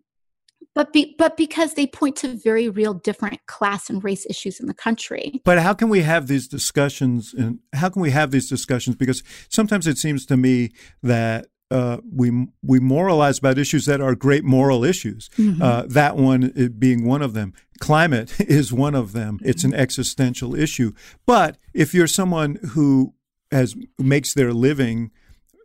but 0.75 0.91
be, 0.91 1.15
but 1.17 1.37
because 1.37 1.75
they 1.75 1.85
point 1.85 2.15
to 2.17 2.35
very 2.35 2.69
real 2.69 2.93
different 2.93 3.45
class 3.45 3.89
and 3.89 4.03
race 4.03 4.25
issues 4.25 4.59
in 4.59 4.67
the 4.67 4.73
country. 4.73 5.41
But 5.45 5.59
how 5.59 5.73
can 5.73 5.89
we 5.89 6.01
have 6.01 6.27
these 6.27 6.47
discussions 6.47 7.33
and 7.33 7.59
how 7.73 7.89
can 7.89 8.01
we 8.01 8.11
have 8.11 8.31
these 8.31 8.49
discussions 8.49 8.95
because 8.95 9.23
sometimes 9.49 9.85
it 9.87 9.97
seems 9.97 10.25
to 10.27 10.37
me 10.37 10.71
that 11.01 11.47
uh, 11.71 11.97
we 12.11 12.47
we 12.61 12.79
moralize 12.79 13.39
about 13.39 13.57
issues 13.57 13.85
that 13.85 14.01
are 14.01 14.15
great 14.15 14.43
moral 14.43 14.83
issues. 14.83 15.29
Mm-hmm. 15.37 15.61
Uh, 15.61 15.83
that 15.87 16.15
one 16.15 16.71
being 16.77 17.05
one 17.05 17.21
of 17.21 17.33
them. 17.33 17.53
Climate 17.83 18.39
is 18.39 18.71
one 18.71 18.95
of 18.95 19.11
them. 19.11 19.39
It's 19.43 19.65
an 19.65 19.73
existential 19.73 20.55
issue. 20.55 20.93
But 21.25 21.57
if 21.73 21.93
you're 21.93 22.07
someone 22.07 22.55
who 22.71 23.13
has 23.51 23.75
makes 23.99 24.33
their 24.33 24.53
living 24.53 25.11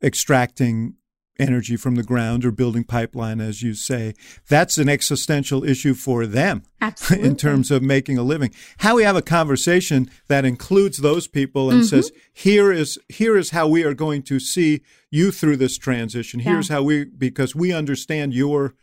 extracting 0.02 0.94
energy 1.38 1.76
from 1.76 1.94
the 1.94 2.02
ground 2.02 2.44
or 2.44 2.50
building 2.50 2.82
pipeline, 2.82 3.40
as 3.40 3.62
you 3.62 3.72
say. 3.72 4.14
That's 4.48 4.76
an 4.76 4.88
existential 4.88 5.62
issue 5.62 5.94
for 5.94 6.26
them 6.26 6.64
Absolutely. 6.80 7.28
in 7.28 7.36
terms 7.36 7.70
of 7.70 7.80
making 7.80 8.18
a 8.18 8.22
living. 8.22 8.52
How 8.78 8.96
we 8.96 9.04
have 9.04 9.14
a 9.14 9.22
conversation 9.22 10.10
that 10.26 10.44
includes 10.44 10.98
those 10.98 11.28
people 11.28 11.70
and 11.70 11.82
mm-hmm. 11.82 11.86
says, 11.86 12.10
here 12.32 12.72
is 12.72 12.98
here 13.08 13.36
is 13.36 13.50
how 13.50 13.68
we 13.68 13.84
are 13.84 13.94
going 13.94 14.22
to 14.24 14.40
see 14.40 14.82
you 15.10 15.30
through 15.30 15.58
this 15.58 15.78
transition. 15.78 16.40
Here's 16.40 16.68
yeah. 16.68 16.76
how 16.76 16.82
we 16.82 17.04
because 17.04 17.54
we 17.54 17.72
understand 17.72 18.34
your 18.34 18.74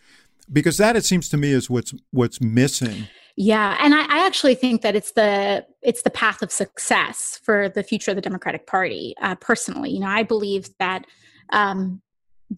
because 0.51 0.77
that 0.77 0.95
it 0.95 1.03
seems 1.03 1.27
to 1.29 1.37
me 1.37 1.51
is 1.51 1.69
what's 1.69 1.93
what's 2.11 2.39
missing. 2.39 3.07
Yeah, 3.37 3.77
and 3.81 3.93
I, 3.93 4.03
I, 4.03 4.25
actually 4.25 4.55
think 4.55 4.81
that 4.81 4.95
it's 4.95 5.11
the 5.11 5.65
it's 5.81 6.03
the 6.03 6.09
path 6.09 6.41
of 6.41 6.53
success 6.53 7.39
for 7.43 7.67
the 7.67 7.83
future 7.83 8.11
of 8.11 8.15
the 8.15 8.21
Democratic 8.21 8.65
Party. 8.65 9.13
Uh, 9.21 9.35
personally, 9.35 9.91
you 9.91 9.99
know, 9.99 10.07
I 10.07 10.23
believe 10.23 10.69
that 10.79 11.05
um, 11.49 12.01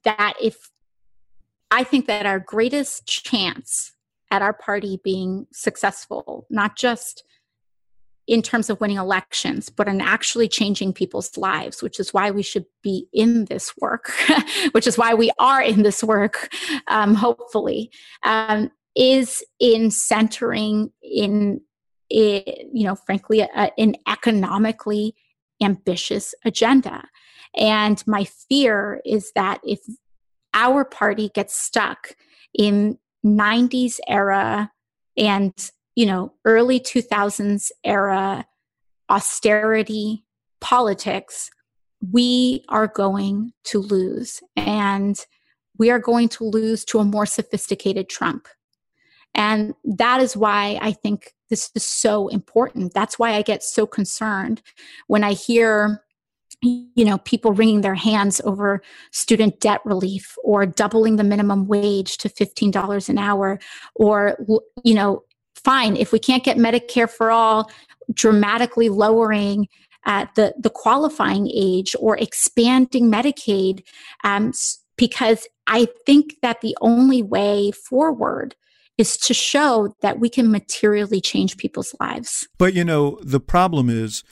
that 0.04 0.36
if 0.40 0.70
I 1.72 1.84
think 1.84 2.06
that 2.06 2.28
our 2.28 2.40
greatest 2.40 3.08
chance 3.08 3.94
at 4.30 4.44
our 4.44 4.54
party 4.54 5.00
being 5.04 5.48
successful, 5.52 6.46
not 6.50 6.78
just 6.78 7.24
in 8.28 8.42
terms 8.42 8.70
of 8.70 8.80
winning 8.82 8.98
elections, 8.98 9.70
but 9.70 9.88
in 9.88 10.02
actually 10.02 10.50
changing 10.50 10.92
people's 10.92 11.38
lives, 11.38 11.82
which 11.82 12.00
is 12.00 12.14
why 12.14 12.30
we 12.30 12.44
should 12.44 12.66
be 12.84 13.08
in 13.14 13.46
this 13.46 13.74
work, 13.80 14.12
which 14.74 14.86
is 14.86 14.98
why 14.98 15.14
we 15.14 15.32
are 15.40 15.62
in 15.62 15.84
this 15.84 16.04
work, 16.04 16.54
um, 16.88 17.16
hopefully, 17.16 17.90
um, 18.24 18.70
is 18.98 19.44
in 19.60 19.92
centering 19.92 20.92
in, 21.02 21.62
it, 22.10 22.68
you 22.74 22.86
know, 22.86 22.96
frankly, 22.96 23.42
a, 23.42 23.72
an 23.78 23.96
economically 24.08 25.14
ambitious 25.62 26.34
agenda. 26.44 27.04
And 27.56 28.04
my 28.08 28.24
fear 28.24 29.02
is 29.06 29.32
that 29.36 29.60
if 29.64 29.80
our 30.54 30.84
party 30.84 31.30
gets 31.34 31.56
stuck 31.56 32.16
in 32.54 32.98
90s 33.26 34.00
era 34.08 34.72
and 35.18 35.54
you 35.96 36.06
know 36.06 36.34
early 36.46 36.80
2000s 36.80 37.72
era 37.84 38.46
austerity 39.10 40.24
politics 40.62 41.50
we 42.12 42.64
are 42.70 42.88
going 42.88 43.52
to 43.64 43.80
lose 43.80 44.42
and 44.56 45.26
we 45.78 45.90
are 45.90 46.00
going 46.00 46.30
to 46.30 46.44
lose 46.44 46.86
to 46.86 47.00
a 47.00 47.04
more 47.06 47.26
sophisticated 47.26 48.08
trump 48.08 48.48
and 49.38 49.74
that 49.86 50.20
is 50.22 50.36
why 50.36 50.78
i 50.82 50.92
think 50.92 51.34
this 51.50 51.72
is 51.76 51.86
so 51.86 52.28
important. 52.28 52.94
That's 52.94 53.18
why 53.18 53.34
i 53.36 53.42
get 53.42 53.64
so 53.64 53.88
concerned 53.88 54.62
when 55.08 55.24
i 55.24 55.34
hear 55.34 56.04
you 56.62 57.06
know 57.06 57.20
people 57.20 57.54
wringing 57.54 57.82
their 57.82 57.96
hands 57.96 58.42
over 58.44 58.82
student 59.12 59.60
debt 59.60 59.80
relief 59.86 60.36
or 60.44 60.66
doubling 60.66 61.18
the 61.18 61.24
minimum 61.24 61.68
wage 61.68 62.18
to 62.18 62.30
$15 62.30 63.10
an 63.10 63.18
hour 63.20 63.60
or 63.96 64.38
you 64.84 64.96
know 64.96 65.24
fine 65.56 65.96
if 65.96 66.12
we 66.12 66.20
can't 66.20 66.44
get 66.44 66.58
medicare 66.58 67.10
for 67.10 67.30
all 67.30 67.70
dramatically 68.14 68.90
lowering 68.90 69.68
uh, 70.06 70.26
the 70.36 70.54
the 70.58 70.70
qualifying 70.70 71.50
age 71.54 71.96
or 72.00 72.18
expanding 72.18 73.12
medicaid 73.12 73.84
um, 74.24 74.52
because 74.98 75.48
I 75.68 75.88
think 76.06 76.36
that 76.42 76.62
the 76.62 76.76
only 76.82 77.22
way 77.22 77.72
forward 77.72 78.56
is 78.98 79.18
to 79.18 79.34
show 79.34 79.96
that 80.02 80.20
we 80.20 80.30
can 80.30 80.52
materially 80.52 81.22
change 81.22 81.58
people's 81.58 81.96
lives. 82.00 82.48
But 82.58 82.74
you 82.74 82.84
know, 82.84 83.20
the 83.22 83.40
problem 83.40 83.90
is 83.90 84.24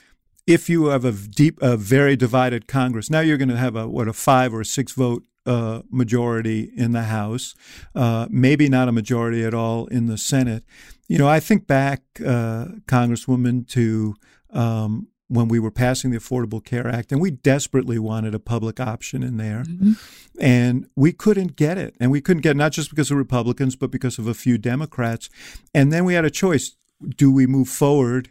if 0.46 0.68
you 0.68 0.86
have 0.86 1.04
a 1.04 1.12
deep, 1.12 1.58
a 1.60 1.76
very 1.76 2.16
divided 2.16 2.68
Congress, 2.68 3.10
now 3.10 3.20
you're 3.20 3.36
going 3.36 3.48
to 3.48 3.56
have 3.56 3.76
a 3.76 3.88
what 3.88 4.08
a 4.08 4.12
five 4.12 4.54
or 4.54 4.60
a 4.60 4.64
six 4.64 4.92
vote 4.92 5.24
uh, 5.46 5.82
majority 5.90 6.72
in 6.76 6.92
the 6.92 7.04
House, 7.04 7.54
uh, 7.94 8.26
maybe 8.30 8.68
not 8.68 8.88
a 8.88 8.92
majority 8.92 9.44
at 9.44 9.54
all 9.54 9.86
in 9.86 10.06
the 10.06 10.18
Senate. 10.18 10.64
You 11.08 11.18
know, 11.18 11.28
I 11.28 11.38
think 11.38 11.66
back, 11.66 12.02
uh, 12.20 12.66
Congresswoman, 12.86 13.68
to 13.68 14.14
um, 14.50 15.08
when 15.28 15.48
we 15.48 15.58
were 15.58 15.70
passing 15.70 16.10
the 16.10 16.18
Affordable 16.18 16.64
Care 16.64 16.86
Act, 16.86 17.10
and 17.10 17.20
we 17.20 17.30
desperately 17.30 17.98
wanted 17.98 18.34
a 18.34 18.38
public 18.38 18.78
option 18.78 19.22
in 19.22 19.36
there. 19.36 19.64
Mm-hmm. 19.64 19.92
And 20.40 20.88
we 20.94 21.12
couldn't 21.12 21.56
get 21.56 21.78
it. 21.78 21.96
And 21.98 22.10
we 22.10 22.20
couldn't 22.20 22.42
get 22.42 22.52
it 22.52 22.56
not 22.56 22.72
just 22.72 22.90
because 22.90 23.10
of 23.10 23.16
Republicans, 23.16 23.74
but 23.74 23.90
because 23.90 24.18
of 24.18 24.26
a 24.26 24.34
few 24.34 24.58
Democrats. 24.58 25.28
And 25.74 25.92
then 25.92 26.04
we 26.04 26.14
had 26.14 26.24
a 26.24 26.30
choice 26.30 26.76
do 27.16 27.30
we 27.30 27.46
move 27.46 27.68
forward 27.68 28.30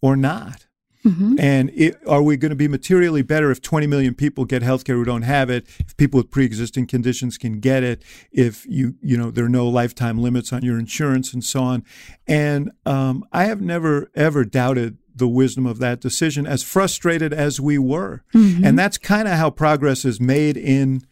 or 0.00 0.16
not? 0.16 0.66
Mm-hmm. 1.04 1.38
And 1.38 1.70
it, 1.74 1.96
are 2.08 2.22
we 2.22 2.36
going 2.38 2.50
to 2.50 2.56
be 2.56 2.68
materially 2.68 3.20
better 3.20 3.50
if 3.50 3.60
20 3.60 3.86
million 3.86 4.14
people 4.14 4.46
get 4.46 4.62
health 4.62 4.84
care 4.84 4.96
who 4.96 5.04
don't 5.04 5.22
have 5.22 5.50
it? 5.50 5.66
If 5.78 5.96
people 5.98 6.18
with 6.18 6.30
pre-existing 6.30 6.86
conditions 6.86 7.36
can 7.36 7.60
get 7.60 7.82
it? 7.82 8.02
If 8.32 8.64
you, 8.66 8.94
you 9.02 9.18
know, 9.18 9.30
there 9.30 9.44
are 9.44 9.50
no 9.50 9.68
lifetime 9.68 10.18
limits 10.18 10.52
on 10.52 10.62
your 10.62 10.78
insurance 10.78 11.34
and 11.34 11.44
so 11.44 11.62
on. 11.62 11.84
And 12.26 12.72
um, 12.86 13.24
I 13.32 13.44
have 13.44 13.60
never 13.60 14.10
ever 14.14 14.44
doubted 14.44 14.96
the 15.14 15.28
wisdom 15.28 15.66
of 15.66 15.78
that 15.78 16.00
decision, 16.00 16.46
as 16.46 16.62
frustrated 16.62 17.32
as 17.32 17.60
we 17.60 17.78
were. 17.78 18.22
Mm-hmm. 18.34 18.64
And 18.64 18.78
that's 18.78 18.98
kind 18.98 19.28
of 19.28 19.34
how 19.34 19.50
progress 19.50 20.04
is 20.04 20.20
made 20.20 20.56
in 20.56 21.02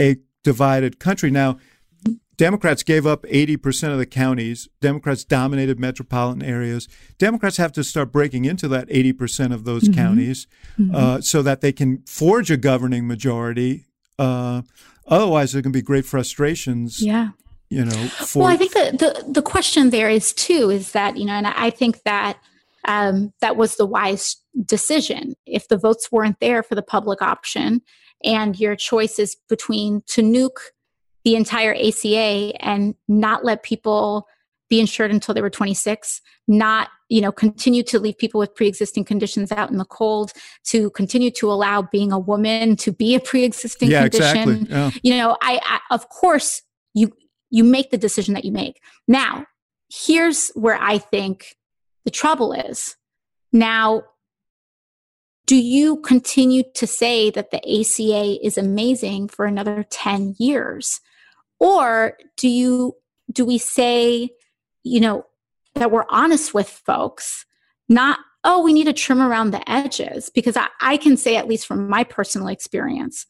a 0.00 0.16
divided 0.42 0.98
country. 0.98 1.30
Now, 1.30 1.58
Democrats 2.36 2.82
gave 2.82 3.06
up 3.06 3.22
80% 3.24 3.92
of 3.92 3.98
the 3.98 4.06
counties. 4.06 4.68
Democrats 4.80 5.24
dominated 5.24 5.78
metropolitan 5.78 6.42
areas. 6.42 6.88
Democrats 7.18 7.58
have 7.58 7.72
to 7.72 7.84
start 7.84 8.10
breaking 8.10 8.44
into 8.44 8.66
that 8.68 8.88
80% 8.88 9.52
of 9.52 9.64
those 9.64 9.84
mm-hmm. 9.84 9.94
counties 9.94 10.46
mm-hmm. 10.78 10.94
Uh, 10.94 11.20
so 11.20 11.42
that 11.42 11.60
they 11.60 11.72
can 11.72 12.02
forge 12.06 12.50
a 12.50 12.56
governing 12.56 13.06
majority. 13.06 13.86
Uh, 14.18 14.62
otherwise, 15.06 15.52
there 15.52 15.62
can 15.62 15.72
be 15.72 15.82
great 15.82 16.04
frustrations. 16.04 17.00
Yeah. 17.00 17.30
You 17.68 17.84
know, 17.84 18.06
for- 18.08 18.40
well, 18.40 18.48
I 18.48 18.56
think 18.56 18.72
the, 18.72 18.96
the, 19.24 19.32
the 19.32 19.42
question 19.42 19.90
there 19.90 20.10
is 20.10 20.32
too 20.32 20.70
is 20.70 20.92
that, 20.92 21.16
you 21.16 21.24
know, 21.24 21.32
and 21.32 21.46
I 21.46 21.70
think 21.70 22.02
that 22.02 22.38
um, 22.86 23.32
that 23.40 23.56
was 23.56 23.76
the 23.76 23.86
wise 23.86 24.36
decision. 24.64 25.34
If 25.46 25.68
the 25.68 25.78
votes 25.78 26.10
weren't 26.12 26.40
there 26.40 26.62
for 26.62 26.74
the 26.74 26.82
public 26.82 27.22
option 27.22 27.82
and 28.22 28.58
your 28.58 28.76
choice 28.76 29.18
is 29.18 29.36
between 29.48 30.02
to 30.08 30.22
nuke 30.22 30.60
the 31.24 31.36
entire 31.36 31.74
ACA 31.74 32.52
and 32.60 32.94
not 33.08 33.44
let 33.44 33.62
people 33.62 34.26
be 34.70 34.80
insured 34.80 35.10
until 35.10 35.34
they 35.34 35.42
were 35.42 35.50
26 35.50 36.20
not 36.48 36.88
you 37.08 37.20
know 37.20 37.30
continue 37.30 37.82
to 37.82 37.98
leave 37.98 38.16
people 38.16 38.38
with 38.38 38.54
pre-existing 38.54 39.04
conditions 39.04 39.52
out 39.52 39.70
in 39.70 39.76
the 39.76 39.84
cold 39.84 40.32
to 40.64 40.90
continue 40.90 41.30
to 41.30 41.50
allow 41.50 41.82
being 41.82 42.12
a 42.12 42.18
woman 42.18 42.74
to 42.74 42.90
be 42.90 43.14
a 43.14 43.20
pre-existing 43.20 43.90
yeah, 43.90 44.02
condition 44.02 44.48
exactly. 44.48 44.66
yeah. 44.70 44.90
you 45.02 45.16
know 45.16 45.36
I, 45.42 45.60
I 45.62 45.94
of 45.94 46.08
course 46.08 46.62
you 46.94 47.12
you 47.50 47.62
make 47.62 47.90
the 47.90 47.98
decision 47.98 48.34
that 48.34 48.44
you 48.44 48.52
make 48.52 48.80
now 49.06 49.44
here's 49.92 50.48
where 50.50 50.78
i 50.80 50.98
think 50.98 51.54
the 52.04 52.10
trouble 52.10 52.52
is 52.52 52.96
now, 53.52 54.02
do 55.46 55.56
you 55.56 55.98
continue 55.98 56.62
to 56.74 56.86
say 56.86 57.30
that 57.30 57.50
the 57.50 57.58
ACA 57.58 58.44
is 58.44 58.56
amazing 58.58 59.28
for 59.28 59.44
another 59.44 59.84
10 59.88 60.36
years? 60.38 61.00
Or 61.60 62.16
do 62.36 62.48
you 62.48 62.96
do 63.32 63.44
we 63.44 63.58
say, 63.58 64.30
you 64.82 65.00
know, 65.00 65.26
that 65.74 65.90
we're 65.90 66.04
honest 66.10 66.54
with 66.54 66.68
folks, 66.68 67.46
not, 67.88 68.18
oh, 68.44 68.62
we 68.62 68.72
need 68.72 68.84
to 68.84 68.92
trim 68.92 69.20
around 69.20 69.50
the 69.50 69.68
edges? 69.70 70.30
Because 70.30 70.56
I, 70.56 70.68
I 70.80 70.96
can 70.96 71.16
say, 71.16 71.36
at 71.36 71.48
least 71.48 71.66
from 71.66 71.88
my 71.88 72.04
personal 72.04 72.48
experience, 72.48 73.26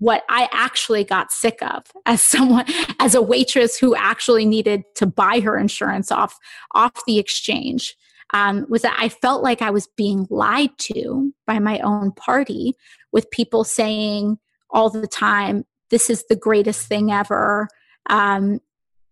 what 0.00 0.24
I 0.28 0.48
actually 0.50 1.04
got 1.04 1.30
sick 1.30 1.62
of 1.62 1.84
as 2.06 2.20
someone 2.20 2.66
as 2.98 3.14
a 3.14 3.22
waitress 3.22 3.78
who 3.78 3.94
actually 3.94 4.44
needed 4.44 4.82
to 4.96 5.06
buy 5.06 5.40
her 5.40 5.56
insurance 5.56 6.10
off 6.10 6.36
off 6.74 6.92
the 7.06 7.18
exchange 7.18 7.96
um, 8.32 8.66
was 8.68 8.82
that 8.82 8.96
I 8.98 9.08
felt 9.08 9.42
like 9.42 9.62
I 9.62 9.70
was 9.70 9.88
being 9.96 10.26
lied 10.30 10.76
to 10.78 11.32
by 11.46 11.58
my 11.58 11.78
own 11.80 12.12
party 12.12 12.74
with 13.12 13.30
people 13.30 13.64
saying 13.64 14.38
all 14.70 14.88
the 14.88 15.06
time, 15.06 15.64
"This 15.90 16.10
is 16.10 16.24
the 16.28 16.36
greatest 16.36 16.86
thing 16.86 17.10
ever." 17.12 17.68
Um, 18.08 18.60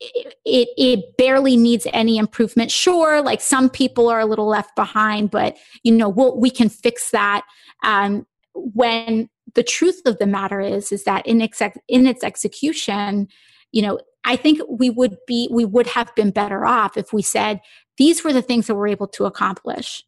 it, 0.01 0.34
it, 0.45 0.68
it 0.78 1.16
barely 1.16 1.57
needs 1.57 1.86
any 1.93 2.18
improvement. 2.18 2.70
Sure, 2.70 3.20
like 3.20 3.41
some 3.41 3.68
people 3.68 4.09
are 4.09 4.20
a 4.20 4.26
little 4.26 4.47
left 4.47 4.76
behind, 4.76 5.30
but 5.30 5.57
you 5.82 5.93
know 5.93 6.09
we'll, 6.09 6.39
we 6.39 6.51
can 6.51 6.68
fix 6.68 7.11
that. 7.11 7.45
Um, 7.82 8.26
when 8.55 9.28
the 9.55 9.62
truth 9.62 10.01
of 10.07 10.18
the 10.18 10.26
matter 10.26 10.61
is 10.61 10.92
is 10.92 11.05
that 11.05 11.26
in 11.26 11.40
its 11.40 11.61
in 11.88 12.07
its 12.07 12.24
execution 12.24 13.28
you 13.72 13.82
know 13.82 13.99
i 14.24 14.36
think 14.36 14.61
we 14.68 14.90
would 14.90 15.16
be 15.26 15.49
we 15.51 15.64
would 15.64 15.86
have 15.86 16.14
been 16.14 16.30
better 16.30 16.64
off 16.64 16.96
if 16.96 17.12
we 17.12 17.22
said 17.22 17.61
these 17.96 18.24
were 18.24 18.32
the 18.32 18.42
things 18.42 18.66
that 18.66 18.74
we're 18.74 18.88
able 18.88 19.09
to 19.09 19.24
accomplish 19.24 20.05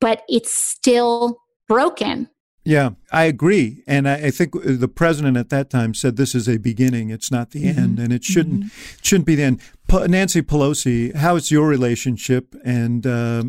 but 0.00 0.22
it's 0.28 0.52
still 0.52 1.38
broken 1.68 2.28
yeah, 2.66 2.90
I 3.12 3.26
agree, 3.26 3.84
and 3.86 4.08
I, 4.08 4.14
I, 4.14 4.30
think 4.32 4.54
the 4.60 4.88
president 4.88 5.36
at 5.36 5.50
that 5.50 5.70
time 5.70 5.94
said 5.94 6.16
this 6.16 6.34
is 6.34 6.48
a 6.48 6.56
beginning; 6.56 7.10
it's 7.10 7.30
not 7.30 7.52
the 7.52 7.62
mm-hmm. 7.62 7.78
end, 7.78 7.98
and 8.00 8.12
it 8.12 8.24
shouldn't 8.24 8.64
mm-hmm. 8.64 8.96
shouldn't 9.02 9.26
be 9.26 9.36
the 9.36 9.44
end. 9.44 9.60
Nancy 9.88 10.42
Pelosi, 10.42 11.14
how 11.14 11.36
is 11.36 11.52
your 11.52 11.68
relationship? 11.68 12.56
And 12.64 13.06
uh, 13.06 13.44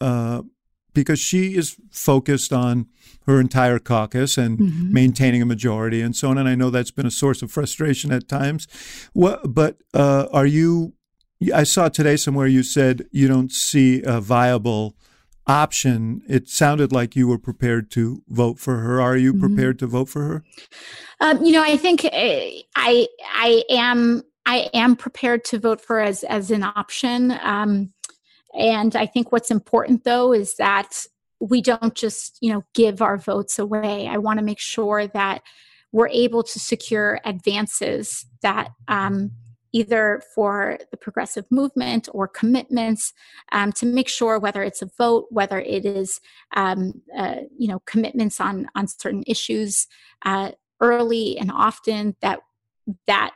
uh, 0.00 0.42
because 0.94 1.18
she 1.18 1.56
is 1.56 1.76
focused 1.90 2.52
on 2.52 2.86
her 3.26 3.40
entire 3.40 3.78
caucus 3.78 4.38
and 4.38 4.58
mm-hmm. 4.58 4.92
maintaining 4.92 5.42
a 5.42 5.46
majority 5.46 6.00
and 6.00 6.16
so 6.16 6.30
on. 6.30 6.38
And 6.38 6.48
I 6.48 6.54
know 6.54 6.70
that's 6.70 6.90
been 6.90 7.06
a 7.06 7.10
source 7.10 7.42
of 7.42 7.50
frustration 7.50 8.12
at 8.12 8.28
times. 8.28 8.66
What, 9.12 9.54
but 9.54 9.78
uh, 9.94 10.26
are 10.32 10.46
you? 10.46 10.94
I 11.54 11.62
saw 11.62 11.88
today 11.88 12.16
somewhere 12.16 12.46
you 12.46 12.62
said 12.62 13.06
you 13.12 13.26
don't 13.26 13.50
see 13.50 14.02
a 14.02 14.20
viable 14.20 14.94
option. 15.46 16.22
It 16.28 16.48
sounded 16.48 16.92
like 16.92 17.16
you 17.16 17.26
were 17.26 17.38
prepared 17.38 17.90
to 17.92 18.22
vote 18.28 18.58
for 18.58 18.78
her. 18.78 19.00
Are 19.00 19.16
you 19.16 19.32
mm-hmm. 19.32 19.40
prepared 19.40 19.78
to 19.78 19.86
vote 19.86 20.08
for 20.08 20.22
her? 20.22 20.44
Um, 21.20 21.42
you 21.42 21.52
know, 21.52 21.62
I 21.62 21.76
think 21.76 22.04
uh, 22.04 22.08
I 22.12 23.08
I 23.24 23.64
am 23.70 24.22
I 24.46 24.70
am 24.74 24.96
prepared 24.96 25.44
to 25.46 25.58
vote 25.58 25.80
for 25.80 26.00
as 26.00 26.24
as 26.24 26.50
an 26.50 26.62
option. 26.62 27.38
Um, 27.42 27.92
and 28.54 28.96
I 28.96 29.06
think 29.06 29.32
what's 29.32 29.50
important 29.50 30.04
though 30.04 30.32
is 30.32 30.56
that 30.56 31.06
we 31.40 31.62
don't 31.62 31.94
just, 31.94 32.36
you 32.40 32.52
know, 32.52 32.64
give 32.74 33.00
our 33.00 33.16
votes 33.16 33.58
away. 33.58 34.06
I 34.06 34.18
want 34.18 34.38
to 34.38 34.44
make 34.44 34.60
sure 34.60 35.06
that 35.06 35.42
we're 35.92 36.08
able 36.08 36.42
to 36.42 36.58
secure 36.58 37.20
advances 37.24 38.26
that 38.42 38.70
um, 38.88 39.32
either 39.72 40.22
for 40.34 40.78
the 40.90 40.96
progressive 40.96 41.46
movement 41.50 42.08
or 42.12 42.28
commitments 42.28 43.12
um, 43.52 43.72
to 43.72 43.86
make 43.86 44.08
sure 44.08 44.38
whether 44.38 44.62
it's 44.62 44.82
a 44.82 44.90
vote, 44.98 45.26
whether 45.30 45.58
it 45.60 45.84
is, 45.84 46.20
um, 46.54 47.02
uh, 47.16 47.36
you 47.56 47.68
know, 47.68 47.80
commitments 47.86 48.40
on 48.40 48.66
on 48.74 48.86
certain 48.86 49.24
issues 49.26 49.86
uh, 50.24 50.50
early 50.80 51.38
and 51.38 51.50
often 51.50 52.16
that 52.20 52.40
that 53.06 53.32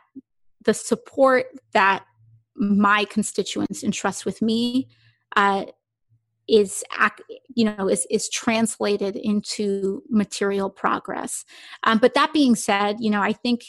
the 0.63 0.73
support 0.73 1.45
that 1.73 2.05
my 2.55 3.05
constituents 3.05 3.83
entrust 3.83 4.25
with 4.25 4.41
me 4.41 4.87
uh, 5.35 5.65
is 6.47 6.83
you 7.55 7.65
know 7.65 7.89
is 7.89 8.05
is 8.09 8.29
translated 8.29 9.15
into 9.15 10.03
material 10.09 10.69
progress. 10.69 11.43
Um, 11.83 11.97
but 11.97 12.13
that 12.13 12.33
being 12.33 12.55
said 12.55 12.97
you 12.99 13.09
know 13.09 13.21
i 13.21 13.33
think 13.33 13.63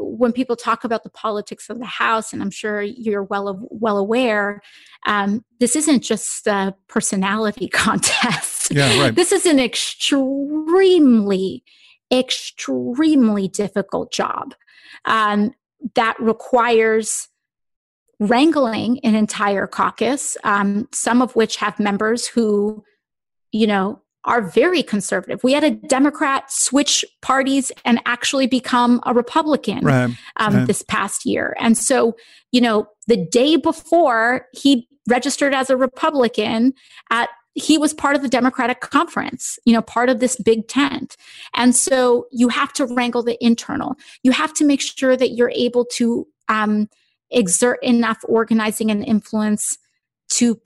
when 0.00 0.32
people 0.32 0.54
talk 0.54 0.84
about 0.84 1.02
the 1.02 1.10
politics 1.10 1.68
of 1.68 1.80
the 1.80 1.86
house 1.86 2.32
and 2.32 2.40
i'm 2.40 2.50
sure 2.50 2.82
you're 2.82 3.24
well 3.24 3.66
well 3.70 3.98
aware 3.98 4.62
um, 5.06 5.44
this 5.60 5.76
isn't 5.76 6.02
just 6.02 6.46
a 6.46 6.74
personality 6.88 7.68
contest. 7.72 8.70
Yeah, 8.70 9.00
right. 9.00 9.14
this 9.14 9.32
is 9.32 9.46
an 9.46 9.58
extremely 9.58 11.62
extremely 12.12 13.48
difficult 13.48 14.12
job. 14.12 14.54
Um, 15.04 15.52
that 15.94 16.16
requires 16.18 17.28
wrangling 18.20 19.00
an 19.00 19.14
entire 19.14 19.66
caucus, 19.66 20.36
um, 20.44 20.88
some 20.92 21.22
of 21.22 21.34
which 21.36 21.56
have 21.56 21.78
members 21.78 22.26
who, 22.26 22.82
you 23.52 23.66
know, 23.66 24.02
are 24.24 24.42
very 24.42 24.82
conservative. 24.82 25.42
We 25.42 25.52
had 25.52 25.64
a 25.64 25.70
Democrat 25.70 26.50
switch 26.50 27.04
parties 27.22 27.72
and 27.84 28.00
actually 28.04 28.46
become 28.46 29.00
a 29.06 29.14
Republican 29.14 29.84
right. 29.84 30.10
Um, 30.36 30.54
right. 30.54 30.66
this 30.66 30.82
past 30.82 31.24
year. 31.24 31.56
And 31.58 31.78
so, 31.78 32.16
you 32.52 32.60
know, 32.60 32.88
the 33.06 33.16
day 33.16 33.56
before 33.56 34.46
he 34.52 34.88
registered 35.08 35.54
as 35.54 35.70
a 35.70 35.76
Republican 35.76 36.74
at 37.10 37.30
he 37.54 37.76
was 37.76 37.92
part 37.92 38.14
of 38.14 38.22
the 38.22 38.28
Democratic 38.28 38.80
conference, 38.80 39.58
you 39.64 39.72
know, 39.72 39.82
part 39.82 40.08
of 40.08 40.20
this 40.20 40.36
big 40.36 40.68
tent. 40.68 41.16
And 41.54 41.74
so 41.74 42.26
you 42.30 42.48
have 42.48 42.72
to 42.74 42.86
wrangle 42.86 43.22
the 43.22 43.42
internal. 43.44 43.96
You 44.22 44.30
have 44.30 44.54
to 44.54 44.64
make 44.64 44.80
sure 44.80 45.16
that 45.16 45.30
you're 45.30 45.50
able 45.50 45.84
to 45.94 46.26
um, 46.48 46.88
exert 47.30 47.78
enough 47.82 48.18
organizing 48.24 48.90
and 48.90 49.04
influence 49.04 49.78
to 50.30 50.60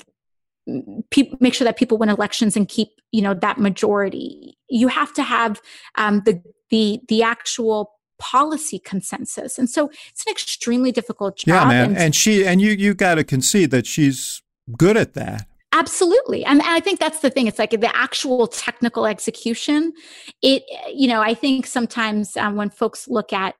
pe- 1.10 1.32
make 1.40 1.54
sure 1.54 1.64
that 1.64 1.76
people 1.76 1.98
win 1.98 2.08
elections 2.08 2.56
and 2.56 2.68
keep, 2.68 2.88
you 3.10 3.22
know, 3.22 3.34
that 3.34 3.58
majority. 3.58 4.56
You 4.68 4.88
have 4.88 5.12
to 5.14 5.22
have 5.22 5.60
um, 5.96 6.22
the 6.24 6.42
the 6.70 7.00
the 7.08 7.22
actual 7.22 7.92
policy 8.18 8.78
consensus. 8.78 9.58
And 9.58 9.68
so 9.68 9.90
it's 10.10 10.24
an 10.26 10.30
extremely 10.30 10.92
difficult 10.92 11.38
job 11.38 11.48
yeah 11.48 11.64
man. 11.64 11.90
and, 11.90 11.98
and 11.98 12.14
she 12.14 12.46
and 12.46 12.60
you 12.60 12.70
you 12.70 12.94
got 12.94 13.16
to 13.16 13.24
concede 13.24 13.70
that 13.72 13.86
she's 13.86 14.42
good 14.78 14.96
at 14.96 15.14
that. 15.14 15.46
Absolutely. 15.74 16.44
And, 16.44 16.60
and, 16.60 16.68
i 16.68 16.80
think 16.80 17.00
that's 17.00 17.20
the 17.20 17.30
thing. 17.30 17.46
It's 17.46 17.58
like 17.58 17.70
the 17.70 17.96
actual 17.96 18.46
technical 18.46 19.06
execution. 19.06 19.92
It 20.40 20.62
you 20.94 21.08
know 21.08 21.20
i 21.20 21.34
think 21.34 21.66
sometimes 21.66 22.36
um, 22.36 22.56
when 22.56 22.70
folks 22.70 23.08
look 23.08 23.32
at 23.32 23.56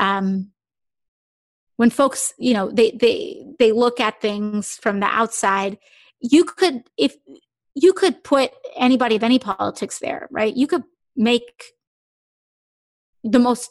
um, 0.00 0.52
when 1.78 1.90
folks 1.90 2.34
you 2.38 2.52
know 2.52 2.70
they 2.70 2.90
they 2.90 3.42
they 3.58 3.72
look 3.72 3.98
at 4.00 4.20
things 4.20 4.76
from 4.76 5.00
the 5.00 5.06
outside 5.06 5.78
you 6.20 6.44
could 6.44 6.82
if 6.98 7.16
you 7.74 7.92
could 7.92 8.22
put 8.22 8.50
anybody 8.76 9.16
of 9.16 9.22
any 9.22 9.38
politics 9.38 10.00
there 10.00 10.28
right 10.30 10.56
you 10.56 10.66
could 10.66 10.82
make 11.16 11.72
the 13.24 13.38
most 13.38 13.70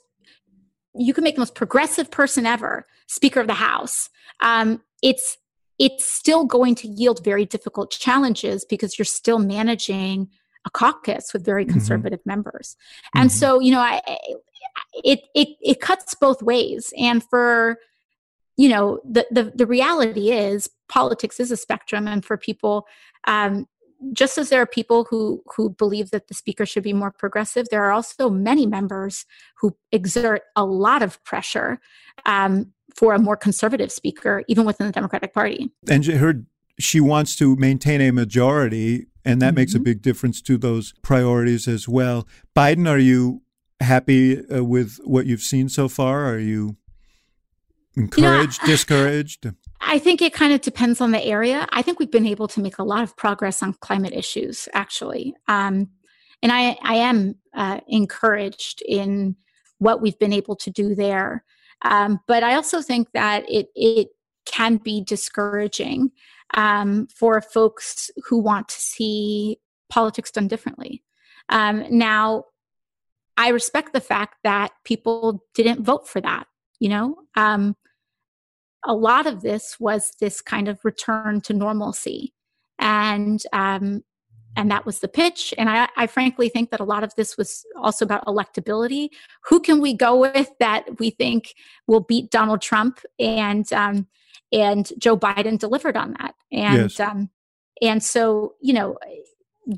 you 0.95 1.13
can 1.13 1.23
make 1.23 1.35
the 1.35 1.41
most 1.41 1.53
progressive 1.53 2.09
person 2.09 2.45
ever 2.45 2.87
speaker 3.07 3.41
of 3.41 3.47
the 3.47 3.53
house 3.53 4.09
um, 4.41 4.81
it's 5.03 5.37
it's 5.77 6.05
still 6.09 6.45
going 6.45 6.73
to 6.75 6.87
yield 6.87 7.23
very 7.23 7.45
difficult 7.45 7.91
challenges 7.91 8.65
because 8.65 8.97
you're 8.97 9.05
still 9.05 9.37
managing 9.37 10.29
a 10.65 10.69
caucus 10.69 11.33
with 11.33 11.45
very 11.45 11.65
mm-hmm. 11.65 11.73
conservative 11.73 12.19
mm-hmm. 12.19 12.29
members 12.29 12.77
and 13.15 13.29
mm-hmm. 13.29 13.37
so 13.37 13.59
you 13.59 13.71
know 13.71 13.81
I, 13.81 14.01
it 15.03 15.23
it 15.35 15.49
it 15.61 15.81
cuts 15.81 16.15
both 16.15 16.41
ways 16.41 16.93
and 16.97 17.21
for 17.21 17.77
you 18.57 18.69
know 18.69 18.99
the 19.03 19.25
the, 19.31 19.51
the 19.55 19.65
reality 19.65 20.31
is 20.31 20.69
politics 20.89 21.39
is 21.39 21.51
a 21.51 21.57
spectrum 21.57 22.07
and 22.07 22.25
for 22.25 22.37
people 22.37 22.85
um, 23.25 23.67
just 24.13 24.37
as 24.37 24.49
there 24.49 24.61
are 24.61 24.67
people 24.67 25.05
who 25.09 25.41
who 25.55 25.69
believe 25.69 26.11
that 26.11 26.27
the 26.27 26.33
speaker 26.33 26.65
should 26.65 26.83
be 26.83 26.93
more 26.93 27.11
progressive, 27.11 27.67
there 27.69 27.83
are 27.83 27.91
also 27.91 28.29
many 28.29 28.65
members 28.65 29.25
who 29.59 29.75
exert 29.91 30.43
a 30.55 30.65
lot 30.65 31.01
of 31.01 31.23
pressure 31.23 31.79
um, 32.25 32.71
for 32.95 33.13
a 33.13 33.19
more 33.19 33.35
conservative 33.35 33.91
speaker, 33.91 34.43
even 34.47 34.65
within 34.65 34.87
the 34.87 34.93
Democratic 34.93 35.33
Party. 35.33 35.71
And 35.89 36.05
her, 36.05 36.43
she 36.79 36.99
wants 36.99 37.35
to 37.37 37.55
maintain 37.55 38.01
a 38.01 38.11
majority, 38.11 39.07
and 39.25 39.41
that 39.41 39.49
mm-hmm. 39.49 39.55
makes 39.55 39.73
a 39.73 39.77
mm-hmm. 39.77 39.85
big 39.85 40.01
difference 40.01 40.41
to 40.43 40.57
those 40.57 40.93
priorities 41.01 41.67
as 41.67 41.87
well. 41.87 42.27
Biden, 42.55 42.89
are 42.89 42.99
you 42.99 43.41
happy 43.79 44.45
uh, 44.47 44.63
with 44.63 44.99
what 45.03 45.25
you've 45.25 45.41
seen 45.41 45.69
so 45.69 45.87
far? 45.87 46.25
Are 46.25 46.39
you 46.39 46.77
encouraged, 47.97 48.61
you 48.61 48.67
know, 48.67 48.73
discouraged? 48.73 49.47
I 49.81 49.99
think 49.99 50.21
it 50.21 50.33
kind 50.33 50.53
of 50.53 50.61
depends 50.61 51.01
on 51.01 51.11
the 51.11 51.23
area. 51.23 51.67
I 51.71 51.81
think 51.81 51.99
we've 51.99 52.11
been 52.11 52.25
able 52.25 52.47
to 52.49 52.61
make 52.61 52.77
a 52.77 52.83
lot 52.83 53.03
of 53.03 53.15
progress 53.15 53.61
on 53.61 53.73
climate 53.73 54.13
issues, 54.13 54.67
actually. 54.73 55.35
Um, 55.47 55.89
and 56.41 56.51
I, 56.51 56.77
I 56.83 56.95
am 56.95 57.35
uh, 57.53 57.79
encouraged 57.87 58.81
in 58.87 59.35
what 59.79 60.01
we've 60.01 60.17
been 60.19 60.33
able 60.33 60.55
to 60.57 60.71
do 60.71 60.95
there. 60.95 61.43
Um, 61.83 62.19
but 62.27 62.43
I 62.43 62.55
also 62.55 62.81
think 62.81 63.11
that 63.13 63.45
it, 63.49 63.69
it 63.75 64.09
can 64.45 64.77
be 64.77 65.01
discouraging 65.01 66.11
um, 66.53 67.07
for 67.07 67.41
folks 67.41 68.09
who 68.25 68.39
want 68.39 68.69
to 68.69 68.79
see 68.79 69.59
politics 69.89 70.31
done 70.31 70.47
differently. 70.47 71.03
Um, 71.49 71.85
now, 71.89 72.45
I 73.35 73.49
respect 73.49 73.93
the 73.93 74.01
fact 74.01 74.37
that 74.43 74.71
people 74.83 75.43
didn't 75.53 75.83
vote 75.83 76.07
for 76.07 76.21
that. 76.21 76.47
You 76.79 76.89
know, 76.89 77.15
um, 77.35 77.75
a 78.87 78.95
lot 78.95 79.27
of 79.27 79.41
this 79.41 79.79
was 79.79 80.13
this 80.19 80.41
kind 80.41 80.67
of 80.67 80.83
return 80.83 81.41
to 81.41 81.53
normalcy. 81.53 82.33
And 82.79 83.41
um, 83.53 84.03
and 84.55 84.71
that 84.71 84.87
was 84.87 84.99
the 84.99 85.07
pitch. 85.07 85.53
And 85.57 85.69
I, 85.69 85.87
I, 85.95 86.07
frankly 86.07 86.49
think 86.49 86.71
that 86.71 86.79
a 86.79 86.83
lot 86.83 87.03
of 87.03 87.13
this 87.13 87.37
was 87.37 87.63
also 87.79 88.03
about 88.03 88.25
electability. 88.25 89.09
Who 89.49 89.59
can 89.59 89.81
we 89.81 89.93
go 89.93 90.17
with 90.19 90.49
that 90.59 90.99
we 90.99 91.11
think 91.11 91.53
will 91.85 91.99
beat 91.99 92.31
donald 92.31 92.61
trump 92.61 92.99
and 93.19 93.71
um, 93.71 94.07
and 94.51 94.91
joe 94.97 95.15
biden 95.15 95.59
delivered 95.59 95.95
on 95.95 96.15
that? 96.19 96.33
And 96.51 96.91
yes. 96.91 96.99
um, 96.99 97.29
and 97.81 98.03
so 98.03 98.55
you 98.59 98.73
know 98.73 98.97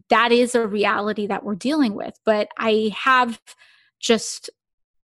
that 0.09 0.31
is 0.31 0.55
a 0.55 0.65
reality 0.65 1.27
that 1.27 1.43
we're 1.43 1.55
dealing 1.55 1.93
with. 1.93 2.17
But 2.23 2.47
i 2.57 2.95
have 2.97 3.41
just 3.99 4.49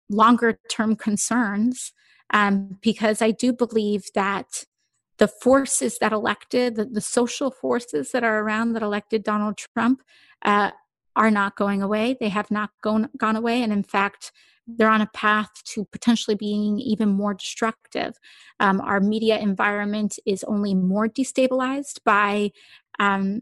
longer 0.10 0.60
term 0.70 0.96
concerns 0.96 1.94
um, 2.34 2.78
because 2.82 3.22
I 3.22 3.32
do 3.32 3.54
believe 3.54 4.10
that 4.16 4.66
the 5.20 5.28
forces 5.28 6.00
that 6.00 6.12
elected, 6.12 6.76
the, 6.76 6.86
the, 6.86 7.00
social 7.00 7.52
forces 7.52 8.12
that 8.12 8.24
are 8.24 8.40
around 8.40 8.74
that 8.74 8.82
elected 8.82 9.24
Donald 9.24 9.58
Trump, 9.58 10.02
uh, 10.44 10.72
are 11.16 11.30
not 11.30 11.56
going 11.56 11.84
away. 11.84 12.18
They 12.20 12.30
have 12.30 12.50
not 12.50 12.72
gone, 12.82 13.10
gone 13.16 13.36
away. 13.36 13.62
And 13.62 13.72
in 13.72 13.84
fact, 13.84 14.32
they're 14.66 14.90
on 14.90 15.02
a 15.02 15.10
path 15.14 15.52
to 15.66 15.86
potentially 15.86 16.36
being 16.36 16.80
even 16.80 17.10
more 17.10 17.36
destructive. 17.36 18.18
Um, 18.60 18.82
our 18.82 19.00
media 19.00 19.38
environment 19.38 20.18
is 20.26 20.44
only 20.46 20.74
more 20.74 21.08
destabilized 21.08 22.00
by 22.04 22.52
um, 23.00 23.42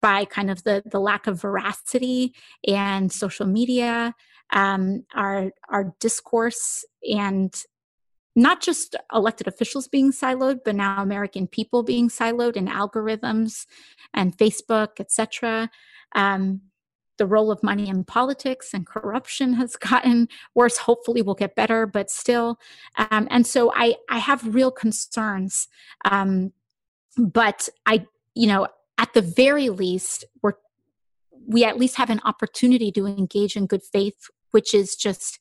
by 0.00 0.24
kind 0.24 0.50
of 0.50 0.62
the 0.64 0.82
the 0.86 1.00
lack 1.00 1.26
of 1.26 1.40
veracity 1.40 2.34
and 2.66 3.12
social 3.12 3.46
media. 3.46 4.14
Um, 4.52 5.04
our 5.14 5.50
our 5.68 5.94
discourse 5.98 6.84
and 7.02 7.52
not 8.34 8.62
just 8.62 8.96
elected 9.12 9.46
officials 9.46 9.88
being 9.88 10.12
siloed, 10.12 10.60
but 10.64 10.74
now 10.74 11.02
American 11.02 11.46
people 11.46 11.82
being 11.82 12.08
siloed 12.08 12.56
in 12.56 12.66
algorithms 12.66 13.66
and 14.14 14.36
Facebook, 14.36 15.00
etc. 15.00 15.70
Um, 16.14 16.62
the 17.18 17.26
role 17.26 17.50
of 17.50 17.62
money 17.62 17.88
in 17.88 18.04
politics 18.04 18.72
and 18.72 18.86
corruption 18.86 19.54
has 19.54 19.76
gotten 19.90 20.28
worse. 20.54 20.78
Hopefully, 20.78 21.22
will 21.22 21.34
get 21.34 21.54
better, 21.54 21.86
but 21.86 22.10
still. 22.10 22.58
Um, 22.96 23.28
and 23.30 23.46
so, 23.46 23.72
I 23.74 23.96
I 24.08 24.18
have 24.18 24.54
real 24.54 24.70
concerns. 24.70 25.68
Um, 26.04 26.52
but 27.18 27.68
I, 27.84 28.06
you 28.34 28.46
know, 28.46 28.68
at 28.98 29.12
the 29.12 29.20
very 29.22 29.68
least, 29.68 30.24
we're 30.42 30.54
we 31.46 31.64
at 31.64 31.78
least 31.78 31.96
have 31.96 32.10
an 32.10 32.20
opportunity 32.24 32.90
to 32.92 33.06
engage 33.06 33.56
in 33.56 33.66
good 33.66 33.82
faith, 33.82 34.30
which 34.52 34.72
is 34.74 34.96
just 34.96 35.38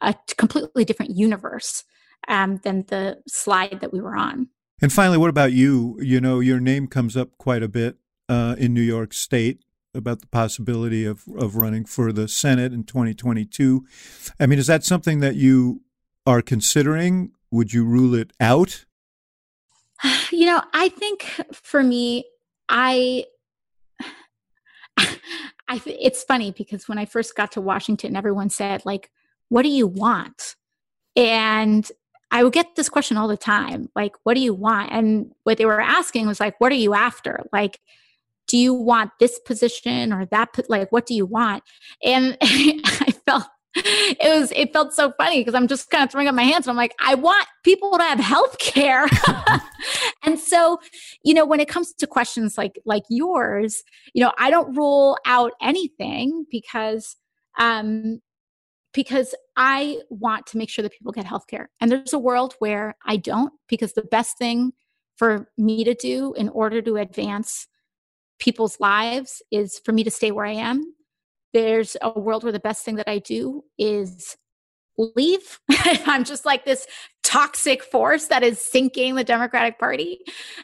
a 0.00 0.14
completely 0.36 0.84
different 0.84 1.16
universe 1.16 1.84
um, 2.28 2.60
than 2.64 2.84
the 2.88 3.18
slide 3.26 3.78
that 3.80 3.92
we 3.92 4.00
were 4.00 4.16
on. 4.16 4.48
And 4.82 4.92
finally, 4.92 5.18
what 5.18 5.30
about 5.30 5.52
you? 5.52 5.98
You 6.00 6.20
know, 6.20 6.40
your 6.40 6.60
name 6.60 6.86
comes 6.86 7.16
up 7.16 7.36
quite 7.38 7.62
a 7.62 7.68
bit 7.68 7.96
uh, 8.28 8.56
in 8.58 8.72
New 8.72 8.80
York 8.80 9.12
State 9.12 9.62
about 9.94 10.20
the 10.20 10.26
possibility 10.28 11.04
of, 11.04 11.24
of 11.36 11.56
running 11.56 11.84
for 11.84 12.12
the 12.12 12.28
Senate 12.28 12.72
in 12.72 12.84
2022. 12.84 13.84
I 14.38 14.46
mean, 14.46 14.58
is 14.58 14.68
that 14.68 14.84
something 14.84 15.20
that 15.20 15.36
you 15.36 15.82
are 16.26 16.40
considering? 16.42 17.32
Would 17.50 17.72
you 17.72 17.84
rule 17.84 18.14
it 18.14 18.32
out? 18.40 18.84
You 20.32 20.46
know, 20.46 20.62
I 20.72 20.88
think 20.88 21.22
for 21.52 21.82
me, 21.82 22.24
I 22.68 23.26
I, 24.96 25.82
it's 25.84 26.22
funny 26.22 26.52
because 26.52 26.88
when 26.88 26.98
I 26.98 27.04
first 27.04 27.36
got 27.36 27.52
to 27.52 27.60
Washington, 27.60 28.16
everyone 28.16 28.48
said 28.48 28.86
like, 28.86 29.10
what 29.50 29.62
do 29.62 29.68
you 29.68 29.86
want? 29.86 30.56
And 31.14 31.90
I 32.30 32.42
would 32.42 32.52
get 32.52 32.76
this 32.76 32.88
question 32.88 33.16
all 33.16 33.28
the 33.28 33.36
time, 33.36 33.90
like, 33.94 34.14
what 34.22 34.34
do 34.34 34.40
you 34.40 34.54
want? 34.54 34.92
And 34.92 35.32
what 35.42 35.58
they 35.58 35.66
were 35.66 35.80
asking 35.80 36.26
was 36.26 36.40
like, 36.40 36.58
what 36.60 36.72
are 36.72 36.76
you 36.76 36.94
after? 36.94 37.44
Like, 37.52 37.80
do 38.46 38.56
you 38.56 38.72
want 38.72 39.10
this 39.20 39.38
position 39.40 40.12
or 40.12 40.26
that? 40.26 40.56
Like, 40.68 40.90
what 40.92 41.06
do 41.06 41.14
you 41.14 41.26
want? 41.26 41.64
And 42.02 42.38
I 42.42 43.12
felt 43.26 43.44
it 43.74 44.40
was 44.40 44.52
it 44.54 44.72
felt 44.72 44.92
so 44.92 45.12
funny 45.12 45.40
because 45.40 45.54
I'm 45.54 45.68
just 45.68 45.90
kind 45.90 46.02
of 46.02 46.10
throwing 46.10 46.26
up 46.26 46.34
my 46.34 46.42
hands 46.42 46.66
and 46.66 46.72
I'm 46.72 46.76
like, 46.76 46.94
I 47.00 47.14
want 47.14 47.46
people 47.64 47.96
to 47.98 48.02
have 48.02 48.18
health 48.18 48.58
care. 48.58 49.06
and 50.24 50.38
so, 50.38 50.80
you 51.24 51.34
know, 51.34 51.46
when 51.46 51.60
it 51.60 51.68
comes 51.68 51.92
to 51.94 52.06
questions 52.06 52.58
like 52.58 52.80
like 52.84 53.04
yours, 53.08 53.84
you 54.12 54.22
know, 54.22 54.32
I 54.38 54.50
don't 54.50 54.76
rule 54.76 55.16
out 55.24 55.52
anything 55.60 56.46
because 56.50 57.16
um 57.58 58.20
because 58.92 59.34
I 59.56 59.98
want 60.08 60.46
to 60.48 60.58
make 60.58 60.70
sure 60.70 60.82
that 60.82 60.92
people 60.92 61.12
get 61.12 61.26
health 61.26 61.46
care. 61.46 61.70
And 61.80 61.90
there's 61.90 62.12
a 62.12 62.18
world 62.18 62.54
where 62.58 62.96
I 63.06 63.16
don't, 63.16 63.52
because 63.68 63.92
the 63.92 64.02
best 64.02 64.38
thing 64.38 64.72
for 65.16 65.48
me 65.56 65.84
to 65.84 65.94
do 65.94 66.34
in 66.34 66.48
order 66.48 66.80
to 66.82 66.96
advance 66.96 67.68
people's 68.38 68.80
lives 68.80 69.42
is 69.50 69.80
for 69.84 69.92
me 69.92 70.02
to 70.02 70.10
stay 70.10 70.30
where 70.30 70.46
I 70.46 70.52
am. 70.52 70.82
There's 71.52 71.96
a 72.00 72.18
world 72.18 72.42
where 72.42 72.52
the 72.52 72.60
best 72.60 72.84
thing 72.84 72.96
that 72.96 73.08
I 73.08 73.18
do 73.18 73.62
is 73.78 74.36
leave. 74.96 75.60
I'm 75.70 76.24
just 76.24 76.44
like 76.44 76.64
this 76.64 76.86
toxic 77.22 77.82
force 77.84 78.26
that 78.26 78.42
is 78.42 78.60
sinking 78.60 79.14
the 79.14 79.24
Democratic 79.24 79.78
Party. 79.78 80.20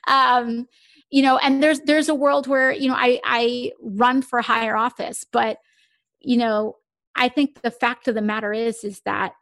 Um, 0.08 0.66
you 1.10 1.22
know, 1.22 1.38
and 1.38 1.62
there's 1.62 1.80
there's 1.80 2.08
a 2.08 2.14
world 2.14 2.46
where 2.46 2.72
you 2.72 2.88
know 2.88 2.96
I 2.96 3.20
I 3.24 3.72
run 3.80 4.22
for 4.22 4.40
higher 4.40 4.76
office, 4.76 5.24
but 5.30 5.58
you 6.20 6.36
know, 6.36 6.76
I 7.16 7.28
think 7.28 7.62
the 7.62 7.70
fact 7.70 8.08
of 8.08 8.14
the 8.14 8.22
matter 8.22 8.52
is 8.52 8.84
is 8.84 9.00
that 9.04 9.34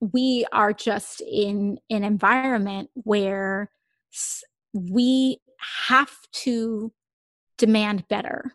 we 0.00 0.46
are 0.52 0.72
just 0.72 1.20
in 1.20 1.78
an 1.90 2.04
environment 2.04 2.90
where 2.94 3.70
we 4.72 5.40
have 5.88 6.16
to 6.32 6.92
demand 7.56 8.06
better 8.08 8.54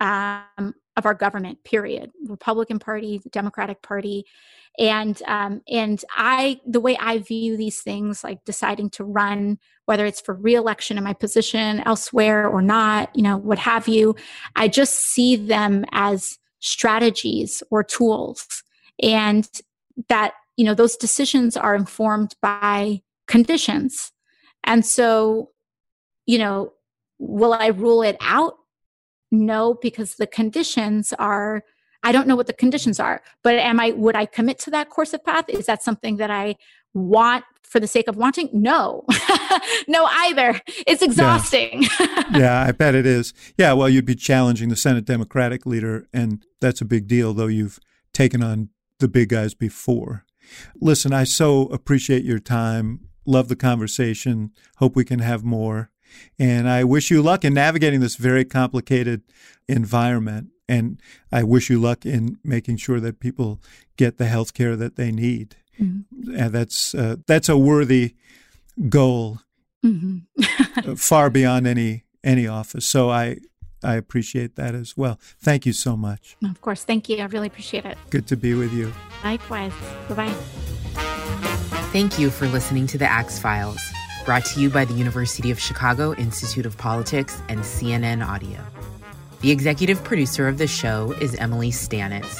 um, 0.00 0.74
of 0.96 1.04
our 1.04 1.14
government 1.14 1.62
period. 1.64 2.10
Republican 2.26 2.78
party 2.78 3.20
democratic 3.30 3.82
party. 3.82 4.24
And 4.78 5.20
um, 5.26 5.62
and 5.68 6.02
i 6.16 6.60
the 6.64 6.80
way 6.80 6.96
i 7.00 7.18
view 7.18 7.56
these 7.56 7.82
things 7.82 8.22
like 8.22 8.44
deciding 8.44 8.90
to 8.90 9.04
run 9.04 9.58
whether 9.86 10.06
it's 10.06 10.20
for 10.20 10.32
reelection 10.32 10.96
in 10.96 11.02
my 11.02 11.12
position 11.12 11.80
elsewhere 11.80 12.48
or 12.48 12.62
not 12.62 13.10
you 13.16 13.22
know 13.22 13.36
what 13.36 13.58
have 13.58 13.88
you 13.88 14.14
i 14.54 14.68
just 14.68 14.94
see 14.94 15.34
them 15.34 15.84
as 15.90 16.38
strategies 16.60 17.62
or 17.70 17.82
tools. 17.82 18.62
And 19.02 19.48
that 20.08 20.34
you 20.56 20.64
know 20.64 20.74
those 20.74 20.96
decisions 20.96 21.56
are 21.56 21.74
informed 21.74 22.34
by 22.40 23.02
conditions. 23.26 24.12
And 24.64 24.84
so 24.84 25.50
you 26.26 26.38
know 26.38 26.72
will 27.18 27.52
i 27.52 27.68
rule 27.68 28.02
it 28.02 28.16
out? 28.20 28.54
No 29.30 29.74
because 29.74 30.16
the 30.16 30.26
conditions 30.26 31.12
are 31.18 31.62
i 32.02 32.12
don't 32.12 32.26
know 32.26 32.36
what 32.36 32.46
the 32.46 32.52
conditions 32.52 33.00
are 33.00 33.22
but 33.42 33.54
am 33.54 33.80
i 33.80 33.90
would 33.92 34.16
i 34.16 34.26
commit 34.26 34.58
to 34.58 34.70
that 34.70 34.90
course 34.90 35.12
of 35.12 35.24
path 35.24 35.48
is 35.48 35.66
that 35.66 35.82
something 35.82 36.16
that 36.16 36.30
i 36.30 36.54
want 36.94 37.44
for 37.62 37.78
the 37.78 37.86
sake 37.86 38.08
of 38.08 38.16
wanting 38.16 38.48
no 38.52 39.04
no 39.88 40.06
either 40.10 40.60
it's 40.86 41.02
exhausting 41.02 41.84
yeah. 42.00 42.24
yeah 42.34 42.62
i 42.62 42.72
bet 42.72 42.94
it 42.94 43.06
is 43.06 43.32
yeah 43.56 43.72
well 43.72 43.88
you'd 43.88 44.04
be 44.04 44.14
challenging 44.14 44.68
the 44.68 44.76
senate 44.76 45.04
democratic 45.04 45.64
leader 45.66 46.06
and 46.12 46.44
that's 46.60 46.80
a 46.80 46.84
big 46.84 47.06
deal 47.06 47.32
though 47.32 47.46
you've 47.46 47.78
taken 48.12 48.42
on 48.42 48.68
the 48.98 49.08
big 49.08 49.28
guys 49.28 49.54
before 49.54 50.24
Listen, 50.80 51.12
I 51.12 51.24
so 51.24 51.62
appreciate 51.66 52.24
your 52.24 52.38
time. 52.38 53.00
Love 53.26 53.48
the 53.48 53.56
conversation. 53.56 54.50
Hope 54.76 54.96
we 54.96 55.04
can 55.04 55.20
have 55.20 55.44
more. 55.44 55.90
And 56.38 56.68
I 56.68 56.84
wish 56.84 57.10
you 57.10 57.22
luck 57.22 57.44
in 57.44 57.54
navigating 57.54 58.00
this 58.00 58.16
very 58.16 58.44
complicated 58.44 59.22
environment. 59.68 60.48
And 60.68 61.00
I 61.32 61.42
wish 61.42 61.68
you 61.68 61.80
luck 61.80 62.06
in 62.06 62.38
making 62.44 62.76
sure 62.76 63.00
that 63.00 63.20
people 63.20 63.60
get 63.96 64.18
the 64.18 64.26
health 64.26 64.54
care 64.54 64.76
that 64.76 64.96
they 64.96 65.10
need. 65.10 65.56
Mm-hmm. 65.80 66.36
And 66.36 66.52
that's 66.52 66.94
uh, 66.94 67.16
that's 67.26 67.48
a 67.48 67.56
worthy 67.56 68.14
goal, 68.88 69.40
mm-hmm. 69.84 70.94
far 70.94 71.30
beyond 71.30 71.66
any 71.66 72.04
any 72.22 72.46
office. 72.46 72.86
So 72.86 73.10
I 73.10 73.38
I 73.82 73.94
appreciate 73.94 74.56
that 74.56 74.74
as 74.74 74.96
well. 74.96 75.18
Thank 75.40 75.66
you 75.66 75.72
so 75.72 75.96
much. 75.96 76.36
Of 76.44 76.60
course. 76.60 76.84
Thank 76.84 77.08
you. 77.08 77.18
I 77.18 77.26
really 77.26 77.46
appreciate 77.46 77.84
it. 77.84 77.96
Good 78.10 78.26
to 78.28 78.36
be 78.36 78.54
with 78.54 78.72
you. 78.72 78.92
Likewise. 79.24 79.72
Bye 80.08 80.14
bye. 80.14 80.34
Thank 81.92 82.18
you 82.18 82.30
for 82.30 82.46
listening 82.46 82.86
to 82.88 82.98
the 82.98 83.10
Axe 83.10 83.38
Files, 83.38 83.80
brought 84.24 84.44
to 84.46 84.60
you 84.60 84.70
by 84.70 84.84
the 84.84 84.94
University 84.94 85.50
of 85.50 85.58
Chicago 85.58 86.14
Institute 86.14 86.66
of 86.66 86.76
Politics 86.76 87.40
and 87.48 87.60
CNN 87.60 88.26
Audio. 88.26 88.58
The 89.40 89.50
executive 89.50 90.02
producer 90.04 90.46
of 90.48 90.58
the 90.58 90.66
show 90.66 91.12
is 91.20 91.34
Emily 91.36 91.70
Stanitz. 91.70 92.38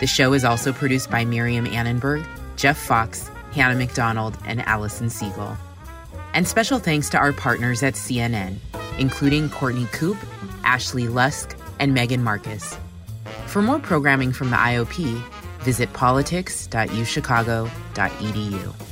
The 0.00 0.06
show 0.06 0.34
is 0.34 0.44
also 0.44 0.72
produced 0.72 1.10
by 1.10 1.24
Miriam 1.24 1.66
Annenberg, 1.66 2.26
Jeff 2.56 2.76
Fox, 2.76 3.30
Hannah 3.52 3.78
McDonald, 3.78 4.36
and 4.46 4.60
Allison 4.62 5.08
Siegel. 5.08 5.56
And 6.34 6.46
special 6.46 6.78
thanks 6.78 7.08
to 7.10 7.18
our 7.18 7.32
partners 7.32 7.82
at 7.82 7.94
CNN, 7.94 8.56
including 8.98 9.48
Courtney 9.48 9.86
Coop, 9.92 10.18
Ashley 10.64 11.08
Lusk, 11.08 11.56
and 11.78 11.94
Megan 11.94 12.22
Marcus. 12.22 12.76
For 13.46 13.62
more 13.62 13.78
programming 13.78 14.32
from 14.32 14.50
the 14.50 14.56
IOP, 14.56 15.22
visit 15.60 15.90
politics.uchicago.edu. 15.92 18.91